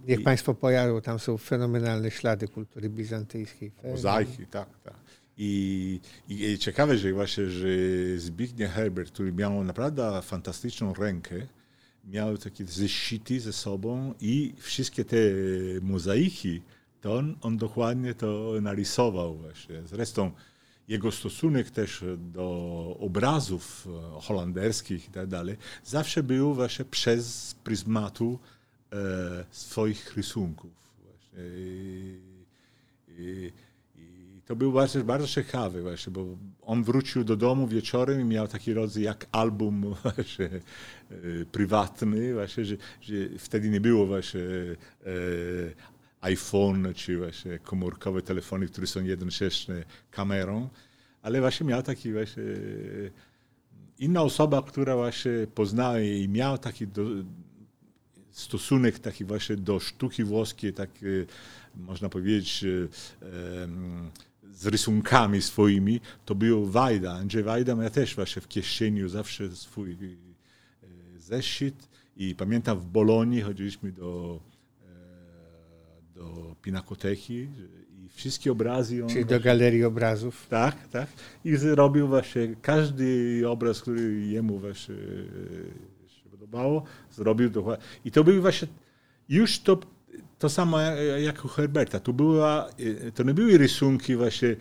Niech 0.09 0.20
I, 0.20 0.22
Państwo 0.22 0.55
pojadą, 0.55 1.01
tam 1.01 1.18
są 1.18 1.39
fenomenalne 1.39 2.11
ślady 2.11 2.49
kultury 2.49 2.89
bizantyjskiej. 2.89 3.72
Mozaiki, 3.84 4.47
tak, 4.47 4.68
tak. 4.84 4.95
I, 5.39 6.01
i, 6.28 6.59
ciekawe, 6.59 6.99
że 6.99 7.12
właśnie, 7.12 7.51
że 7.51 7.68
Zbigniew 8.16 8.72
Herbert, 8.72 9.12
który 9.12 9.32
miał 9.32 9.64
naprawdę 9.64 10.22
fantastyczną 10.22 10.95
rękę, 10.95 11.47
miał 12.05 12.39
takie 12.39 12.64
zeszyty 12.64 13.41
ze 13.41 13.53
sobą 13.53 14.14
i 14.20 14.55
wszystkie 14.59 15.05
te 15.05 15.16
mozaiki, 15.82 16.62
to 17.01 17.14
on, 17.14 17.37
on 17.43 17.57
dokładnie 17.57 18.14
to 18.14 18.53
narysował 18.61 19.37
właśnie. 19.37 19.82
Zresztą 19.87 20.30
jego 20.89 21.12
stosunek 21.12 21.70
też 21.70 22.05
do 22.18 22.97
obrazów 23.01 23.89
holenderskich 24.20 25.09
i 25.09 25.11
tak 25.11 25.26
dalej, 25.26 25.57
zawsze 25.84 26.22
był 26.22 26.55
właśnie 26.55 26.84
przez 26.84 27.55
pryzmatu 27.64 28.39
e, 28.93 28.97
swoich 29.51 30.16
rysunków. 30.16 30.70
Właśnie. 31.03 31.39
I, 31.59 32.18
I, 33.18 33.53
to 34.47 34.57
był 34.57 34.72
bardzo, 34.72 35.05
bardzo 35.05 35.26
ciekawe, 35.26 35.82
właśnie, 35.82 36.12
bo 36.12 36.26
on 36.62 36.84
wrócił 36.84 37.24
do 37.24 37.36
domu 37.36 37.68
wieczorem 37.68 38.20
i 38.20 38.24
miał 38.24 38.49
taki 38.49 38.74
rodzaj 38.74 39.03
jak 39.03 39.26
album 39.32 39.94
właśnie, 40.03 40.47
e, 40.47 41.44
prywatny, 41.53 42.34
właśnie, 42.34 42.64
że, 42.64 42.76
że 43.01 43.14
wtedy 43.38 43.70
nie 43.70 43.80
było 43.80 44.07
właśnie 44.07 44.40
e, 44.40 45.11
iPhone 46.20 46.94
czy 46.94 47.18
właśnie 47.18 47.59
komórkowe 47.59 48.22
telefony, 48.22 48.66
które 48.66 48.86
są 48.86 49.05
jednocześnie 49.05 49.84
kamerą, 50.11 50.68
ale 51.22 51.40
właśnie 51.40 51.66
miał 51.66 51.82
taki 51.82 52.12
właśnie 52.12 52.42
inna 53.99 54.22
osoba, 54.22 54.62
która 54.62 54.97
właśnie 54.97 55.32
poznała 55.55 56.01
i 56.01 56.28
miał 56.28 56.59
taki 56.59 56.86
do, 56.86 57.03
stosunek 58.30 58.99
taki 58.99 59.24
właśnie 59.24 59.57
do 59.57 59.80
sztuki 59.80 60.24
włoskiej, 60.24 60.72
tak 60.72 60.90
można 61.76 62.09
powiedzieć 62.09 62.64
z 64.57 64.66
rysunkami 64.66 65.42
swoimi, 65.42 66.00
to 66.24 66.34
był 66.34 66.66
Wajda. 66.66 67.12
Andrzej 67.12 67.42
Wajda 67.42 67.74
miał 67.74 67.90
też 67.90 68.14
właśnie 68.14 68.42
w 68.42 68.48
kieszeni 68.48 69.09
zawsze 69.09 69.57
swój 69.57 69.92
e, 69.92 69.96
zeszyt 71.18 71.88
i 72.16 72.34
pamiętam 72.34 72.80
w 72.80 72.86
Bolonii 72.86 73.42
chodziliśmy 73.42 73.92
do, 73.92 74.40
e, 74.82 76.14
do 76.14 76.57
Pinakoteki 76.62 77.48
i 77.90 78.09
wszystkie 78.09 78.52
obrazy... 78.52 79.04
On 79.04 79.11
Czyli 79.11 79.24
do 79.24 79.40
galerii 79.40 79.84
obrazów. 79.84 80.46
Tak, 80.48 80.88
tak. 80.88 81.09
I 81.44 81.57
zrobił 81.57 82.09
właśnie 82.09 82.57
każdy 82.62 83.42
obraz, 83.48 83.82
który 83.82 84.26
jemu 84.26 84.59
właśnie 84.59 84.94
podobało, 86.30 86.84
zrobił 87.11 87.50
dokładnie. 87.50 87.84
I 88.04 88.11
to 88.11 88.24
był 88.24 88.40
właśnie, 88.40 88.68
już 89.28 89.59
to, 89.59 89.78
to 90.39 90.49
samo 90.49 90.81
jak 91.25 91.45
u 91.45 91.49
Herberta. 91.49 92.01
To, 92.01 92.12
była, 92.12 92.69
to 93.14 93.23
nie 93.23 93.35
były 93.35 93.59
rysunki 93.59 94.17
właśnie 94.17 94.49
e, 94.49 94.55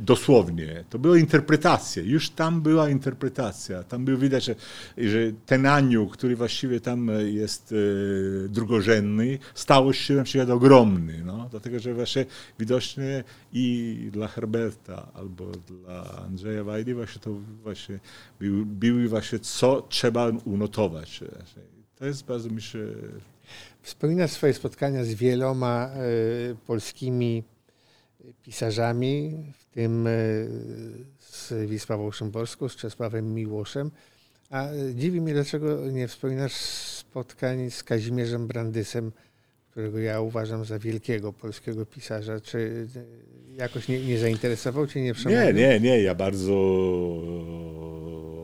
dosłownie, 0.00 0.84
to 0.90 0.98
była 0.98 1.18
interpretacja. 1.18 2.02
Już 2.02 2.30
tam 2.30 2.62
była 2.62 2.88
interpretacja. 2.88 3.82
Tam 3.82 4.04
było 4.04 4.18
widać, 4.18 4.44
że, 4.44 4.54
że 4.98 5.18
ten 5.46 5.66
anioł, 5.66 6.08
który 6.08 6.36
właściwie 6.36 6.80
tam 6.80 7.10
jest 7.24 7.74
e, 8.44 8.48
drugorzędny, 8.48 9.38
stał 9.54 9.92
się 9.92 10.14
na 10.14 10.24
przykład 10.24 10.50
ogromny. 10.50 11.22
No? 11.24 11.48
Dlatego, 11.50 11.78
że 11.78 11.94
właśnie 11.94 12.26
widocznie 12.58 13.24
i 13.52 14.08
dla 14.12 14.28
Herberta 14.28 15.08
albo 15.14 15.50
dla 15.50 16.22
Andrzeja 16.26 16.64
Wajdy 16.64 16.94
właśnie 16.94 17.20
to 17.20 17.30
właśnie 17.62 17.98
były, 18.40 18.66
były 18.66 19.08
właśnie 19.08 19.38
co 19.38 19.82
trzeba 19.82 20.28
unotować. 20.44 21.20
To 21.96 22.06
jest 22.06 22.24
bardzo 22.24 22.48
mi 22.48 22.62
się 22.62 22.86
Wspominasz 23.82 24.30
swoje 24.30 24.54
spotkania 24.54 25.04
z 25.04 25.08
wieloma 25.14 25.90
e, 25.90 26.00
polskimi 26.66 27.44
pisarzami, 28.42 29.44
w 29.58 29.74
tym 29.74 30.06
e, 30.06 30.10
z 31.18 31.52
Wisławą 31.66 32.10
Szymborską, 32.10 32.68
z 32.68 32.76
Czesławem 32.76 33.34
Miłoszem. 33.34 33.90
A 34.50 34.68
dziwi 34.94 35.20
mnie, 35.20 35.34
dlaczego 35.34 35.90
nie 35.90 36.08
wspominasz 36.08 36.52
spotkań 36.52 37.70
z 37.70 37.82
Kazimierzem 37.82 38.46
Brandysem, 38.46 39.12
którego 39.70 39.98
ja 39.98 40.20
uważam 40.20 40.64
za 40.64 40.78
wielkiego 40.78 41.32
polskiego 41.32 41.86
pisarza. 41.86 42.40
Czy 42.40 42.86
jakoś 43.56 43.88
nie, 43.88 44.00
nie 44.00 44.18
zainteresował 44.18 44.86
cię, 44.86 45.02
nie 45.02 45.14
przemówił? 45.14 45.44
Nie, 45.44 45.52
nie, 45.52 45.80
nie. 45.80 46.02
Ja 46.02 46.14
bardzo 46.14 46.54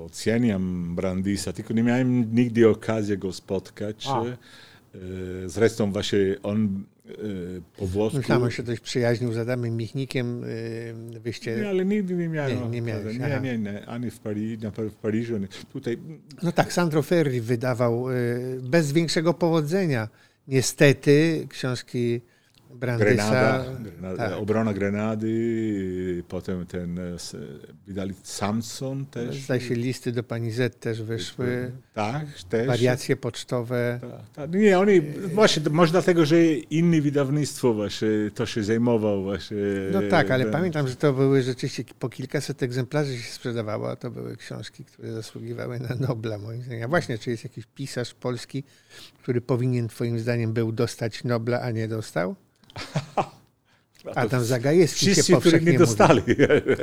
oceniam 0.04 0.94
Brandisa, 0.96 1.52
tylko 1.52 1.74
nie 1.74 1.82
miałem 1.82 2.34
nigdy 2.34 2.68
okazji 2.68 3.18
go 3.18 3.32
spotkać. 3.32 4.07
A. 4.09 4.24
E, 5.44 5.49
zresztą 5.49 5.92
właśnie 5.92 6.18
on 6.42 6.84
e, 7.09 7.12
po 7.76 7.86
włosku... 7.86 8.18
Myślałem, 8.18 8.51
się 8.51 8.62
dość 8.62 8.80
przyjaźnił 8.80 9.32
z 9.32 9.38
Adamem 9.38 9.76
Michnikiem. 9.76 10.44
E, 11.14 11.20
wyście... 11.20 11.57
Nie, 11.57 11.68
ale 11.68 11.84
nigdy 11.84 12.14
nie 12.14 12.28
miałem. 12.28 12.62
Nie, 12.62 12.68
nie, 12.68 12.82
miałeś, 12.82 13.18
nie, 13.18 13.40
nie, 13.42 13.59
nie, 13.59 13.86
ani 13.86 14.11
w, 14.11 14.18
Paryżu, 14.18 14.70
w 14.90 14.94
Paryżu. 14.94 15.34
Tutaj... 15.72 15.99
No 16.42 16.53
tak, 16.53 16.72
Sandro 16.72 17.03
Ferri 17.03 17.40
wydawał 17.40 18.07
bez 18.62 18.92
większego 18.92 19.34
powodzenia 19.34 20.09
niestety 20.49 21.47
książki 21.51 22.20
Grenada, 22.79 23.64
Grenada 23.81 24.29
tak. 24.29 24.39
obrona 24.39 24.74
Grenady, 24.74 26.22
potem 26.29 26.66
ten 26.66 26.99
e, 26.99 27.16
wydali 27.87 28.14
Samson 28.22 29.07
też. 29.07 29.37
Zdaje 29.37 29.61
się 29.61 29.74
listy 29.74 30.12
do 30.12 30.22
pani 30.22 30.51
Z 30.53 30.81
też 30.81 31.03
wyszły. 31.03 31.72
Tak, 31.95 32.27
też. 32.49 32.66
Wariacje 32.66 33.16
pocztowe. 33.16 33.99
Tak, 34.01 34.31
tak. 34.33 34.55
Nie, 34.55 34.79
oni, 34.79 35.01
właśnie, 35.35 35.62
może 35.70 35.93
dlatego, 35.93 36.27
że 36.27 36.45
inne 36.55 37.01
wydawnictwo 37.01 37.74
właśnie 37.74 38.09
to 38.35 38.47
się 38.47 38.64
zajmował 38.64 39.22
właśnie. 39.22 39.57
No 39.93 40.01
tak, 40.11 40.31
ale 40.31 40.45
ten... 40.45 40.53
pamiętam, 40.53 40.89
że 40.89 40.97
to 40.97 41.12
były 41.12 41.43
rzeczywiście 41.43 41.85
po 41.99 42.09
kilkaset 42.09 42.62
egzemplarzy 42.62 43.18
się 43.18 43.33
sprzedawało, 43.33 43.91
a 43.91 43.97
to 43.97 44.11
były 44.11 44.37
książki, 44.37 44.85
które 44.85 45.12
zasługiwały 45.12 45.81
na 45.81 45.95
Nobla 46.09 46.39
moim 46.39 46.62
zdaniem. 46.62 46.85
A 46.85 46.89
właśnie, 46.89 47.18
czy 47.18 47.31
jest 47.31 47.45
jakiś 47.45 47.64
pisarz 47.74 48.14
polski, 48.14 48.64
który 49.22 49.41
powinien 49.41 49.89
twoim 49.89 50.18
zdaniem 50.18 50.53
był 50.53 50.72
dostać 50.72 51.24
Nobla, 51.24 51.61
a 51.61 51.70
nie 51.70 51.89
dostał? 51.89 52.37
A 54.14 54.29
tam 54.29 54.45
Zagajewski 54.45 55.07
Wszyscy, 55.07 55.33
się 55.33 55.41
którzy 55.41 55.61
nie 55.61 55.79
dostali. 55.79 56.22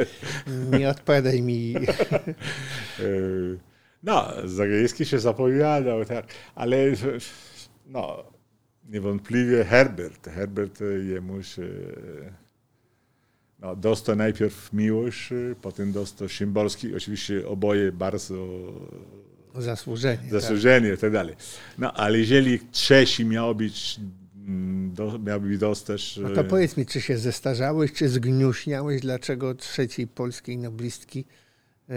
Nie 0.80 0.90
odpowiadaj 0.90 1.42
mi. 1.42 1.76
No, 4.04 4.28
Zagajewski 4.46 5.06
się 5.06 5.20
zapowiadał, 5.20 6.06
tak, 6.06 6.26
ale 6.56 6.78
no, 7.86 8.24
niewątpliwie 8.90 9.66
Herbert. 9.66 10.30
Herbert 10.30 10.80
jemu 11.10 11.44
się 11.44 11.68
no, 13.60 13.76
dostał 13.76 14.16
najpierw 14.16 14.74
Miłosz, 14.74 15.34
potem 15.62 15.92
dostał 15.92 16.30
Szymborski, 16.30 16.96
oczywiście 16.96 17.48
oboje 17.48 17.92
bardzo 17.92 18.48
zasłużenie, 19.56 20.30
zasłużenie 20.30 20.90
tak. 20.90 21.00
i 21.00 21.02
tak 21.02 21.12
dalej. 21.12 21.36
No, 21.78 21.94
ale 21.94 22.20
jeżeli 22.20 22.60
trzeci 22.72 23.26
miał 23.26 23.56
być 23.56 24.00
Mm, 24.48 24.94
do, 24.94 25.20
miałby 25.20 25.58
dostać. 25.58 26.18
No 26.18 26.30
to 26.30 26.44
powiedz 26.44 26.78
mi, 26.78 26.86
czy 26.86 27.02
się 27.02 27.18
zestarzałeś, 27.18 27.94
czy 27.94 28.10
zgniuśniałeś, 28.10 29.02
dlaczego 29.02 29.56
trzeciej 29.56 30.08
polskiej 30.08 30.58
noblistki, 30.58 31.26
yy, 31.90 31.96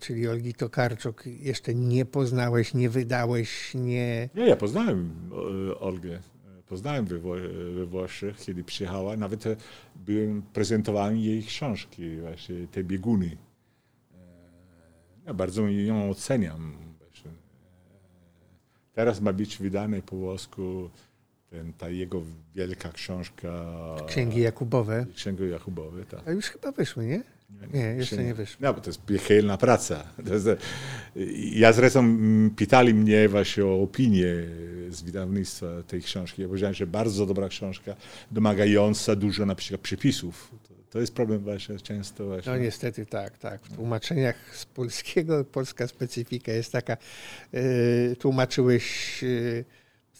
czyli 0.00 0.28
Olgi 0.28 0.54
Tokarczuk, 0.54 1.26
jeszcze 1.26 1.74
nie 1.74 2.04
poznałeś, 2.04 2.74
nie 2.74 2.90
wydałeś, 2.90 3.74
nie... 3.74 4.28
Nie, 4.34 4.46
ja 4.46 4.56
poznałem 4.56 5.10
e, 5.70 5.78
Olgę. 5.78 6.20
Poznałem 6.68 7.06
we, 7.06 7.18
we 7.74 7.86
Włoszech, 7.86 8.36
kiedy 8.36 8.64
przyjechała. 8.64 9.16
Nawet 9.16 9.46
e, 9.46 9.56
byłem 9.96 10.42
prezentowany 10.42 11.18
jej 11.18 11.42
książki, 11.42 12.16
właśnie 12.16 12.66
te 12.72 12.84
bieguny. 12.84 13.36
Ja 15.26 15.34
bardzo 15.34 15.68
ją 15.68 16.10
oceniam. 16.10 16.82
Teraz 18.92 19.20
ma 19.20 19.32
być 19.32 19.58
wydane 19.58 20.02
po 20.02 20.16
włosku 20.16 20.90
ten, 21.52 21.72
ta 21.72 21.88
jego 21.88 22.22
wielka 22.54 22.92
książka. 22.92 23.66
Księgi 24.06 24.40
Jakubowe. 24.40 25.06
Księgi 25.14 25.50
Jakubowe, 25.50 26.04
tak. 26.04 26.20
A 26.26 26.30
już 26.30 26.46
chyba 26.46 26.72
wyszły, 26.72 27.06
nie? 27.06 27.22
Nie, 27.72 27.78
nie 27.80 27.86
jeszcze 27.86 28.16
nie, 28.16 28.24
nie 28.24 28.34
wyszły. 28.34 28.56
No, 28.60 28.74
bo 28.74 28.80
to 28.80 28.90
jest 28.90 29.04
piechelna 29.04 29.58
praca. 29.58 30.04
Jest, 30.30 30.48
ja 31.52 31.72
zresztą 31.72 32.18
pytali 32.56 32.94
mnie 32.94 33.28
właśnie 33.28 33.64
o 33.64 33.82
opinię 33.82 34.26
z 34.88 35.02
wydawnictwa 35.02 35.66
tej 35.86 36.02
książki. 36.02 36.42
Ja 36.42 36.48
powiedziałem, 36.48 36.74
że 36.74 36.86
bardzo 36.86 37.26
dobra 37.26 37.48
książka, 37.48 37.96
domagająca 38.30 39.16
dużo 39.16 39.46
na 39.46 39.54
przykład 39.54 39.80
przepisów. 39.80 40.50
To, 40.68 40.74
to 40.90 41.00
jest 41.00 41.14
problem 41.14 41.40
właśnie 41.40 41.78
często 41.78 42.26
właśnie. 42.26 42.52
No 42.52 42.58
niestety 42.58 43.06
tak, 43.06 43.38
tak. 43.38 43.62
W 43.62 43.76
tłumaczeniach 43.76 44.56
z 44.56 44.64
polskiego, 44.64 45.44
polska 45.44 45.86
specyfika 45.86 46.52
jest 46.52 46.72
taka, 46.72 46.96
yy, 47.52 48.16
tłumaczyłeś 48.18 49.22
yy, 49.22 49.64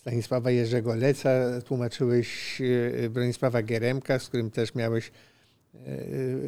Stanisława 0.02 0.50
Jerzego 0.50 0.94
Leca, 0.94 1.30
tłumaczyłeś 1.64 2.60
e, 3.04 3.10
Bronisława 3.10 3.62
Geremka, 3.62 4.18
z 4.18 4.28
którym 4.28 4.50
też 4.50 4.74
miałeś 4.74 5.12
e, 5.74 5.78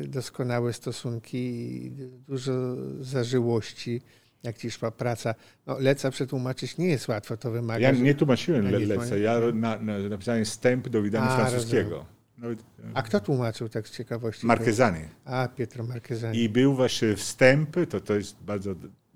doskonałe 0.08 0.72
stosunki, 0.72 1.90
dużo 2.28 2.52
zażyłości, 3.00 4.00
jak 4.42 4.56
ci 4.56 4.70
szła 4.70 4.90
praca. 4.90 5.34
No, 5.66 5.78
Leca 5.78 6.10
przetłumaczyć 6.10 6.78
nie 6.78 6.88
jest 6.88 7.08
łatwo, 7.08 7.36
to 7.36 7.50
wymaga... 7.50 7.80
Ja 7.80 7.90
nie 7.90 8.14
tłumaczyłem 8.14 8.70
Le 8.70 8.78
Leca, 8.78 9.16
ja 9.16 9.40
na, 9.54 9.78
na, 9.78 9.98
napisałem 9.98 10.44
wstęp 10.44 10.88
do 10.88 11.02
wydania 11.02 11.30
A, 11.30 11.36
francuskiego. 11.36 12.04
Nawet, 12.38 12.64
A 12.94 13.02
kto 13.02 13.20
tłumaczył 13.20 13.68
tak 13.68 13.88
z 13.88 13.90
ciekawości? 13.90 14.46
Markezani. 14.46 15.00
A, 15.24 15.48
Pietro 15.48 15.84
Markezani. 15.84 16.38
I 16.38 16.48
był 16.48 16.74
właśnie 16.74 17.16
wstęp, 17.16 17.76
to, 17.88 18.00
to 18.00 18.14
jest 18.14 18.36
bardzo 18.42 18.74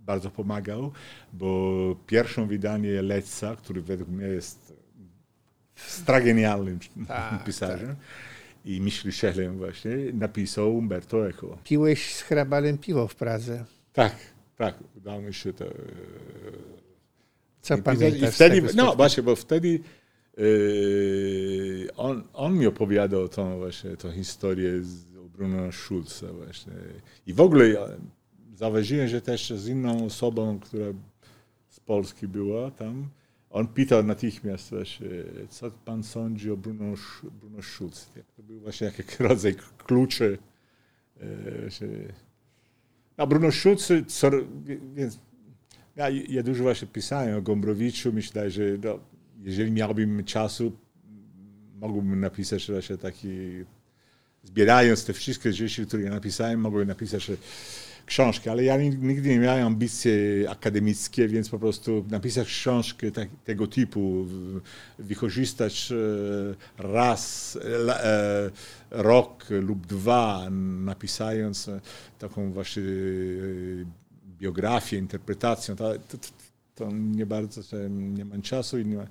bardzo 0.08 0.30
pomagał, 0.30 0.92
bo 1.32 1.96
pierwsze 2.06 2.46
wydanie 2.46 3.02
Leca, 3.02 3.56
który 3.56 3.82
według 3.82 4.08
mnie 4.08 4.26
jest 4.26 4.72
stragenialnym 5.74 6.78
tak, 7.08 7.44
pisarzem, 7.44 7.88
tak. 7.88 7.96
i 8.64 8.80
myślicielem 8.80 9.58
właśnie, 9.58 9.92
napisał 10.12 10.76
Umberto 10.76 11.28
Eco. 11.28 11.58
Piłeś 11.64 12.14
z 12.14 12.22
hrabalem 12.22 12.78
piwo 12.78 13.08
w 13.08 13.14
Pradze. 13.14 13.64
Tak, 13.92 14.16
tak, 14.56 14.74
udało 14.96 15.20
mi 15.22 15.34
się 15.34 15.52
to... 15.52 15.66
E, 15.66 15.72
Co 17.60 17.78
pamiętasz? 17.78 18.28
I 18.28 18.32
wtedy, 18.32 18.62
no 18.74 18.96
właśnie, 18.96 19.22
bo 19.22 19.36
wtedy 19.36 19.80
yy, 20.36 21.88
on, 21.96 22.24
on 22.32 22.58
mi 22.58 22.66
opowiadał 22.66 23.28
tą 23.28 23.58
właśnie 23.58 23.96
tą 23.96 24.12
historię 24.12 24.82
z 24.82 25.04
Bruno 25.38 25.72
Schulza 25.72 26.32
właśnie. 26.32 26.72
I 27.26 27.34
w 27.34 27.40
ogóle 27.40 27.64
zauważyłem, 28.58 29.08
że 29.08 29.20
też 29.20 29.50
z 29.50 29.68
inną 29.68 30.04
osobą, 30.04 30.58
która 30.60 30.86
z 31.68 31.80
Polski 31.80 32.28
była 32.28 32.70
tam, 32.70 33.08
on 33.50 33.68
pytał 33.68 34.02
natychmiast 34.02 34.70
właśnie, 34.70 35.08
co 35.48 35.70
pan 35.70 36.02
sądzi 36.02 36.50
o 36.50 36.56
Bruno, 36.56 36.84
Bruno 37.40 37.62
Schulz. 37.62 38.10
To 38.36 38.42
był 38.42 38.60
właśnie 38.60 38.86
jakiś 38.86 39.20
rodzaj 39.20 39.54
kluczy. 39.86 40.38
A 43.16 43.26
Bruno 43.26 43.52
Schulz, 43.52 43.92
co, 44.06 44.30
więc 44.94 45.18
ja, 45.96 46.10
ja 46.10 46.42
dużo 46.42 46.62
właśnie 46.62 46.88
pisałem 46.88 47.38
o 47.38 47.42
Gombrowiczu. 47.42 48.12
Myślę, 48.12 48.50
że 48.50 48.62
no, 48.84 48.98
jeżeli 49.42 49.72
miałbym 49.72 50.24
czasu, 50.24 50.72
mógłbym 51.80 52.20
napisać 52.20 52.70
właśnie 52.70 52.96
taki, 52.96 53.28
zbierając 54.42 55.04
te 55.04 55.12
wszystkie 55.12 55.52
rzeczy, 55.52 55.86
które 55.86 56.02
ja 56.02 56.10
napisałem, 56.10 56.60
mógłbym 56.60 56.88
napisać 56.88 57.30
książkę, 58.08 58.50
ale 58.50 58.64
ja 58.64 58.76
nigdy 58.76 59.28
nie 59.28 59.38
miałem 59.38 59.66
ambicji 59.66 60.10
akademickie, 60.48 61.28
więc 61.28 61.48
po 61.48 61.58
prostu 61.58 62.04
napisać 62.10 62.48
książkę 62.48 63.10
tak, 63.10 63.28
tego 63.44 63.66
typu, 63.66 64.26
wykorzystać 64.98 65.92
e, 65.92 66.82
raz, 66.82 67.58
e, 67.64 68.50
rok 68.90 69.46
lub 69.50 69.86
dwa, 69.86 70.50
napisając 70.84 71.70
taką 72.18 72.52
właśnie 72.52 72.82
biografię, 74.38 74.98
interpretację, 74.98 75.76
to, 75.76 75.94
to, 75.94 76.18
to 76.74 76.90
nie 76.92 77.26
bardzo, 77.26 77.60
nie 77.88 78.24
mam 78.24 78.42
czasu. 78.42 78.78
Nie 78.78 78.96
ma. 78.96 79.06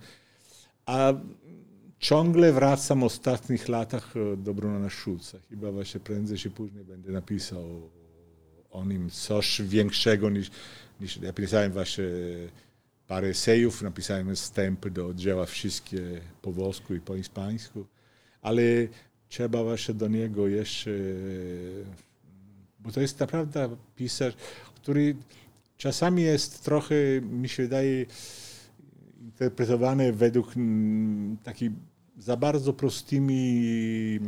A 0.85 1.13
ciągle 1.99 2.53
wracam 2.53 2.99
w 2.99 3.03
ostatnich 3.03 3.67
latach 3.67 4.13
do 4.37 4.53
Bruna 4.53 4.89
Schulza. 4.89 5.37
Chyba 5.49 5.71
właśnie 5.71 5.99
prędzej 5.99 6.37
czy 6.37 6.49
później 6.49 6.83
będę 6.83 7.11
napisał 7.11 7.89
o 8.77 8.85
nim 8.85 9.09
coś 9.09 9.61
większego 9.61 10.29
niż, 10.29 10.51
niż 11.01 11.17
ja 11.17 11.33
pisałem 11.33 11.71
właśnie 11.71 12.03
parę 13.07 13.27
esejów, 13.27 13.81
napisałem 13.81 14.35
wstępy 14.35 14.91
do 14.91 15.13
dzieła 15.13 15.45
wszystkie 15.45 16.01
po 16.41 16.51
włosku 16.51 16.95
i 16.95 16.99
po 16.99 17.15
hiszpańsku, 17.15 17.85
ale 18.41 18.61
trzeba 19.29 19.63
właśnie 19.63 19.93
do 19.93 20.07
niego 20.07 20.47
jeszcze, 20.47 20.91
bo 22.79 22.91
to 22.91 23.01
jest 23.01 23.19
naprawdę 23.19 23.75
pisarz, 23.95 24.33
który 24.75 25.15
czasami 25.77 26.23
jest 26.23 26.63
trochę, 26.63 26.95
mi 27.21 27.49
się 27.49 27.63
wydaje, 27.63 28.05
interpretowany 29.21 30.13
według 30.13 30.53
takich 31.43 31.71
za 32.17 32.37
bardzo 32.37 32.73
prostymi 32.73 34.19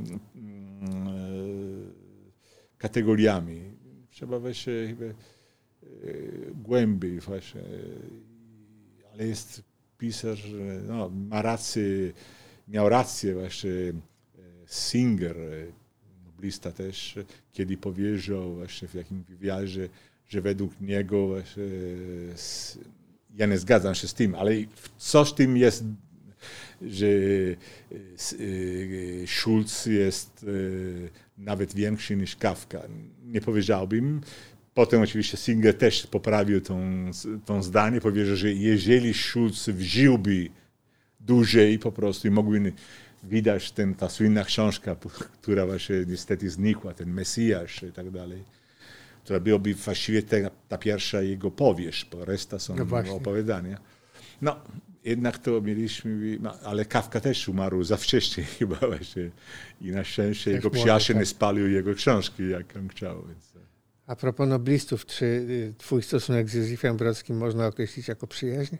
kategoriami 2.78 3.69
trzeba 4.20 4.40
wejść 4.40 4.66
chyba 4.66 5.06
e, 5.06 5.14
głębiej 6.54 7.20
właśnie. 7.20 7.62
Ale 9.14 9.28
jest 9.28 9.64
pisarz, 9.98 10.48
no, 10.88 11.10
ma 11.10 11.42
rację, 11.42 11.84
miał 12.68 12.90
rację 12.90 13.34
właśnie 13.34 13.72
e, 13.72 13.94
Singer, 14.68 15.38
e, 15.38 15.66
noblista 16.26 16.72
też, 16.72 17.20
kiedy 17.52 17.78
powiedział 17.78 18.56
właśnie 18.56 18.88
w 18.88 18.94
jakimś 18.94 19.26
wywiadzie, 19.26 19.90
że 20.28 20.42
według 20.42 20.82
niego 20.82 21.28
właśnie, 21.28 21.64
ja 23.36 23.46
nie 23.46 23.58
zgadzam 23.58 23.96
się 23.96 24.08
z 24.08 24.14
tym, 24.14 24.36
ale 24.36 24.52
coś 24.98 25.30
w 25.30 25.34
tym 25.34 25.58
jest, 25.58 25.84
że 26.82 27.08
Schulz 29.26 29.86
jest 29.86 30.46
nawet 31.40 31.74
większy 31.74 32.16
niż 32.16 32.36
Kafka. 32.36 32.82
Nie 33.26 33.42
powiedziałbym. 33.42 34.22
Potem 34.74 35.02
oczywiście 35.02 35.38
Singer 35.38 35.78
też 35.78 36.08
poprawił 36.08 36.62
tą, 36.62 37.12
tą 37.46 37.64
zdanie. 37.64 38.02
Powiedział, 38.02 38.36
że 38.36 38.54
jeżeli 38.54 39.14
Schulz 39.14 39.70
wziąłby 39.70 40.50
dłużej 41.20 41.80
po 41.80 41.92
prostu 41.92 42.28
i 42.28 42.32
mogły 42.32 42.74
widać 43.24 43.72
ten, 43.72 43.96
ta 43.96 44.10
słynna 44.10 44.44
książka, 44.44 44.96
która 45.42 45.66
właśnie 45.66 45.96
niestety 46.08 46.50
znikła, 46.50 46.94
ten 46.94 47.14
Mesjasz 47.14 47.84
i 47.84 47.92
tak 47.92 48.12
dalej, 48.12 48.44
która 49.24 49.40
byłaby 49.40 49.74
właściwie 49.74 50.24
ta, 50.24 50.38
ta 50.70 50.78
pierwsza 50.78 51.22
jego 51.22 51.52
powieść, 51.52 52.08
bo 52.12 52.26
reszta 52.26 52.60
są 52.60 52.76
no 52.76 53.16
opowiadania. 53.16 53.78
No, 54.42 54.62
jednak 55.06 55.38
to 55.38 55.62
mieliśmy, 55.62 56.38
no, 56.41 56.54
ale 56.64 56.86
Kawka 56.86 57.20
też 57.20 57.50
umarł 57.50 57.84
za 57.84 57.97
wcześnie 57.97 58.43
chyba 58.60 58.76
właśnie 58.76 59.30
i 59.82 59.91
na 59.91 60.04
szczęście 60.04 60.45
też 60.45 60.54
jego 60.54 60.70
przyjaciel 60.70 61.16
tak. 61.16 61.22
nie 61.22 61.26
spalił 61.26 61.70
jego 61.70 61.95
książki, 61.95 62.50
jak 62.50 62.78
on 62.78 62.88
chciał. 62.88 63.24
Więc... 63.28 63.54
A 64.08 64.16
propos 64.16 64.50
noblistów, 64.50 65.06
czy 65.06 65.26
y, 65.26 65.74
twój 65.78 66.04
stosunek 66.04 66.50
z 66.50 66.54
Józefem 66.54 66.97
Brodskim 66.97 67.38
można 67.38 67.68
określić 67.68 68.08
jako 68.08 68.28
przyjaźń? 68.28 68.76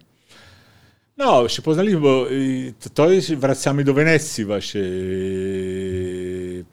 No, 1.18 1.50
się 1.50 1.62
poznaliśmy, 1.62 2.00
bo 2.00 2.32
y, 2.32 2.74
to 2.94 3.12
jest, 3.12 3.34
wracamy 3.34 3.84
do 3.84 3.94
Wenecji 3.94 4.46
właśnie. 4.46 4.82
Y, 4.82 6.66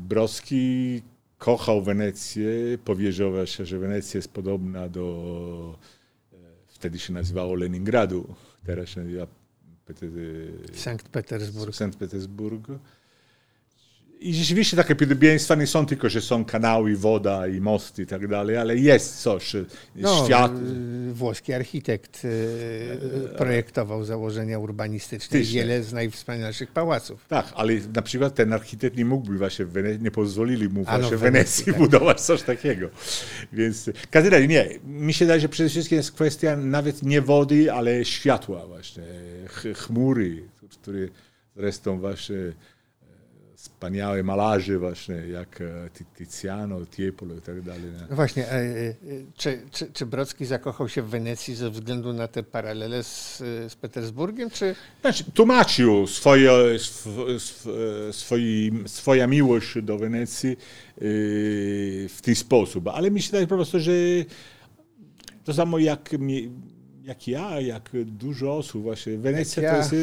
Broski 0.00 1.02
kochał 1.38 1.82
Wenecję, 1.82 2.48
powiedział 2.84 3.46
się, 3.46 3.66
że 3.66 3.78
Wenecja 3.78 4.18
jest 4.18 4.32
podobna 4.32 4.88
do 4.88 5.78
wtedy 6.84 6.98
się 6.98 7.12
nazywało 7.12 7.54
Leningradu, 7.54 8.34
teraz 8.66 8.88
się 8.88 9.00
nazywa 9.00 9.26
Sankt 10.74 11.08
Petersburg. 11.08 11.74
Sankt 11.74 11.98
Petersburg. 11.98 12.68
I 14.20 14.34
rzeczywiście 14.34 14.76
takie 14.76 14.96
podobieństwa 14.96 15.54
nie 15.54 15.66
są 15.66 15.86
tylko, 15.86 16.08
że 16.08 16.20
są 16.20 16.44
kanały, 16.44 16.96
woda 16.96 17.46
i 17.48 17.60
mosty 17.60 18.02
i 18.02 18.06
tak 18.06 18.28
dalej, 18.28 18.56
ale 18.56 18.76
jest 18.76 19.22
coś. 19.22 19.56
No, 19.96 20.24
świat. 20.24 20.52
Włoski 21.12 21.52
architekt 21.52 22.22
e, 22.24 23.38
projektował 23.38 24.04
założenia 24.04 24.58
urbanistyczne 24.58 25.40
i 25.40 25.44
wiele 25.44 25.82
z 25.82 25.92
najwspanialszych 25.92 26.70
pałaców. 26.70 27.26
Tak, 27.28 27.52
ale 27.54 27.72
na 27.94 28.02
przykład 28.02 28.34
ten 28.34 28.52
architekt 28.52 28.96
nie 28.96 29.04
mógłby 29.04 29.38
właśnie, 29.38 29.66
nie 30.00 30.10
pozwolili 30.10 30.68
mu 30.68 30.84
właśnie 30.84 31.10
no, 31.10 31.18
w 31.18 31.20
Wenecji 31.20 31.64
tak. 31.64 31.78
budować 31.78 32.20
coś 32.20 32.42
takiego. 32.42 32.88
Więc 33.52 33.90
każdy 34.10 34.48
nie. 34.48 34.68
Mi 34.84 35.12
się 35.12 35.24
wydaje, 35.24 35.40
że 35.40 35.48
przede 35.48 35.68
wszystkim 35.68 35.96
jest 35.96 36.12
kwestia 36.12 36.56
nawet 36.56 37.02
nie 37.02 37.20
wody, 37.20 37.72
ale 37.72 38.04
światła 38.04 38.66
właśnie, 38.66 39.04
chmury, 39.74 40.48
które 40.70 41.08
zresztą 41.56 42.00
właśnie 42.00 42.36
wspaniałe 43.64 44.22
malarzy 44.22 44.78
właśnie, 44.78 45.14
jak 45.14 45.60
e, 45.60 45.90
Tiziano, 46.18 46.86
Tiepolo 46.86 47.34
i 47.34 47.40
tak 47.40 47.62
dalej. 47.62 47.82
No 48.10 48.16
właśnie, 48.16 48.48
e, 48.48 48.54
e, 48.54 48.94
czy, 49.36 49.62
czy, 49.70 49.92
czy 49.92 50.06
Brocki 50.06 50.46
zakochał 50.46 50.88
się 50.88 51.02
w 51.02 51.08
Wenecji 51.08 51.54
ze 51.54 51.70
względu 51.70 52.12
na 52.12 52.28
te 52.28 52.42
paralele 52.42 53.02
z, 53.02 53.38
z 53.68 53.74
Petersburgiem, 53.74 54.50
czy... 54.50 54.74
Znaczy, 55.00 55.24
tłumaczył 55.34 56.06
swoje, 56.06 56.50
swoi, 58.12 58.72
swoja 58.86 59.26
miłość 59.26 59.82
do 59.82 59.98
Wenecji 59.98 60.56
w 62.08 62.18
ten 62.22 62.34
sposób, 62.34 62.88
ale 62.88 63.10
mi 63.10 63.22
się 63.22 63.26
wydaje 63.26 63.46
po 63.46 63.54
prostu, 63.54 63.80
że 63.80 63.92
to 65.44 65.54
samo 65.54 65.78
jak, 65.78 66.10
jak 67.02 67.28
ja, 67.28 67.60
jak 67.60 67.90
dużo 68.04 68.56
osób 68.56 68.82
właśnie, 68.82 69.18
Wenecja 69.18 69.62
ja. 69.62 69.70
to 69.70 69.76
jest 69.76 69.94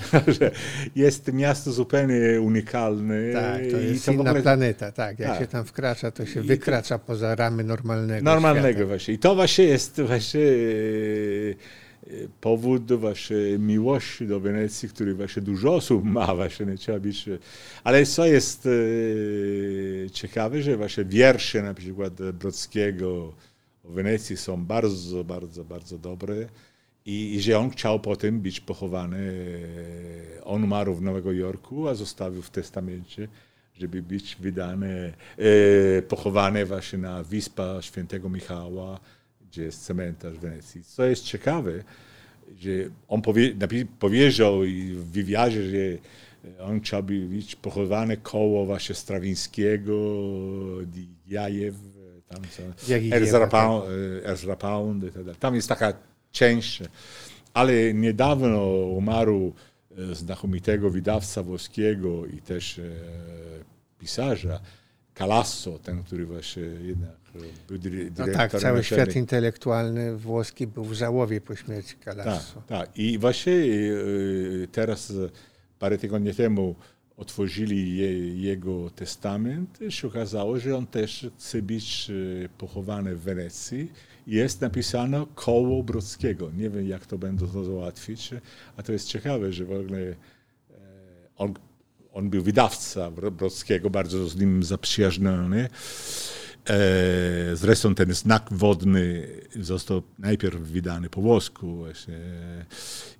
że 0.38 0.50
jest 0.96 1.32
miasto 1.32 1.72
zupełnie 1.72 2.40
unikalne. 2.40 3.32
Tak, 3.32 3.60
to 3.70 3.76
jest 3.76 4.06
to 4.06 4.12
inna 4.12 4.22
ogóle... 4.22 4.42
planeta, 4.42 4.92
tak. 4.92 5.18
Jak 5.18 5.30
tak. 5.30 5.40
się 5.40 5.46
tam 5.46 5.64
wkracza, 5.64 6.10
to 6.10 6.26
się 6.26 6.40
I 6.40 6.42
wykracza 6.42 6.98
to... 6.98 7.04
poza 7.04 7.34
ramy 7.34 7.64
normalnego 7.64 8.24
Normalnego 8.24 8.68
świata. 8.68 8.86
właśnie. 8.86 9.14
I 9.14 9.18
to 9.18 9.34
właśnie 9.34 9.64
jest 9.64 10.00
właśnie 10.00 10.40
e, 10.40 12.12
powód 12.40 12.92
właśnie 12.92 13.36
miłości 13.58 14.26
do 14.26 14.40
Wenecji, 14.40 14.88
który 14.88 15.14
właśnie 15.14 15.42
dużo 15.42 15.74
osób 15.74 16.04
ma, 16.04 16.34
właśnie 16.34 16.66
nie 16.66 16.76
trzeba 16.76 17.00
być. 17.00 17.24
Ale 17.84 18.06
co 18.06 18.26
jest 18.26 18.66
e, 18.66 20.10
ciekawe, 20.10 20.62
że 20.62 20.76
właśnie 20.76 21.04
wiersze 21.04 21.62
na 21.62 21.74
przykład 21.74 22.12
Brodskiego 22.14 23.32
o 23.84 23.88
Wenecji 23.92 24.36
są 24.36 24.64
bardzo, 24.64 25.24
bardzo, 25.24 25.64
bardzo 25.64 25.98
dobre. 25.98 26.34
I, 27.06 27.34
I 27.34 27.40
że 27.40 27.58
on 27.58 27.70
chciał 27.70 28.00
potem 28.00 28.40
być 28.40 28.60
pochowany. 28.60 29.46
E, 30.38 30.44
on 30.44 30.64
umarł 30.64 30.94
w 30.94 31.02
Nowego 31.02 31.32
Jorku, 31.32 31.88
a 31.88 31.94
zostawił 31.94 32.42
w 32.42 32.50
testamencie, 32.50 33.28
żeby 33.74 34.02
być 34.02 34.36
wydany, 34.40 35.12
e, 35.38 36.02
pochowany 36.02 36.66
właśnie 36.66 36.98
na 36.98 37.22
Wyspa 37.22 37.82
Świętego 37.82 38.28
Michała, 38.28 39.00
gdzie 39.50 39.62
jest 39.62 39.84
cmentarz 39.84 40.34
w 40.34 40.40
Wenecji. 40.40 40.84
Co 40.84 41.04
jest 41.04 41.24
ciekawe, 41.24 41.72
że 42.60 42.70
on 43.08 43.22
powie, 43.22 43.54
powiedział 43.98 44.60
w 44.94 45.10
wywiadzie, 45.12 45.62
że 45.62 45.78
on 46.64 46.80
chciałby 46.80 47.20
być 47.20 47.56
pochowany 47.56 48.16
koło 48.16 48.66
właśnie 48.66 48.94
Strawińskiego, 48.94 49.94
Jajew, 51.28 51.74
tam 52.28 52.42
co, 52.50 52.62
Ezra 53.16 53.46
Pound, 53.46 53.84
Ezra 54.24 54.56
Pound, 54.56 55.04
tam 55.40 55.54
jest 55.54 55.68
taka 55.68 55.92
część. 56.32 56.82
Ale 57.54 57.94
niedawno 57.94 58.66
umarł 58.74 59.52
e, 59.98 60.14
znakomitego 60.14 60.90
wydawca 60.90 61.42
włoskiego 61.42 62.26
i 62.26 62.40
też 62.40 62.78
e, 62.78 62.82
pisarza, 63.98 64.60
Calasso, 65.14 65.78
ten, 65.78 66.02
który 66.02 66.26
właśnie 66.26 66.62
jednak 66.62 67.16
był 67.68 67.78
dyrektorem. 67.78 68.32
No 68.32 68.38
tak, 68.38 68.60
cały 68.60 68.84
świat 68.84 69.16
intelektualny 69.16 70.16
włoski 70.16 70.66
był 70.66 70.84
w 70.84 70.92
żałowie 70.92 71.40
po 71.40 71.56
śmierci 71.56 71.96
Calasso. 72.04 72.54
Tak, 72.54 72.66
tak. 72.66 72.98
I 72.98 73.18
właśnie 73.18 73.52
e, 73.52 74.66
teraz, 74.72 75.12
parę 75.78 75.98
tygodni 75.98 76.34
temu, 76.34 76.74
otworzyli 77.16 77.96
je, 77.96 78.36
jego 78.36 78.90
testament, 78.90 79.78
się 79.88 80.08
okazało, 80.08 80.58
że 80.58 80.76
on 80.76 80.86
też 80.86 81.26
chce 81.38 81.62
być 81.62 82.10
pochowany 82.58 83.16
w 83.16 83.20
Wenecji 83.20 83.92
jest 84.26 84.60
napisano 84.60 85.26
koło 85.26 85.82
Brodskiego. 85.82 86.50
Nie 86.56 86.70
wiem, 86.70 86.88
jak 86.88 87.06
to 87.06 87.18
będą 87.18 87.46
to 87.46 87.64
załatwić, 87.64 88.30
a 88.76 88.82
to 88.82 88.92
jest 88.92 89.08
ciekawe, 89.08 89.52
że 89.52 89.64
w 89.64 89.72
ogóle 89.72 89.98
e, 89.98 90.14
on, 91.36 91.54
on 92.12 92.30
był 92.30 92.42
wydawca 92.42 93.10
Brodskiego, 93.10 93.90
bardzo 93.90 94.28
z 94.28 94.36
nim 94.36 94.62
zaprzyjaźniony. 94.62 95.68
E, 96.68 97.56
zresztą 97.56 97.94
ten 97.94 98.14
znak 98.14 98.48
wodny 98.50 99.28
został 99.60 100.02
najpierw 100.18 100.60
wydany 100.60 101.10
po 101.10 101.20
włosku 101.20 101.76
właśnie 101.76 102.18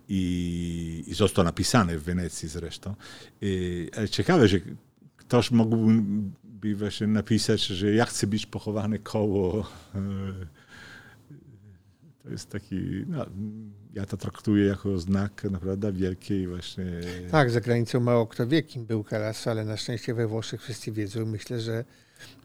i, 0.09 1.05
i 1.07 1.15
został 1.15 1.45
napisany 1.45 1.99
w 1.99 2.03
Wenecji 2.03 2.49
zresztą. 2.49 2.95
I, 3.41 3.89
ale 3.97 4.09
ciekawe, 4.09 4.49
że 4.49 4.61
ktoś 5.17 5.51
mógłby 5.51 6.77
właśnie 6.77 7.07
napisać, 7.07 7.67
że 7.67 7.93
ja 7.93 8.05
chcę 8.05 8.27
być 8.27 8.47
pochowany 8.47 8.99
koło 8.99 9.71
e, 9.95 9.99
to 12.23 12.31
jest 12.31 12.51
taki, 12.51 13.05
no, 13.07 13.27
ja 13.93 14.07
to 14.07 14.17
traktuję 14.17 14.67
jako 14.67 14.99
znak 14.99 15.45
naprawdę 15.45 15.93
wielkiej 15.93 16.49
właśnie... 16.49 16.85
Tak, 17.31 17.51
za 17.51 17.61
granicą 17.61 18.01
mało 18.01 18.27
kto 18.27 18.47
wie, 18.47 18.63
kim 18.63 18.87
był 18.87 19.05
Calasso, 19.05 19.51
ale 19.51 19.65
na 19.65 19.77
szczęście 19.77 20.15
we 20.15 20.27
Włoszech 20.27 20.63
wszyscy 20.63 20.93
wiedzą. 20.93 21.27
Myślę, 21.27 21.61
że, 21.61 21.85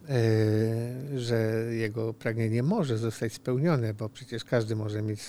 e, 0.09 1.19
że 1.19 1.65
jego 1.71 2.13
pragnienie 2.13 2.63
może 2.63 2.97
zostać 2.97 3.33
spełnione, 3.33 3.93
bo 3.93 4.09
przecież 4.09 4.43
każdy 4.43 4.75
może 4.75 5.01
mieć 5.01 5.21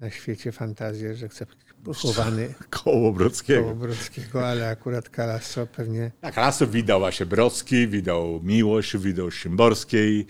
na 0.00 0.10
świecie 0.10 0.52
fantazję, 0.52 1.14
że 1.14 1.28
chce 1.28 1.46
pochowany 1.86 2.54
koło 2.70 3.12
Brodzkiego. 3.12 3.62
Koło 3.62 3.74
Brodzkiego, 3.74 4.48
ale 4.48 4.68
akurat 4.68 5.08
Kalasso 5.08 5.66
pewnie... 5.66 6.10
Tak, 6.20 6.34
Kalasso 6.34 6.66
widał 6.66 7.00
właśnie 7.00 7.26
Brodzki, 7.26 7.88
widał 7.88 8.40
Miłość, 8.42 8.96
widał 8.96 9.30
Szymborskiej, 9.30 10.26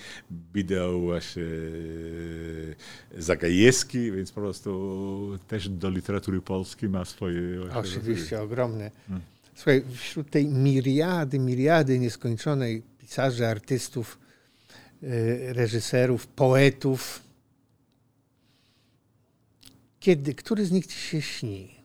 widał 0.54 1.00
właśnie 1.00 1.42
e, 3.16 3.22
Zagajewski, 3.22 4.12
więc 4.12 4.32
po 4.32 4.40
prostu 4.40 5.38
też 5.48 5.68
do 5.68 5.90
literatury 5.90 6.40
polskiej 6.40 6.88
ma 6.88 7.04
swoje... 7.04 7.40
Oczywiście, 7.74 8.42
ogromne. 8.42 8.90
Hmm. 9.06 9.24
Słuchaj, 9.54 9.82
wśród 9.94 10.30
tej 10.30 10.46
miriady, 10.46 11.38
miriady 11.38 11.98
nieskończonej 11.98 12.82
pisarzy, 12.98 13.46
artystów, 13.46 14.18
e, 15.02 15.52
reżyserów, 15.52 16.26
poetów, 16.26 17.25
kiedy, 20.06 20.34
który 20.34 20.66
z 20.66 20.72
nich 20.72 20.86
ci 20.86 20.98
się 20.98 21.22
śni? 21.22 21.84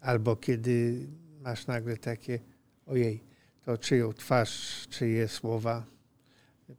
Albo 0.00 0.36
kiedy 0.36 1.06
masz 1.40 1.66
nagle 1.66 1.96
takie, 1.96 2.38
ojej, 2.86 3.20
to 3.64 3.78
czyją 3.78 4.12
twarz, 4.12 4.86
czyje 4.90 5.28
słowa 5.28 5.86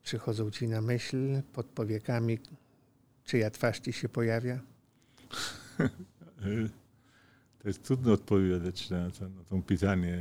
przychodzą 0.03 0.51
ci 0.51 0.67
na 0.67 0.81
myśl 0.81 1.41
pod 1.53 1.65
powiekami, 1.65 2.39
czyja 3.23 3.49
twarz 3.49 3.79
ci 3.79 3.93
się 3.93 4.09
pojawia? 4.09 4.59
To 7.59 7.67
jest 7.69 7.83
trudno 7.83 8.13
odpowiadać 8.13 8.89
na 8.89 9.11
to, 9.11 9.29
na 9.29 9.43
to 9.43 9.57
pytanie. 9.57 10.19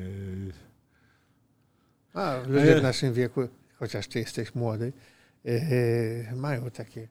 A, 2.15 2.37
ludzie 2.49 2.81
w 2.81 2.83
naszym 2.83 3.13
wieku, 3.13 3.49
chociaż 3.75 4.09
ty 4.09 4.19
jesteś 4.19 4.55
młody, 4.55 4.93
yy, 5.45 6.37
mają 6.37 6.71
takie 6.71 7.09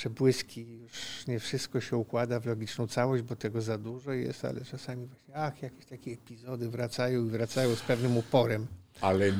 przebłyski, 0.00 0.66
już 0.82 1.26
nie 1.26 1.38
wszystko 1.40 1.80
się 1.80 1.96
układa 1.96 2.40
w 2.40 2.46
logiczną 2.46 2.86
całość, 2.86 3.22
bo 3.22 3.36
tego 3.36 3.60
za 3.62 3.78
dużo 3.78 4.12
jest, 4.12 4.44
ale 4.44 4.60
czasami 4.60 5.06
właśnie, 5.06 5.34
ach, 5.36 5.62
jakieś 5.62 5.86
takie 5.86 6.10
epizody 6.12 6.68
wracają 6.68 7.26
i 7.26 7.30
wracają 7.30 7.74
z 7.74 7.80
pewnym 7.80 8.16
uporem. 8.16 8.66
Ale 9.00 9.32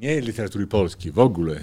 nie 0.00 0.20
literatury 0.20 0.66
polskiej, 0.66 1.12
w 1.12 1.18
ogóle. 1.18 1.60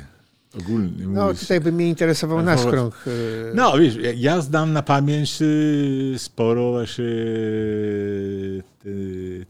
Ogólnie 0.60 1.08
No 1.08 1.34
tutaj 1.34 1.62
by 1.62 1.72
mnie 1.72 1.90
interesował 1.90 2.42
nasz 2.42 2.60
wobec- 2.62 2.72
krąg. 2.72 3.04
e, 3.08 3.56
No 3.56 3.78
wiesz, 3.78 3.96
ja, 3.96 4.12
ja 4.16 4.42
znam 4.42 4.74
na 4.74 4.84
pamięć 4.84 5.42
y, 5.42 6.14
sporo 6.18 6.72
właśnie 6.72 7.06
y, 8.86 9.46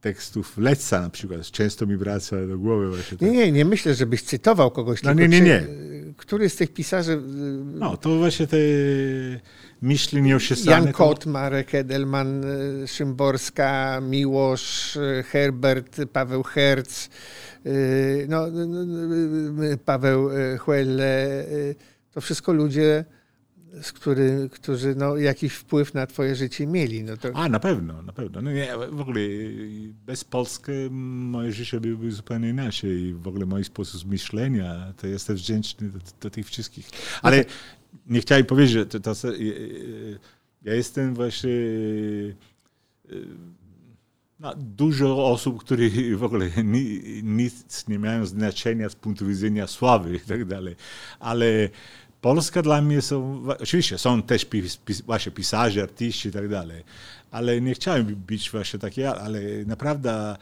tekstów 0.00 0.58
Leca 0.58 1.00
na 1.00 1.10
przykład. 1.10 1.42
Często 1.50 1.86
mi 1.86 1.96
wraca 1.96 2.46
do 2.46 2.58
głowy 2.58 2.88
właśnie. 2.90 3.18
Nie, 3.20 3.30
nie, 3.36 3.52
nie 3.52 3.64
myślę, 3.64 3.94
żebyś 3.94 4.22
cytował 4.22 4.70
kogoś. 4.70 5.02
No 5.02 5.12
nie, 5.12 5.28
nie, 5.28 5.40
nie. 5.40 5.60
czy- 5.60 5.90
Który 6.20 6.48
z 6.48 6.56
tych 6.56 6.72
pisarzy, 6.72 7.12
e, 7.12 7.16
No, 7.78 7.96
to 7.96 8.18
właśnie 8.18 8.46
te 8.46 8.56
myśli 9.82 10.22
nieosiesane. 10.22 10.70
Jan 10.70 10.86
to- 10.86 10.92
Kot, 10.92 11.26
Marek 11.26 11.74
Edelman, 11.74 12.44
e, 12.44 12.86
Szymborska, 12.88 14.00
Miłosz, 14.00 14.96
e, 14.96 15.22
Herbert, 15.22 16.00
Paweł 16.12 16.42
Herz, 16.42 17.08
no, 18.28 18.46
Paweł 19.84 20.30
Huelle, 20.58 21.44
to 22.14 22.20
wszystko 22.20 22.52
ludzie, 22.52 23.04
z 23.82 23.92
który, 23.92 24.48
którzy 24.52 24.94
no, 24.94 25.16
jakiś 25.16 25.52
wpływ 25.52 25.94
na 25.94 26.06
twoje 26.06 26.34
życie 26.34 26.66
mieli. 26.66 27.04
No 27.04 27.16
to, 27.16 27.28
A, 27.34 27.48
na 27.48 27.60
pewno, 27.60 28.02
na 28.02 28.12
pewno. 28.12 28.42
No 28.42 28.52
nie, 28.52 28.68
w 28.90 29.00
ogóle 29.00 29.20
y, 29.20 29.92
bez 30.06 30.24
Polski 30.24 30.72
moje 30.90 31.52
życie 31.52 31.80
byłoby 31.80 32.12
zupełnie 32.12 32.48
inaczej. 32.48 32.90
I 32.90 33.14
w 33.14 33.28
ogóle 33.28 33.46
mój 33.46 33.64
sposób 33.64 34.04
myślenia, 34.10 34.92
to 34.96 35.06
jestem 35.06 35.36
wdzięczny 35.36 35.88
do, 35.88 35.98
do 36.20 36.30
tych 36.30 36.46
wszystkich. 36.46 36.90
Ale 37.22 37.44
nie 38.06 38.20
chciałem 38.20 38.46
powiedzieć, 38.46 38.72
że 38.72 38.86
to, 38.86 39.00
to, 39.00 39.28
y, 39.28 39.34
y, 39.34 40.18
ja 40.62 40.74
jestem 40.74 41.14
właśnie... 41.14 41.50
No, 44.40 44.54
dużo 44.56 45.26
osób, 45.26 45.60
które 45.60 45.90
w 46.16 46.24
ogóle 46.24 46.50
ni, 46.64 47.00
nic 47.22 47.88
nie 47.88 47.98
mają 47.98 48.26
znaczenia 48.26 48.88
z 48.88 48.94
punktu 48.94 49.26
widzenia 49.26 49.66
sławy 49.66 50.16
i 50.16 50.20
tak 50.20 50.44
dalej. 50.44 50.76
Ale 51.18 51.68
Polska 52.20 52.62
dla 52.62 52.82
mnie 52.82 53.02
są, 53.02 53.46
oczywiście 53.60 53.98
są 53.98 54.22
też 54.22 54.44
pis, 54.44 54.76
pis, 54.76 55.00
właśnie 55.00 55.32
pisarze, 55.32 55.82
artyści 55.82 56.28
i 56.28 56.32
tak 56.32 56.48
dalej, 56.48 56.84
ale 57.30 57.60
nie 57.60 57.74
chciałem 57.74 58.06
być 58.06 58.50
właśnie 58.50 58.78
taki, 58.78 59.04
ale 59.04 59.40
naprawdę 59.66 60.36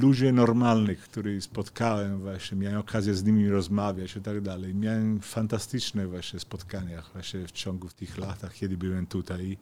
ludzie 0.00 0.32
normalnych, 0.32 1.00
których 1.00 1.44
spotkałem 1.44 2.20
właśnie, 2.20 2.58
miałem 2.58 2.78
okazję 2.78 3.14
z 3.14 3.24
nimi 3.24 3.48
rozmawiać 3.48 4.16
i 4.16 4.20
tak 4.20 4.40
dalej. 4.40 4.74
Miałem 4.74 5.20
fantastyczne 5.20 6.06
właśnie 6.06 6.40
spotkania 6.40 7.02
właśnie 7.12 7.46
w 7.46 7.52
ciągu 7.52 7.88
tych 7.88 8.18
latach, 8.18 8.54
kiedy 8.54 8.76
byłem 8.76 9.06
tutaj 9.06 9.58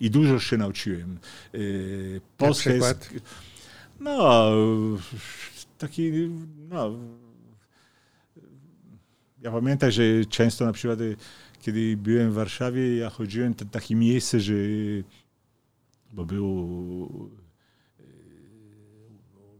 i 0.00 0.10
dużo 0.10 0.40
się 0.40 0.56
nauczyłem. 0.56 1.18
Yy, 1.52 2.20
Polska 2.36 2.70
Na 2.70 2.76
jest... 2.76 3.14
No, 4.00 4.50
taki, 5.78 6.12
no... 6.68 6.90
Ja 9.46 9.52
pamiętam, 9.52 9.90
że 9.90 10.02
często 10.28 10.64
na 10.64 10.72
przykład, 10.72 11.00
y, 11.00 11.16
kiedy 11.60 11.96
byłem 11.96 12.30
w 12.30 12.34
Warszawie, 12.34 12.96
ja 12.96 13.10
chodziłem 13.10 13.54
w 13.54 13.70
takie 13.70 13.94
miejsce, 13.94 14.40
że... 14.40 14.54
Bo 16.12 16.24
było 16.24 17.08
y, 18.00 18.04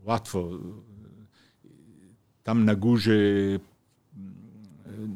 łatwo. 0.05 0.51
Tam 2.43 2.65
na 2.65 2.75
górze, 2.75 3.13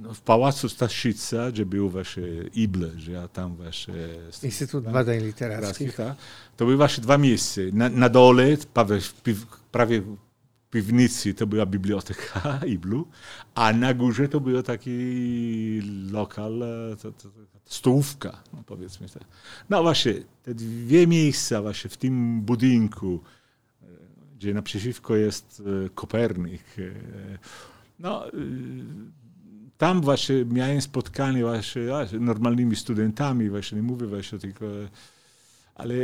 no, 0.03 0.15
w 0.15 0.21
Pałacu 0.21 0.69
Staszica, 0.69 1.51
gdzie 1.51 1.67
był 1.67 1.91
właśnie 1.91 2.25
Ible, 2.55 2.91
że 2.97 3.13
ja 3.13 3.29
tam 3.29 3.57
właśnie... 3.57 3.95
Instytut 4.43 4.85
Badań 4.85 5.19
Literackich. 5.19 5.97
tak? 5.97 6.17
To 6.57 6.65
były 6.65 6.77
właśnie 6.77 7.03
dwa 7.03 7.19
miejsca. 7.19 7.61
Na, 7.73 7.89
na 7.89 8.09
dole, 8.09 8.57
prawie 8.75 9.01
prawie 9.73 10.03
piwnicy, 10.71 11.35
to 11.35 11.47
była 11.47 11.67
biblioteka 11.67 12.61
Iblu, 12.67 13.09
a 13.55 13.73
na 13.73 13.95
górze 13.95 14.29
to 14.29 14.41
był 14.41 14.63
taki 14.63 15.81
lokal, 16.13 16.63
e, 16.63 16.97
to, 16.97 17.13
to, 17.13 17.29
to, 17.29 17.31
stołówka, 17.65 18.43
no 18.53 18.63
powiedzmy 18.67 19.09
tak. 19.09 19.25
No 19.71 19.83
właśnie, 19.83 20.15
te 20.43 20.55
dwie 20.55 21.07
miejsca 21.07 21.63
właśnie 21.63 21.91
w 21.91 21.97
tym 21.97 22.41
budynku, 22.41 23.21
e, 23.83 23.87
gdzie 24.37 24.55
naprzeciwko 24.55 25.17
jest 25.17 25.63
e, 25.87 25.89
Kopernik, 25.89 26.65
no, 27.99 28.25
tam 29.79 30.01
właśnie 30.01 30.45
miałem 30.45 30.81
spotkanie 30.83 31.43
właśnie 31.43 31.83
z 31.83 32.13
normalnymi 32.21 32.77
studentami, 32.77 33.51
właśnie 33.51 33.77
nie 33.77 33.83
mówię 33.83 34.07
właśnie 34.07 34.39
tylko, 34.39 34.67
ale 35.75 35.95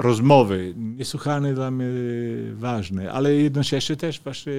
rozmowy 0.00 0.74
niesłychanie 0.76 1.54
dla 1.54 1.70
mnie 1.70 1.86
ważne, 2.54 3.12
ale 3.12 3.34
jednocześnie 3.34 3.96
też 3.96 4.20
właśnie 4.20 4.52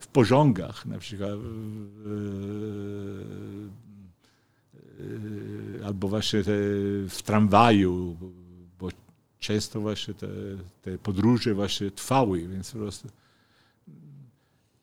w 0.00 0.06
porządkach, 0.06 0.86
na 0.86 0.98
przykład 0.98 1.30
e, 1.30 1.36
albo 5.86 6.08
właśnie 6.08 6.42
w 7.08 7.22
tramwaju, 7.24 8.16
bo 8.80 8.88
często 9.38 9.80
właśnie 9.80 10.14
te, 10.14 10.28
te 10.82 10.98
podróże 10.98 11.54
właśnie 11.54 11.90
trwały, 11.90 12.48
więc 12.48 12.70
po 12.70 12.78
prostu 12.78 13.08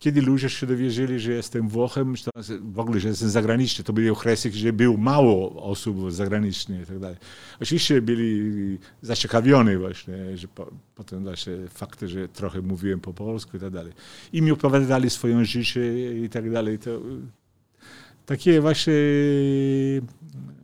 kiedy 0.03 0.21
ludzie 0.21 0.49
się 0.49 0.67
dowiedzieli, 0.67 1.19
że 1.19 1.31
jestem 1.31 1.69
Włochem, 1.69 2.13
w 2.61 2.79
ogóle, 2.79 2.99
że 2.99 3.07
jestem 3.07 3.29
zagraniczny, 3.29 3.83
to 3.83 3.93
były 3.93 4.11
okresy, 4.11 4.49
gdzie 4.49 4.73
było 4.73 4.97
mało 4.97 5.63
osób 5.63 6.11
zagranicznych 6.11 6.81
i 6.81 6.85
tak 6.85 6.99
dalej. 6.99 7.17
Oczywiście 7.61 8.01
byli 8.01 8.77
zaciekawieni 9.01 9.77
właśnie, 9.77 10.37
że 10.37 10.47
po, 10.47 10.71
potem 10.95 11.23
właśnie 11.23 11.53
fakty, 11.69 12.07
że 12.07 12.27
trochę 12.27 12.61
mówiłem 12.61 12.99
po 12.99 13.13
polsku 13.13 13.57
i 13.57 13.59
tak 13.59 13.69
dalej. 13.69 13.93
I 14.33 14.41
mi 14.41 14.51
opowiadali 14.51 15.09
swoje 15.09 15.45
życie 15.45 16.13
i 16.23 16.29
tak 16.29 16.51
dalej. 16.51 16.79
To, 16.79 17.01
takie 18.25 18.61
właśnie 18.61 18.93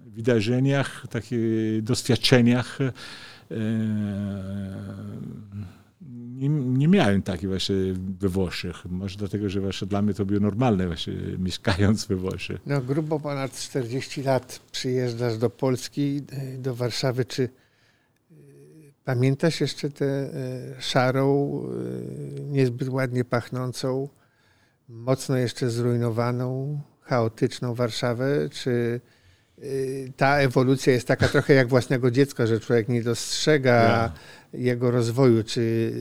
wydarzeniach, 0.06 1.08
takie 1.10 1.38
doświadczeniach 1.82 2.80
e, 2.82 2.92
nie, 6.40 6.50
nie 6.50 6.88
miałem 6.88 7.22
takiej 7.22 7.50
właśnie 7.50 7.76
we 8.20 8.30
Włoszech. 8.30 8.86
Może 8.86 9.18
dlatego, 9.18 9.50
że 9.50 9.62
właśnie 9.62 9.88
dla 9.88 10.02
mnie 10.02 10.14
to 10.14 10.26
było 10.26 10.40
normalne 10.40 10.88
właśnie 10.88 11.14
mieszkając 11.38 12.06
we 12.06 12.16
Włoszech. 12.16 12.62
No 12.66 12.82
grubo 12.82 13.20
ponad 13.20 13.54
40 13.54 14.24
lat 14.24 14.60
przyjeżdżasz 14.72 15.38
do 15.38 15.50
Polski, 15.50 16.22
y, 16.54 16.58
do 16.58 16.76
Warszawy. 16.76 17.26
Czy 17.26 17.44
y, 17.44 17.50
pamiętasz 19.06 19.62
jeszcze 19.62 19.90
tę 19.90 20.06
y, 20.78 20.82
szarą, 20.82 21.62
niezbyt 22.50 22.90
ładnie 22.90 23.26
pachnącą, 23.26 24.10
mocno 24.90 25.38
jeszcze 25.38 25.70
zrujnowaną, 25.70 26.80
chaotyczną 27.02 27.74
Warszawę? 27.74 28.50
Czy 28.50 29.02
ta 30.18 30.38
ewolucja 30.38 30.94
jest 30.94 31.08
taka 31.08 31.28
trochę 31.28 31.54
jak 31.54 31.68
własnego 31.68 32.12
dziecka, 32.12 32.48
że 32.48 32.60
człowiek 32.60 32.90
nie 32.90 33.04
dostrzega 33.04 33.72
Ja. 33.72 34.12
Jego 34.54 34.92
rozwoju? 34.92 35.44
Czy 35.44 35.94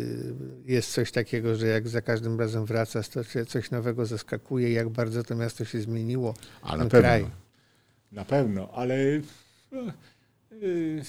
jest 0.66 0.92
coś 0.92 1.12
takiego, 1.12 1.56
że 1.56 1.66
jak 1.66 1.88
za 1.88 2.02
każdym 2.02 2.40
razem 2.40 2.64
wracasz, 2.64 3.08
to 3.08 3.24
cię 3.24 3.46
coś 3.46 3.70
nowego 3.70 4.06
zaskakuje, 4.06 4.72
jak 4.72 4.88
bardzo 4.88 5.24
to 5.24 5.34
miasto 5.34 5.64
się 5.64 5.80
zmieniło? 5.80 6.34
A 6.62 6.76
na 6.76 6.84
pewno. 6.84 7.00
kraj. 7.00 7.26
Na 8.12 8.24
pewno, 8.24 8.70
ale 8.74 8.96
no, 9.72 9.82
y, 10.52 11.02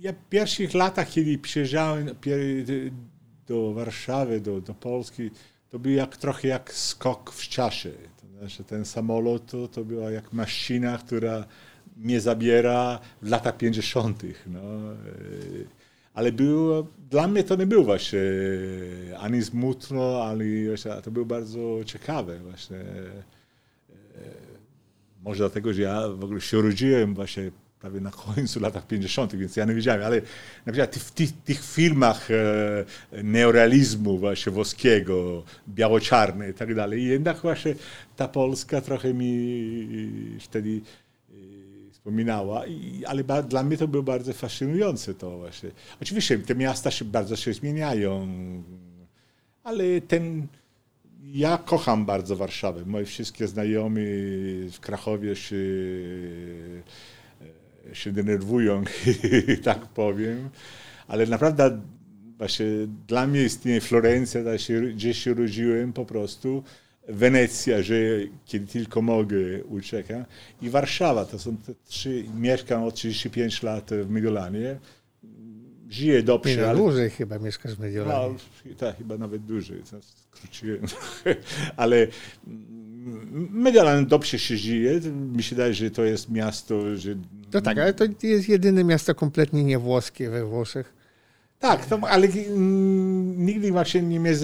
ja 0.00 0.12
w 0.12 0.28
pierwszych 0.28 0.74
latach, 0.74 1.08
kiedy 1.08 1.38
przyjeżdżałem 1.38 2.10
do 3.46 3.74
Warszawy, 3.74 4.40
do, 4.40 4.60
do 4.60 4.74
Polski, 4.74 5.30
to 5.70 5.78
był 5.78 5.92
jak, 5.92 6.16
trochę 6.16 6.48
jak 6.48 6.72
skok 6.74 7.32
w 7.32 7.48
czasie. 7.48 7.90
To 8.20 8.38
znaczy 8.38 8.64
ten 8.64 8.84
samolot 8.84 9.46
to, 9.46 9.68
to 9.68 9.84
była 9.84 10.10
jak 10.10 10.32
maszyna, 10.32 10.98
która 10.98 11.44
mnie 12.00 12.20
zabiera 12.20 12.98
w 13.22 13.28
latach 13.28 13.56
50. 13.56 14.22
No. 14.46 14.60
y, 14.60 15.66
Ale 16.14 16.32
było, 16.32 16.86
dla 17.10 17.28
mnie 17.28 17.44
to 17.44 17.56
nie 17.56 17.66
było 17.66 17.84
właśnie 17.84 18.20
ani 19.18 19.42
smutno, 19.42 20.24
ani 20.24 20.66
właśnie, 20.66 20.92
to 21.02 21.10
było 21.10 21.26
bardzo 21.26 21.84
ciekawe 21.84 22.38
właśnie. 22.38 22.78
Może 25.24 25.38
dlatego, 25.38 25.72
że 25.72 25.82
ja 25.82 26.08
w 26.08 26.24
ogóle 26.24 26.40
się 26.40 26.58
urodziłem 26.58 27.14
właśnie 27.14 27.50
prawie 27.80 28.00
na 28.00 28.10
końcu 28.10 28.60
latach 28.60 28.86
50., 28.86 29.36
więc 29.36 29.56
ja 29.56 29.64
nie 29.64 29.74
wiedziałem, 29.74 30.02
ale 30.02 30.22
na 30.66 30.72
przykład 30.72 30.96
w 30.96 31.10
tych, 31.10 31.32
tych 31.44 31.64
filmach 31.64 32.30
e, 32.30 33.22
neorealizmu 33.22 34.18
właśnie 34.18 34.52
włoskiego, 34.52 35.42
biało-czarne 35.68 36.50
i 36.50 36.54
tak 36.54 36.74
dalej, 36.74 37.04
jednak 37.04 37.36
właśnie 37.36 37.74
ta 38.16 38.28
Polska 38.28 38.80
trochę 38.80 39.14
mi 39.14 40.38
wtedy 40.40 40.70
e, 40.70 41.09
wspominała, 42.00 42.66
i, 42.66 43.04
ale 43.04 43.24
ba, 43.24 43.42
dla 43.42 43.62
mnie 43.62 43.76
to 43.76 43.88
było 43.88 44.02
bardzo 44.02 44.32
fascynujące 44.32 45.14
to 45.14 45.38
właśnie. 45.38 45.70
Oczywiście 46.02 46.38
te 46.38 46.54
miasta 46.54 46.90
się 46.90 47.04
bardzo 47.04 47.36
się 47.36 47.52
zmieniają, 47.52 48.28
ale 49.64 50.00
ten 50.00 50.46
ja 51.24 51.58
kocham 51.58 52.06
bardzo 52.06 52.36
Warszawę. 52.36 52.84
Moi 52.86 53.04
wszystkie 53.04 53.48
znajomi 53.48 54.02
w 54.72 54.78
Krakowie 54.80 55.36
się, 55.36 55.56
się 57.92 58.12
denerwują, 58.12 58.84
tak 59.62 59.86
powiem. 59.86 60.50
Ale 61.08 61.26
naprawdę 61.26 61.80
właśnie 62.38 62.66
dla 63.08 63.26
mnie 63.26 63.44
istnieje 63.44 63.80
Florencja, 63.80 64.40
gdzie 64.94 65.14
się 65.14 65.32
urodziłem 65.32 65.92
po 65.92 66.04
prostu. 66.04 66.62
Wenecja, 67.10 67.82
że 67.82 67.94
kiedy 68.46 68.66
tylko 68.66 69.02
mogę 69.02 69.64
uciekam. 69.64 70.24
I 70.62 70.70
Warszawa, 70.70 71.24
to 71.24 71.38
są 71.38 71.56
te 71.56 71.74
trzy, 71.84 72.24
mieszkam 72.34 72.82
od 72.82 72.94
35 72.94 73.62
lat 73.62 73.90
w 73.90 74.10
Mediolanie 74.10 74.76
żyje 75.90 76.22
dobrze. 76.22 76.56
Nie, 76.56 76.62
no, 76.62 76.68
ale... 76.68 76.78
dłużej 76.78 77.10
chyba 77.10 77.38
mieszkasz 77.38 77.74
w 77.74 77.78
Mediolanie. 77.78 78.34
No, 78.66 78.74
tak, 78.78 78.98
chyba 78.98 79.18
nawet 79.18 79.44
dłużej. 79.44 79.82
Skróciłem. 80.00 80.80
ale 81.76 82.06
Mediolan 83.50 84.06
dobrze 84.06 84.38
się 84.38 84.56
żyje. 84.56 85.00
Mi 85.12 85.42
się 85.42 85.56
wydaje, 85.56 85.74
że 85.74 85.90
to 85.90 86.04
jest 86.04 86.30
miasto, 86.30 86.96
że... 86.96 87.14
To 87.50 87.60
tak, 87.60 87.78
ale 87.78 87.94
to 87.94 88.04
jest 88.22 88.48
jedyne 88.48 88.84
miasto 88.84 89.14
kompletnie 89.14 89.64
niewłoskie 89.64 90.30
we 90.30 90.44
Włoszech. 90.44 90.99
Tak, 91.60 91.86
to, 91.86 92.00
ale 92.08 92.28
nigdy 93.36 93.72
właśnie 93.72 94.02
nie, 94.02 94.20
mnie 94.20 94.34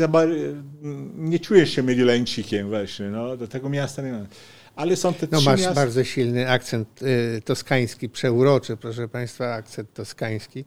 nie 1.17 1.39
czuję 1.39 1.67
się 1.67 1.83
Mediolańczykiem 1.83 2.69
właśnie, 2.69 3.07
no, 3.07 3.37
do 3.37 3.49
tego 3.49 3.69
miasta 3.69 4.03
nie 4.03 4.13
ma. 4.13 4.27
Ale 4.75 4.97
są 4.97 5.15
te 5.15 5.27
no, 5.31 5.39
trzy 5.39 5.51
masz 5.51 5.61
miasta... 5.61 5.75
bardzo 5.75 6.05
silny 6.05 6.51
akcent 6.51 7.03
y, 7.03 7.43
toskański, 7.45 8.09
przeuroczy, 8.09 8.77
proszę 8.77 9.09
Państwa, 9.09 9.55
akcent 9.55 9.95
toskański. 9.95 10.65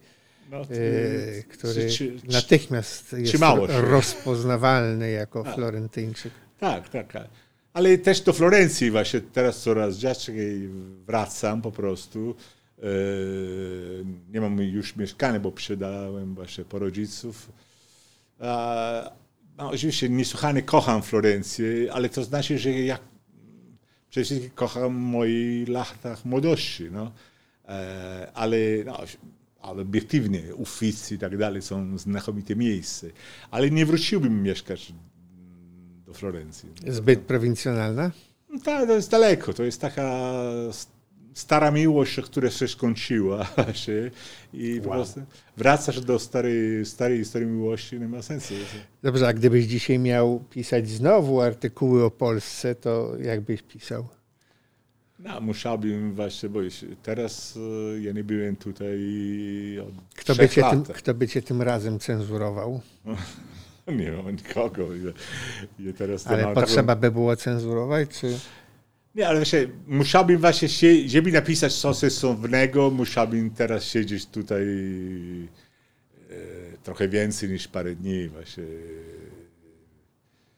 No, 0.52 0.62
y, 0.72 1.43
który 1.50 1.89
czy, 1.89 2.20
czy, 2.22 2.32
natychmiast 2.32 3.14
jest 3.14 3.43
rozpoznawalny 3.70 5.12
jako 5.12 5.43
tak. 5.43 5.56
Florentyńczyk. 5.56 6.32
Tak, 6.60 6.89
tak, 6.89 7.14
tak. 7.14 7.28
Ale 7.74 7.97
też 7.97 8.22
do 8.22 8.34
Florencji 8.34 8.91
właśnie 8.91 9.22
teraz 9.22 9.62
coraz 9.62 9.97
częściej 10.00 10.70
wracam 11.08 11.62
po 11.62 11.72
prostu. 11.72 12.36
E, 12.80 12.86
nie 14.34 14.41
mam 14.41 14.61
już 14.61 14.95
mieszkania, 14.95 15.39
bo 15.39 15.51
przydałem 15.51 16.36
właśnie 16.36 16.65
po 16.65 16.80
rodziców. 16.80 17.51
No, 19.57 19.69
oczywiście 19.69 20.09
niesłychanie 20.09 20.61
kocham 20.61 21.01
Florencję, 21.01 21.93
ale 21.93 22.09
to 22.09 22.23
znaczy, 22.23 22.59
że 22.59 22.71
ja 22.71 22.99
przede 24.09 24.25
wszystkim 24.25 24.49
kocham 24.55 24.93
moich 24.93 25.69
latach 25.69 26.25
młodości. 26.25 26.89
No. 26.91 27.11
E, 27.67 28.32
ale 28.34 28.57
no, 28.86 28.97
ale 29.61 29.82
obiektywnie 29.82 30.55
Uffizi 30.55 31.15
i 31.15 31.17
tak 31.17 31.38
dalej 31.38 31.61
są 31.61 31.97
znakomite 31.97 32.55
miejsca. 32.55 33.07
Ale 33.51 33.71
nie 33.71 33.86
wróciłbym 33.86 34.43
mieszkać 34.43 34.93
do 36.05 36.13
Florencji. 36.13 36.69
Zbyt 36.88 37.19
prowincjonalna? 37.19 38.11
No 38.49 38.59
tak, 38.59 38.88
to 38.88 38.95
jest 38.95 39.11
daleko. 39.11 39.53
To 39.53 39.63
jest 39.63 39.82
taka 39.82 40.32
stara 41.40 41.72
miłość, 41.72 42.22
która 42.22 42.50
się 42.50 42.68
skończyła. 42.68 43.48
I 44.54 44.74
wow. 44.74 44.84
po 44.84 44.90
prostu 44.90 45.22
wracasz 45.58 46.02
do 46.02 46.20
starej, 46.20 46.86
starej, 46.86 47.26
starej 47.26 47.48
miłości, 47.48 48.00
nie 48.00 48.08
ma 48.08 48.22
sensu. 48.22 48.54
Dobrze, 49.04 49.28
a 49.28 49.34
gdybyś 49.34 49.66
dzisiaj 49.66 50.00
miał 50.00 50.40
pisać 50.50 50.90
znowu 50.90 51.42
artykuły 51.42 52.04
o 52.04 52.12
Polsce, 52.12 52.76
to 52.76 53.12
jak 53.22 53.42
byś 53.42 53.62
pisał? 53.62 54.08
No, 55.20 55.42
musiałbym 55.42 56.14
właśnie, 56.16 56.50
bo 56.50 56.60
teraz 57.04 57.58
e, 57.96 58.02
ja 58.02 58.12
nie 58.12 58.24
byłem 58.24 58.56
tutaj 58.56 59.00
od 59.80 59.94
kto 60.16 60.36
by, 60.36 60.50
cię 60.50 60.64
tym, 60.70 60.84
kto 60.84 61.14
by 61.14 61.28
cię 61.28 61.42
tym 61.42 61.62
razem 61.62 62.00
cenzurował? 62.00 62.82
nie 63.88 64.12
mam 64.12 64.36
nikogo. 64.36 64.96
Ja, 64.96 65.12
ja 65.80 65.94
Ale 66.26 66.54
potrzeba 66.54 66.96
by 66.96 67.12
było 67.12 67.36
cenzurować, 67.36 68.10
czy... 68.10 68.40
Nie, 69.16 69.28
ale 69.28 69.39
właśnie 69.39 69.68
musiałbym 69.88 70.38
właśnie, 70.38 70.68
żeby 71.07 71.32
napisać 71.32 71.76
coś 71.76 71.97
sensownego, 71.97 72.91
musiałbym 72.91 73.49
teraz 73.49 73.84
siedzieć 73.84 74.26
tutaj 74.26 74.64
e, 76.30 76.78
trochę 76.84 77.07
więcej 77.07 77.49
niż 77.49 77.68
parę 77.68 77.95
dni 77.95 78.30
właśnie. 78.30 78.64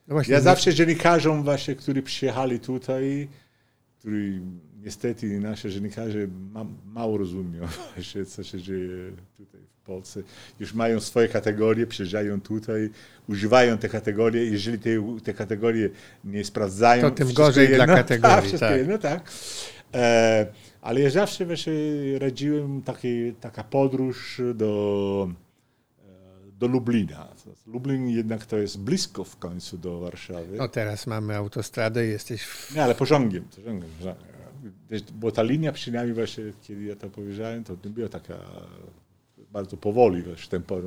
No 0.08 0.14
właśnie 0.14 0.32
ja 0.32 0.38
nie... 0.38 0.44
zawsze 0.44 0.74
dziennikarzom 0.74 1.42
właśnie, 1.42 1.74
którzy 1.76 2.02
przyjechali 2.02 2.60
tutaj, 2.60 3.28
który 3.98 4.40
niestety 4.80 5.40
nasze 5.40 5.70
dziennikarze 5.70 6.28
ma, 6.52 6.66
mało 6.84 7.18
rozumieją 7.18 7.66
właśnie, 7.94 8.24
co 8.24 8.42
się 8.44 8.60
dzieje 8.60 9.12
tutaj 9.36 9.71
w 9.82 9.84
Polsce. 9.84 10.22
Już 10.60 10.74
mają 10.74 11.00
swoje 11.00 11.28
kategorie, 11.28 11.86
przyjeżdżają 11.86 12.40
tutaj, 12.40 12.90
używają 13.28 13.78
te 13.78 13.88
kategorie. 13.88 14.44
Jeżeli 14.44 14.78
te, 14.78 14.90
te 15.24 15.34
kategorie 15.34 15.90
nie 16.24 16.44
sprawdzają... 16.44 17.02
To 17.02 17.10
tym 17.10 17.32
gorzej 17.32 17.70
jedno, 17.70 17.84
dla 17.84 17.96
kategorii. 18.02 18.50
Tak, 18.50 18.60
tak. 18.60 18.78
Jedno, 18.78 18.98
tak. 18.98 19.30
E, 19.94 20.46
ale 20.82 21.00
ja 21.00 21.10
zawsze 21.10 21.46
właśnie 21.46 21.72
radziłem 22.18 22.82
taki, 22.82 23.32
taka 23.40 23.64
podróż 23.64 24.40
do, 24.54 25.28
e, 25.98 26.58
do 26.58 26.66
Lublina. 26.66 27.28
Lublin 27.66 28.08
jednak 28.08 28.46
to 28.46 28.58
jest 28.58 28.78
blisko 28.78 29.24
w 29.24 29.36
końcu 29.36 29.78
do 29.78 30.00
Warszawy. 30.00 30.56
No 30.56 30.68
teraz 30.68 31.06
mamy 31.06 31.36
autostradę, 31.36 32.06
jesteś 32.06 32.42
w... 32.42 32.74
Nie, 32.74 32.84
ale 32.84 32.94
pociągiem. 32.94 33.44
pociągiem 33.44 33.90
bo 35.12 35.32
ta 35.32 35.42
linia 35.42 35.72
przynajmniej 35.72 36.14
właśnie, 36.14 36.44
kiedy 36.62 36.82
ja 36.82 36.96
to 36.96 37.10
powiedziałem, 37.10 37.64
to 37.64 37.76
była 37.76 38.08
taka 38.08 38.34
bardzo 39.52 39.76
powoli 39.76 40.22
właśnie 40.22 40.50
tempo. 40.50 40.80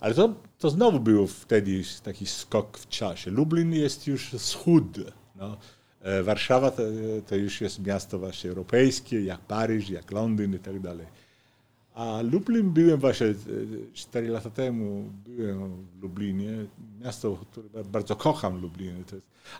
Ale 0.00 0.14
to, 0.14 0.34
to 0.58 0.70
znowu 0.70 1.00
było 1.00 1.26
wtedy 1.26 1.82
taki 2.02 2.26
skok 2.26 2.78
w 2.78 2.88
czasie. 2.88 3.30
Lublin 3.30 3.72
jest 3.72 4.06
już 4.06 4.30
wschód. 4.30 4.98
No. 5.36 5.56
E, 6.00 6.22
Warszawa 6.22 6.70
to, 6.70 6.82
to, 7.26 7.36
już 7.36 7.60
jest 7.60 7.86
miasto 7.86 8.18
właśnie 8.18 8.50
europejskie, 8.50 9.24
jak 9.24 9.40
Paryż, 9.40 9.90
jak 9.90 10.10
Londyn 10.10 10.54
i 10.54 10.58
tak 10.58 10.80
dalej. 10.80 11.06
A 11.94 12.20
Lublin 12.22 12.70
byłem 12.70 13.00
właśnie 13.00 13.26
4 13.94 14.26
e, 14.26 14.30
lata 14.30 14.50
temu, 14.50 15.10
byłem 15.26 15.86
w 15.98 16.02
Lublinie, 16.02 16.50
miasto, 17.00 17.38
które 17.50 17.84
bardzo 17.84 18.16
kocham 18.16 18.60
Lublin. 18.60 19.04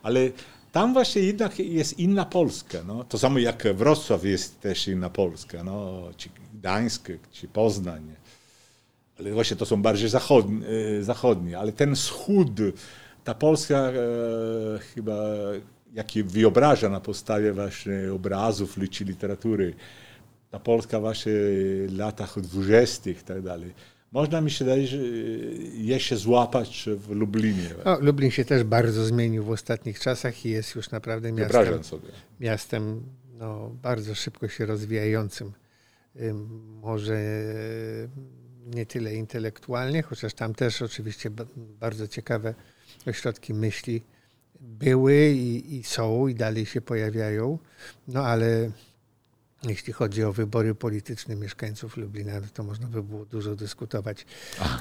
Ale 0.02 0.30
tam 0.72 0.92
właśnie 0.92 1.22
jednak 1.22 1.58
jest 1.58 1.98
inna 1.98 2.24
Polska. 2.24 2.78
No. 2.86 3.04
To 3.04 3.18
samo 3.18 3.38
jak 3.38 3.74
Wrocław 3.74 4.24
jest 4.24 4.60
też 4.60 4.88
inna 4.88 5.10
Polska, 5.10 5.64
no. 5.64 6.02
czy 6.16 6.28
Gdańsk, 6.54 7.08
czy 7.32 7.48
Poznań. 7.48 8.23
Ale 9.18 9.32
właśnie 9.32 9.56
to 9.56 9.66
są 9.66 9.82
bardziej 9.82 10.08
zachodnie, 10.08 10.66
zachodnie. 11.00 11.58
ale 11.58 11.72
ten 11.72 11.94
wschód, 11.94 12.48
ta 13.24 13.34
Polska 13.34 13.76
e, 13.76 13.92
chyba, 14.78 15.24
jaki 15.92 16.22
wyobraża 16.22 16.88
na 16.88 17.00
podstawie 17.00 17.52
właśnie 17.52 18.12
obrazów 18.14 18.76
czy 18.90 19.04
literatury, 19.04 19.74
ta 20.50 20.58
Polska 20.58 21.00
właśnie 21.00 21.32
w 21.32 21.94
latach 21.96 22.40
dwudziestych 22.40 23.20
i 23.20 23.24
tak 23.24 23.42
dalej 23.42 23.74
można 24.14 24.40
mi 24.40 24.50
się 24.50 24.64
dać, 24.64 24.88
że 24.88 24.98
je 25.74 26.00
się 26.00 26.16
złapać 26.16 26.88
w 26.96 27.10
Lublinie. 27.10 27.70
No, 27.84 27.98
Lublin 28.00 28.30
się 28.30 28.44
też 28.44 28.64
bardzo 28.64 29.04
zmienił 29.04 29.44
w 29.44 29.50
ostatnich 29.50 30.00
czasach 30.00 30.46
i 30.46 30.50
jest 30.50 30.74
już 30.74 30.90
naprawdę 30.90 31.32
miastem, 31.32 31.84
sobie. 31.84 32.08
miastem 32.40 33.02
no, 33.32 33.70
bardzo 33.82 34.14
szybko 34.14 34.48
się 34.48 34.66
rozwijającym. 34.66 35.52
Może 36.82 37.18
nie 38.66 38.86
tyle 38.86 39.14
intelektualnie, 39.14 40.02
chociaż 40.02 40.34
tam 40.34 40.54
też 40.54 40.82
oczywiście 40.82 41.30
bardzo 41.80 42.08
ciekawe 42.08 42.54
ośrodki 43.06 43.54
myśli 43.54 44.02
były 44.60 45.30
i, 45.30 45.76
i 45.76 45.84
są 45.84 46.28
i 46.28 46.34
dalej 46.34 46.66
się 46.66 46.80
pojawiają, 46.80 47.58
no 48.08 48.26
ale 48.26 48.70
jeśli 49.62 49.92
chodzi 49.92 50.24
o 50.24 50.32
wybory 50.32 50.74
polityczne 50.74 51.36
mieszkańców 51.36 51.96
Lublina, 51.96 52.32
to 52.54 52.62
można 52.62 52.86
by 52.86 53.02
było 53.02 53.24
dużo 53.24 53.56
dyskutować. 53.56 54.26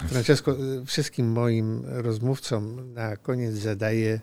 Francesco, 0.08 0.56
wszystkim 0.86 1.32
moim 1.32 1.84
rozmówcom 1.86 2.94
na 2.94 3.18
koniec 3.18 3.56
zadaję 3.56 4.20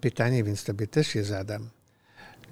pytanie, 0.00 0.44
więc 0.44 0.64
tobie 0.64 0.86
też 0.86 1.14
je 1.14 1.24
zadam. 1.24 1.68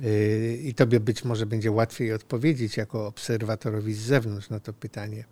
Yy, 0.00 0.56
I 0.56 0.74
tobie 0.74 1.00
być 1.00 1.24
może 1.24 1.46
będzie 1.46 1.70
łatwiej 1.70 2.12
odpowiedzieć 2.12 2.76
jako 2.76 3.06
obserwatorowi 3.06 3.94
z 3.94 3.98
zewnątrz 3.98 4.50
na 4.50 4.60
to 4.60 4.72
pytanie. 4.72 5.24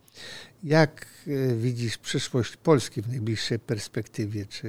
Jak 0.64 1.06
yy, 1.26 1.56
widzisz 1.56 1.98
przyszłość 1.98 2.56
Polski 2.56 3.02
w 3.02 3.08
najbliższej 3.08 3.58
perspektywie? 3.58 4.46
Czy 4.46 4.68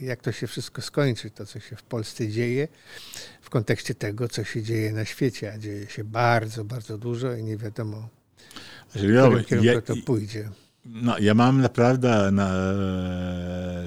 yy, 0.00 0.06
jak 0.06 0.22
to 0.22 0.32
się 0.32 0.46
wszystko 0.46 0.82
skończy, 0.82 1.30
to 1.30 1.46
co 1.46 1.60
się 1.60 1.76
w 1.76 1.82
Polsce 1.82 2.28
dzieje, 2.28 2.68
w 3.40 3.50
kontekście 3.50 3.94
tego, 3.94 4.28
co 4.28 4.44
się 4.44 4.62
dzieje 4.62 4.92
na 4.92 5.04
świecie, 5.04 5.52
a 5.52 5.58
dzieje 5.58 5.86
się 5.86 6.04
bardzo, 6.04 6.64
bardzo 6.64 6.98
dużo 6.98 7.34
i 7.34 7.44
nie 7.44 7.56
wiadomo, 7.56 8.08
w 8.88 8.98
którym 8.98 9.44
kierunku 9.44 9.86
to 9.86 9.94
pójdzie. 10.06 10.50
No, 10.90 11.18
ja 11.18 11.34
mam 11.34 11.60
naprawdę, 11.60 12.30
na, 12.32 12.50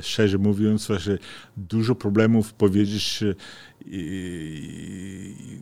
szczerze 0.02 0.38
mówiąc, 0.38 0.88
właśnie 0.88 1.18
dużo 1.58 1.96
problemów 1.96 2.54
powiedzieć, 2.54 3.24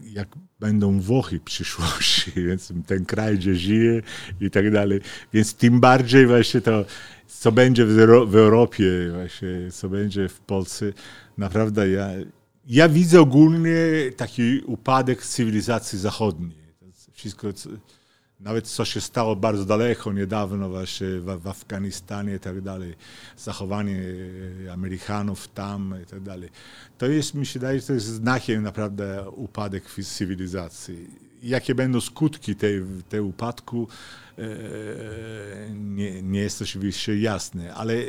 jak 0.04 0.28
będą 0.60 1.00
Włochy 1.00 1.40
w 1.40 1.44
przyszłości, 1.44 2.32
więc 2.48 2.74
ten 2.88 3.06
kraj, 3.06 3.38
gdzie 3.38 3.56
żyje 3.56 4.02
i 4.42 4.52
tak 4.52 4.72
dalej. 4.72 5.00
Więc 5.34 5.54
tym 5.54 5.80
bardziej 5.80 6.28
właśnie 6.28 6.62
to, 6.62 6.86
co 7.28 7.52
będzie 7.52 7.86
w, 7.86 7.94
w 8.28 8.36
Europie, 8.36 8.86
właśnie, 9.14 9.72
co 9.72 9.90
będzie 9.90 10.30
w 10.30 10.40
Polsce, 10.40 10.94
naprawdę 11.38 11.90
ja, 11.90 12.08
ja 12.68 12.90
widzę 12.90 13.22
ogólnie 13.22 13.78
taki 14.18 14.62
upadek 14.66 15.26
cywilizacji 15.26 16.00
zachodniej. 16.00 16.60
Wszystko, 17.14 17.48
nawet 18.40 18.68
co 18.68 18.86
się 18.86 19.02
stało 19.02 19.36
bardzo 19.36 19.66
daleko, 19.66 20.14
niedawno 20.14 20.70
właśnie 20.70 21.08
w, 21.08 21.42
w 21.42 21.48
Afganistanie 21.48 22.36
i 22.36 22.40
tak 22.40 22.62
dalej, 22.62 22.96
zachowanie 23.38 24.02
Amerykanów 24.74 25.48
tam 25.48 25.96
i 26.04 26.06
tak 26.06 26.20
dalej. 26.20 26.50
To 26.98 27.06
jest, 27.06 27.34
mi 27.34 27.46
się 27.46 27.60
wydaje, 27.60 27.82
to 27.82 27.94
jest 27.94 28.06
znakiem 28.06 28.64
naprawdę 28.64 29.30
upadek 29.30 29.84
cywilizacji. 30.04 31.08
Jakie 31.44 31.76
będą 31.76 32.02
skutki 32.02 32.56
tej, 32.56 32.84
tej 33.10 33.20
upadku, 33.20 33.88
e, 34.38 34.44
nie, 35.76 36.22
nie 36.22 36.40
jest 36.40 36.62
oczywiście 36.62 37.20
jasne, 37.20 37.74
ale 37.74 37.94
e, 37.94 38.04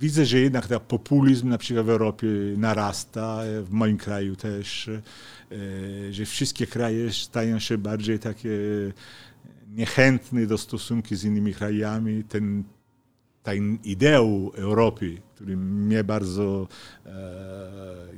widzę, 0.00 0.26
że 0.26 0.38
jednak 0.38 0.66
ten 0.66 0.80
populizm 0.80 1.48
na 1.48 1.58
przykład 1.58 1.86
w 1.86 1.90
Europie 1.90 2.26
narasta, 2.56 3.40
w 3.62 3.70
moim 3.70 3.96
kraju 3.96 4.36
też, 4.36 4.88
e, 4.88 6.12
że 6.12 6.24
wszystkie 6.24 6.66
kraje 6.66 7.12
stają 7.12 7.58
się 7.58 7.78
bardziej 7.78 8.18
takie 8.18 8.50
niechętne 9.68 10.46
do 10.46 10.58
stosunku 10.58 11.14
z 11.14 11.24
innymi 11.24 11.54
krajami. 11.54 12.24
Ten, 12.24 12.64
ten 13.42 13.78
ideał 13.84 14.52
Europy, 14.54 15.18
który 15.34 15.56
mnie 15.56 16.04
bardzo, 16.04 16.68
e, 17.06 17.10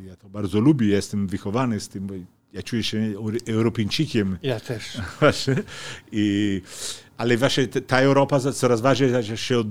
ja 0.07 0.17
to 0.17 0.29
bardzo 0.29 0.61
lubię, 0.61 0.87
jestem 0.87 1.27
wychowany 1.27 1.81
z 1.81 1.89
tym, 1.89 2.07
bo 2.07 2.15
ja 2.53 2.63
czuję 2.63 2.83
się 2.83 3.15
Europejczykiem. 3.47 4.39
Ja 4.43 4.61
też. 4.61 4.99
I, 6.13 6.63
ale 7.21 7.37
właśnie 7.37 7.67
ta 7.67 8.01
Europa 8.01 8.41
coraz 8.41 8.81
bardziej 8.81 9.37
się 9.37 9.59
od, 9.59 9.67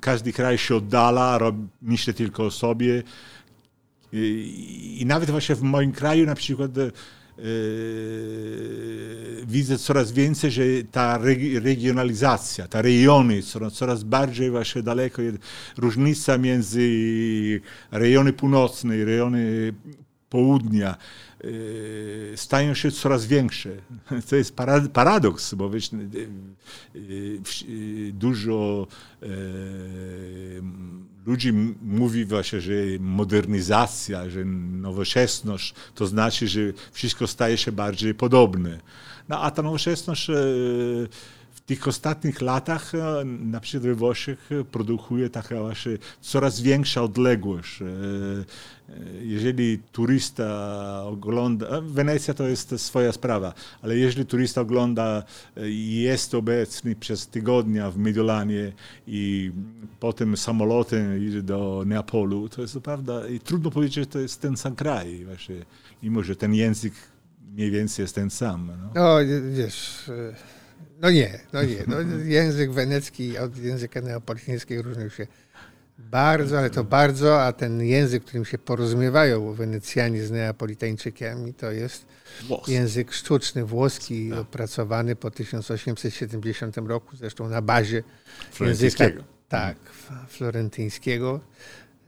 każdy 0.00 0.32
kraj 0.32 0.58
się 0.58 0.76
oddala, 0.76 1.38
robi, 1.38 1.68
myśli 1.82 2.14
tylko 2.14 2.44
o 2.44 2.50
sobie. 2.50 3.02
I, 4.12 4.98
I, 5.00 5.06
nawet 5.06 5.30
właśnie 5.30 5.54
w 5.54 5.62
moim 5.62 5.92
kraju 5.92 6.26
na 6.26 6.34
przykład 6.34 6.78
e, 6.78 6.90
widzę 9.46 9.78
coraz 9.78 10.12
więcej, 10.12 10.50
że 10.50 10.62
ta 10.92 11.18
regionalizacja, 11.62 12.68
ta 12.68 12.82
rejony 12.82 13.42
coraz, 13.42 13.72
coraz 13.72 14.04
bardziej 14.04 14.50
właśnie 14.50 14.82
daleko, 14.82 15.22
różnica 15.76 16.38
między 16.38 16.80
rejony 17.90 18.32
północne 18.32 18.96
i 18.96 19.04
rejony 19.04 19.72
południa 20.30 20.96
stają 22.36 22.74
się 22.74 22.90
coraz 22.90 23.26
większe. 23.26 23.70
To 24.30 24.36
jest 24.36 24.56
paradoks, 24.92 25.54
bo 25.54 25.70
wiesz, 25.70 25.90
y, 25.92 25.96
y, 26.94 28.12
dużo 28.12 28.86
ludzi 31.26 31.52
mówi 31.82 32.24
właśnie, 32.24 32.60
że 32.60 32.72
modernizacja, 33.00 34.30
że 34.30 34.44
nowoczesność 34.44 35.74
to 35.94 36.06
znaczy, 36.06 36.48
że 36.48 36.60
wszystko 36.92 37.26
staje 37.26 37.56
się 37.56 37.72
bardziej 37.72 38.14
podobne. 38.14 38.80
No 39.28 39.40
a 39.40 39.50
ta 39.50 39.62
nowoczesność 39.62 40.30
tych 41.70 41.88
ostatnich 41.88 42.40
latach, 42.40 42.92
na 43.24 43.60
przykład 43.60 43.82
we 43.82 43.94
Włoszech, 43.94 44.50
produkuje 44.70 45.30
taka 45.30 45.60
właśnie 45.60 45.98
coraz 46.20 46.60
większa 46.60 47.02
odległość 47.02 47.82
jeżeli 49.22 49.78
turysta 49.92 50.48
ogląda, 51.04 51.80
Wenecja 51.80 52.34
to 52.34 52.48
jest 52.48 52.80
swoja 52.80 53.12
sprawa, 53.12 53.54
ale 53.82 53.96
jeżeli 53.96 54.26
turysta 54.26 54.60
ogląda 54.60 55.22
i 55.56 56.00
jest 56.00 56.34
obecny 56.34 56.96
przez 56.96 57.26
tygodnia 57.26 57.90
w 57.90 57.96
Mediolanie 57.96 58.72
i 59.06 59.52
potem 60.00 60.36
samolotem 60.36 61.28
idzie 61.28 61.42
do 61.42 61.82
Neapolu, 61.86 62.48
to 62.48 62.62
jest 62.62 62.80
prawda 62.80 63.28
i 63.28 63.40
trudno 63.40 63.70
powiedzieć, 63.70 63.94
że 63.94 64.06
to 64.06 64.18
jest 64.18 64.40
ten 64.40 64.56
sam 64.56 64.76
kraj 64.76 65.24
właśnie, 65.24 65.56
mimo 66.02 66.22
że 66.22 66.36
ten 66.36 66.54
język 66.54 66.92
mniej 67.54 67.70
więcej 67.70 68.02
jest 68.02 68.14
ten 68.14 68.30
sam. 68.30 68.72
No, 68.82 68.90
no 68.94 69.16
wiesz... 69.52 70.10
No 71.00 71.10
nie, 71.10 71.40
no 71.52 71.62
nie. 71.62 71.84
No, 71.86 71.96
język 72.24 72.72
wenecki 72.72 73.38
od 73.38 73.58
języka 73.58 74.00
neapolitańskiego 74.00 74.82
różnił 74.82 75.10
się 75.10 75.26
bardzo, 75.98 76.58
ale 76.58 76.70
to 76.70 76.84
bardzo, 76.84 77.42
a 77.42 77.52
ten 77.52 77.82
język, 77.82 78.24
którym 78.24 78.44
się 78.44 78.58
porozumiewają 78.58 79.52
Wenecjanie 79.52 80.22
z 80.22 80.30
Neapolitańczykami, 80.30 81.54
to 81.54 81.70
jest 81.70 82.06
Włos. 82.42 82.68
język 82.68 83.12
sztuczny, 83.12 83.64
włoski, 83.64 84.30
tak. 84.30 84.38
opracowany 84.38 85.16
po 85.16 85.30
1870 85.30 86.76
roku, 86.76 87.16
zresztą 87.16 87.48
na 87.48 87.62
bazie 87.62 88.02
języka 88.60 89.04
tak, 89.48 89.76
florentyńskiego. 90.28 91.40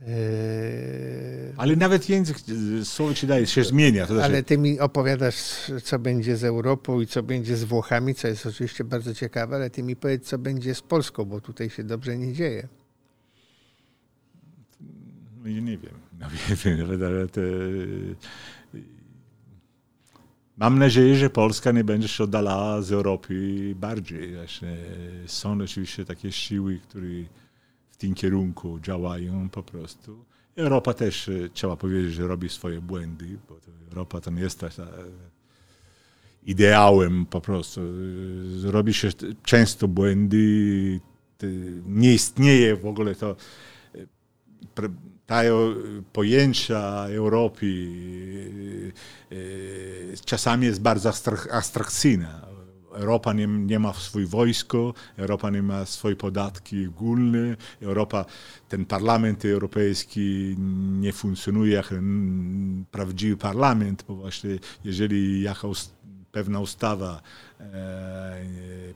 E, 0.09 1.53
ale 1.57 1.77
nawet 1.77 2.09
język, 2.09 2.37
słowo 2.85 3.15
ci 3.15 3.27
daje, 3.27 3.47
się 3.47 3.65
zmienia. 3.65 4.07
To 4.07 4.25
ale 4.25 4.43
ty 4.43 4.59
mi 4.59 4.81
opowiadasz, 4.81 5.37
co 5.85 5.99
będzie 5.99 6.37
z 6.37 6.45
Europą 6.45 7.01
i 7.01 7.07
co 7.07 7.23
będzie 7.23 7.57
z 7.57 7.65
Włochami, 7.65 8.15
co 8.15 8.29
jest 8.29 8.47
oczywiście 8.47 8.85
bardzo 8.85 9.15
ciekawe, 9.15 9.57
ale 9.57 9.71
ty 9.71 9.83
mi 9.83 9.97
powiedz, 9.97 10.25
co 10.25 10.39
będzie 10.39 10.75
z 10.75 10.83
Polską, 10.83 11.25
bo 11.25 11.41
tutaj 11.41 11.71
się 11.71 11.85
dobrze 11.85 12.19
nie 12.19 12.33
dzieje. 12.33 12.69
No 15.45 15.49
nie 15.49 15.79
wiem. 15.79 15.95
No, 16.21 16.27
wiem 16.65 17.03
ale 17.07 17.27
te... 17.27 17.41
Mam 20.57 20.79
nadzieję, 20.79 21.17
że 21.17 21.31
Polska 21.31 21.73
nie 21.73 21.85
będzie 21.85 22.09
się 22.09 22.25
oddalała 22.25 22.83
z 22.83 22.93
Europy 22.93 23.35
bardziej. 23.77 24.35
Właśnie 24.37 24.77
są 25.27 25.61
oczywiście 25.61 26.05
takie 26.05 26.33
siły, 26.33 26.79
które 26.79 27.07
tym 28.03 28.15
kierunku 28.15 28.81
działają 28.81 29.49
po 29.49 29.63
prostu. 29.63 30.25
Europa 30.57 30.95
też, 30.95 31.29
e, 31.29 31.49
trzeba 31.53 31.77
powiedzieć, 31.77 32.13
że 32.13 32.29
robi 32.29 32.49
swoje 32.49 32.81
błędy, 32.81 33.39
bo 33.49 33.55
to 33.55 33.71
Europa 33.91 34.31
nie 34.31 34.43
jest 34.43 34.61
ta, 34.61 34.69
ideałem 36.47 37.27
po 37.27 37.41
prostu. 37.41 37.81
Robi 38.65 38.95
się 38.95 39.09
często 39.43 39.89
błędy, 39.89 41.01
nie 41.87 42.15
istnieje 42.15 42.77
w 42.77 42.87
ogóle 42.87 43.15
to 43.15 43.37
ta 45.27 45.43
pojęcia 46.13 47.07
Europy 47.09 47.67
e, 49.33 49.37
czasami 50.25 50.67
jest 50.67 50.83
bardzo 50.83 51.13
abstrakcyjna. 51.53 52.53
Europa 52.95 53.33
nie, 53.33 53.47
nie, 53.47 53.79
ma 53.79 53.93
swoje 53.93 54.27
wojsko, 54.27 54.95
Europa 55.17 55.51
nie 55.51 55.63
ma 55.63 55.87
swoje 55.87 56.17
podatki 56.17 56.87
ogólne, 56.87 57.57
Europa, 57.81 58.25
ten 58.69 58.85
parlament 58.85 59.45
europejski 59.45 60.55
nie 61.01 61.13
funkcjonuje 61.13 61.75
jak 61.75 61.95
prawdziwy 62.91 63.37
parlament, 63.37 64.05
bo 64.09 64.15
właśnie 64.15 64.51
jeżeli 64.85 65.43
jakaś 65.43 65.89
pewna 66.33 66.61
ustawa 66.61 67.23
e, 67.61 68.37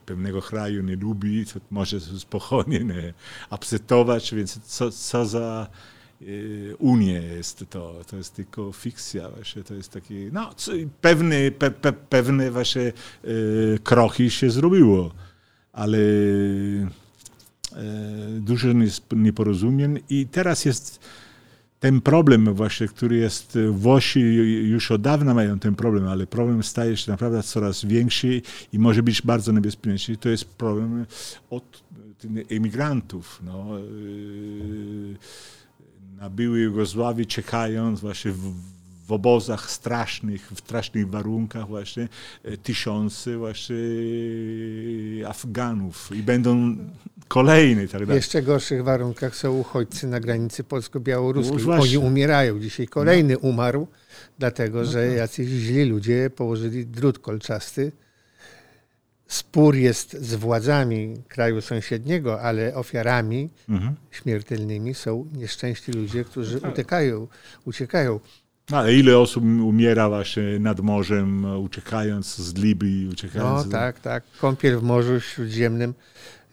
pewnego 0.07 0.43
kraju 0.43 0.83
nie 0.83 0.97
lubi, 0.97 1.47
to 1.47 1.61
może 1.71 2.01
spokojnie 2.01 2.81
nie 2.81 3.15
akceptować, 3.51 4.35
więc 4.35 4.61
co, 4.65 4.91
co 4.91 5.27
za 5.27 5.67
Unię 6.79 7.23
jest 7.37 7.65
to, 7.71 7.95
to 8.07 8.17
jest 8.17 8.35
tylko 8.35 8.73
fikcja 8.73 9.31
właśnie, 9.31 9.63
to 9.65 9.75
jest 9.75 9.93
taki, 9.93 10.15
no 10.33 10.51
pewne, 11.01 11.51
pe, 11.51 11.71
pe, 11.71 11.93
pewne 11.93 12.51
właśnie 12.51 12.93
y, 13.25 13.79
kroki 13.85 14.31
się 14.31 14.51
zrobiło, 14.51 15.15
ale 15.73 15.99
y, 15.99 16.87
dużo 18.41 18.69
nieporozumień 19.13 20.01
i 20.09 20.27
teraz 20.27 20.65
jest 20.65 21.01
ten 21.81 22.01
problem 22.01 22.55
właśnie, 22.55 22.89
który 22.89 23.17
jest, 23.17 23.59
Włosi 23.71 24.21
już 24.69 24.91
od 24.91 25.03
dawna 25.03 25.35
mają 25.35 25.59
ten 25.59 25.75
problem, 25.75 26.09
ale 26.09 26.27
problem 26.27 26.63
staje 26.63 26.97
się 26.97 27.11
naprawdę 27.11 27.43
coraz 27.43 27.85
większy 27.85 28.43
i 28.73 28.79
może 28.79 29.03
być 29.03 29.23
bardzo 29.23 29.53
niebezpieczny. 29.53 30.17
To 30.17 30.29
jest 30.29 30.45
problem 30.45 31.07
od 31.51 31.85
emigrantów. 32.51 33.41
No 33.45 33.67
na 36.17 36.31
byłej 36.31 36.63
Jugosławii, 36.63 37.27
czekając 37.27 38.01
właśnie 38.01 38.31
w, 38.31 38.53
w 39.07 39.13
obozach 39.13 39.71
strasznych, 39.71 40.53
w 40.53 40.59
strasznych 40.59 41.11
warunkach 41.11 41.69
właśnie 41.69 42.09
e, 42.45 42.57
tysiące 42.57 43.37
właśnie 43.37 43.77
Afganów 45.27 46.11
i 46.15 46.23
będą 46.23 46.77
kolejne 47.29 47.85
i 47.85 47.89
tak. 47.89 48.07
W 48.07 48.15
jeszcze 48.15 48.43
gorszych 48.43 48.85
warunkach 48.85 49.37
są 49.37 49.53
uchodźcy 49.53 50.07
na 50.07 50.21
granicy 50.21 50.65
polsko-białoruskiej. 50.65 51.67
No 51.67 51.75
Oni 51.75 51.99
umierają. 51.99 52.61
Dzisiaj 52.61 52.87
kolejny 52.87 53.35
no. 53.35 53.41
umarł, 53.41 53.87
dlatego 54.39 54.79
no 54.79 54.85
że 54.85 55.09
tak. 55.09 55.17
jacyś 55.17 55.49
źli 55.49 55.85
ludzie 55.85 56.31
położyli 56.31 56.87
drut 56.87 57.19
kolczasty 57.19 57.93
spór 59.29 59.75
jest 59.75 60.13
z 60.13 60.35
władzami 60.35 61.15
kraju 61.29 61.61
sąsiedniego, 61.61 62.41
ale 62.41 62.75
ofiarami 62.75 63.51
mhm. 63.69 63.95
śmiertelnymi 64.11 64.95
są 64.95 65.27
nieszczęśliwi 65.33 65.99
ludzie, 66.01 66.25
którzy 66.25 66.55
no 66.55 66.61
tak. 66.61 66.73
uciekają, 66.73 67.29
uciekają. 67.65 68.21
Ale 68.73 68.95
ile 68.95 69.19
osób 69.19 69.45
umiera 69.45 70.09
właśnie 70.09 70.59
nad 70.59 70.81
morzem, 70.81 71.45
uciekając 71.45 72.37
z 72.37 72.55
Libii, 72.55 73.09
uciekając... 73.09 73.65
No 73.65 73.73
tak, 73.73 74.01
tak. 74.01 74.25
Kąpiel 74.41 74.79
w 74.79 74.83
Morzu 74.83 75.21
Śródziemnym. 75.21 75.95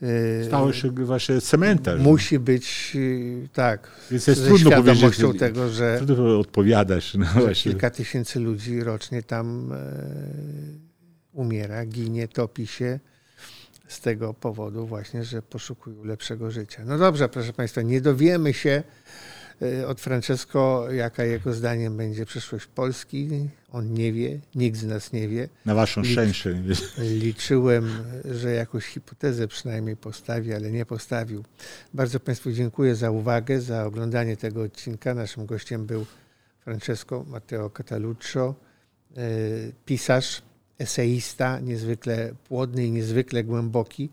E, 0.02 0.44
Stało 0.46 0.74
się 0.74 0.90
właśnie 0.90 1.42
cementem. 1.42 2.02
Musi 2.02 2.40
być, 2.40 2.98
e, 3.46 3.48
tak. 3.48 3.92
Więc 4.12 4.28
jest 4.28 4.46
trudno 4.46 4.72
powiedzieć, 4.72 5.22
tego, 5.40 5.70
że... 5.70 5.98
Trudno 5.98 6.40
odpowiadać. 6.40 7.14
No 7.14 7.26
kilka 7.54 7.90
tysięcy 7.90 8.40
ludzi 8.40 8.84
rocznie 8.84 9.24
tam 9.24 9.72
e, 9.72 10.93
umiera, 11.34 11.86
ginie, 11.86 12.28
topi 12.28 12.68
się 12.68 13.00
z 13.88 14.02
tego 14.02 14.34
powodu 14.34 14.88
właśnie, 14.88 15.24
że 15.24 15.42
poszukują 15.42 16.04
lepszego 16.04 16.52
życia. 16.52 16.84
No 16.86 16.98
dobrze, 16.98 17.30
proszę 17.30 17.54
Państwa, 17.54 17.82
nie 17.82 18.02
dowiemy 18.02 18.54
się 18.54 18.84
e, 19.62 19.88
od 19.88 20.02
Francesco, 20.02 20.92
jaka 20.92 21.24
jego 21.24 21.54
zdaniem 21.54 21.98
będzie 21.98 22.26
przyszłość 22.26 22.68
Polski. 22.68 23.50
On 23.72 23.94
nie 23.94 24.14
wie, 24.14 24.40
nikt 24.56 24.78
z 24.78 24.84
nas 24.84 25.14
nie 25.14 25.28
wie. 25.28 25.50
Na 25.66 25.76
waszą 25.76 26.04
szczęście. 26.04 26.64
Liczyłem, 26.98 27.90
że 28.26 28.52
jakąś 28.52 28.86
hipotezę 28.86 29.48
przynajmniej 29.48 29.98
postawi, 29.98 30.54
ale 30.54 30.72
nie 30.72 30.86
postawił. 30.86 31.44
Bardzo 31.94 32.20
Państwu 32.20 32.52
dziękuję 32.52 32.96
za 32.96 33.12
uwagę, 33.12 33.62
za 33.62 33.86
oglądanie 33.86 34.38
tego 34.38 34.62
odcinka. 34.62 35.14
Naszym 35.14 35.46
gościem 35.46 35.86
był 35.86 36.06
Francesco 36.60 37.26
Matteo 37.28 37.70
Cataluccio, 37.70 38.56
e, 39.18 39.22
pisarz, 39.86 40.42
eseista, 40.80 41.60
niezwykle 41.60 42.34
płodny 42.48 42.86
i 42.86 42.92
niezwykle 42.92 43.44
głęboki. 43.44 44.10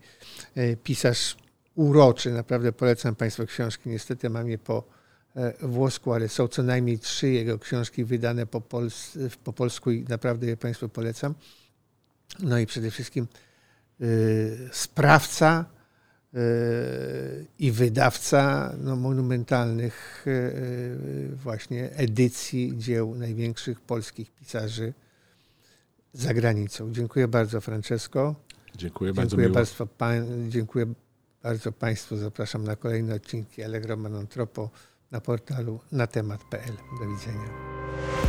E, 0.55 0.75
pisarz 0.75 1.37
uroczy, 1.75 2.31
naprawdę 2.31 2.71
polecam 2.71 3.15
Państwu 3.15 3.45
książki. 3.45 3.89
Niestety 3.89 4.29
mam 4.29 4.49
je 4.49 4.57
po 4.57 4.83
e, 5.35 5.67
włosku, 5.67 6.13
ale 6.13 6.29
są 6.29 6.47
co 6.47 6.63
najmniej 6.63 6.99
trzy 6.99 7.29
jego 7.29 7.59
książki 7.59 8.05
wydane 8.05 8.45
po, 8.45 8.61
pols 8.61 9.17
po 9.43 9.53
polsku 9.53 9.91
i 9.91 10.05
naprawdę 10.09 10.47
je 10.47 10.57
Państwu 10.57 10.89
polecam. 10.89 11.35
No 12.39 12.59
i 12.59 12.65
przede 12.65 12.91
wszystkim 12.91 13.27
y, 14.01 14.69
sprawca 14.71 15.65
i 17.59 17.71
wydawca 17.71 18.73
no, 18.83 18.95
monumentalnych 18.95 20.25
y, 20.27 21.29
właśnie 21.35 21.89
edycji 21.91 22.73
dzieł 22.77 23.15
największych 23.15 23.81
polskich 23.81 24.31
pisarzy 24.31 24.93
za 26.13 26.33
granicą. 26.33 26.91
Dziękuję 26.93 27.27
bardzo, 27.27 27.61
Francesco. 27.61 28.35
Dziękuję 28.75 29.13
bardzo. 29.13 29.29
Dziękuję 29.29 29.49
bardzo, 29.49 29.85
pan, 29.87 30.51
dziękuję 30.51 30.85
bardzo 31.43 31.71
Państwu. 31.71 32.17
Zapraszam 32.17 32.63
na 32.63 32.75
kolejne 32.75 33.15
odcinki 33.15 33.63
Allegro 33.63 33.97
Manontropo 33.97 34.69
na 35.11 35.21
portalu 35.21 35.79
na 35.91 36.07
temat.pl. 36.07 36.73
Do 36.99 37.09
widzenia. 37.09 38.20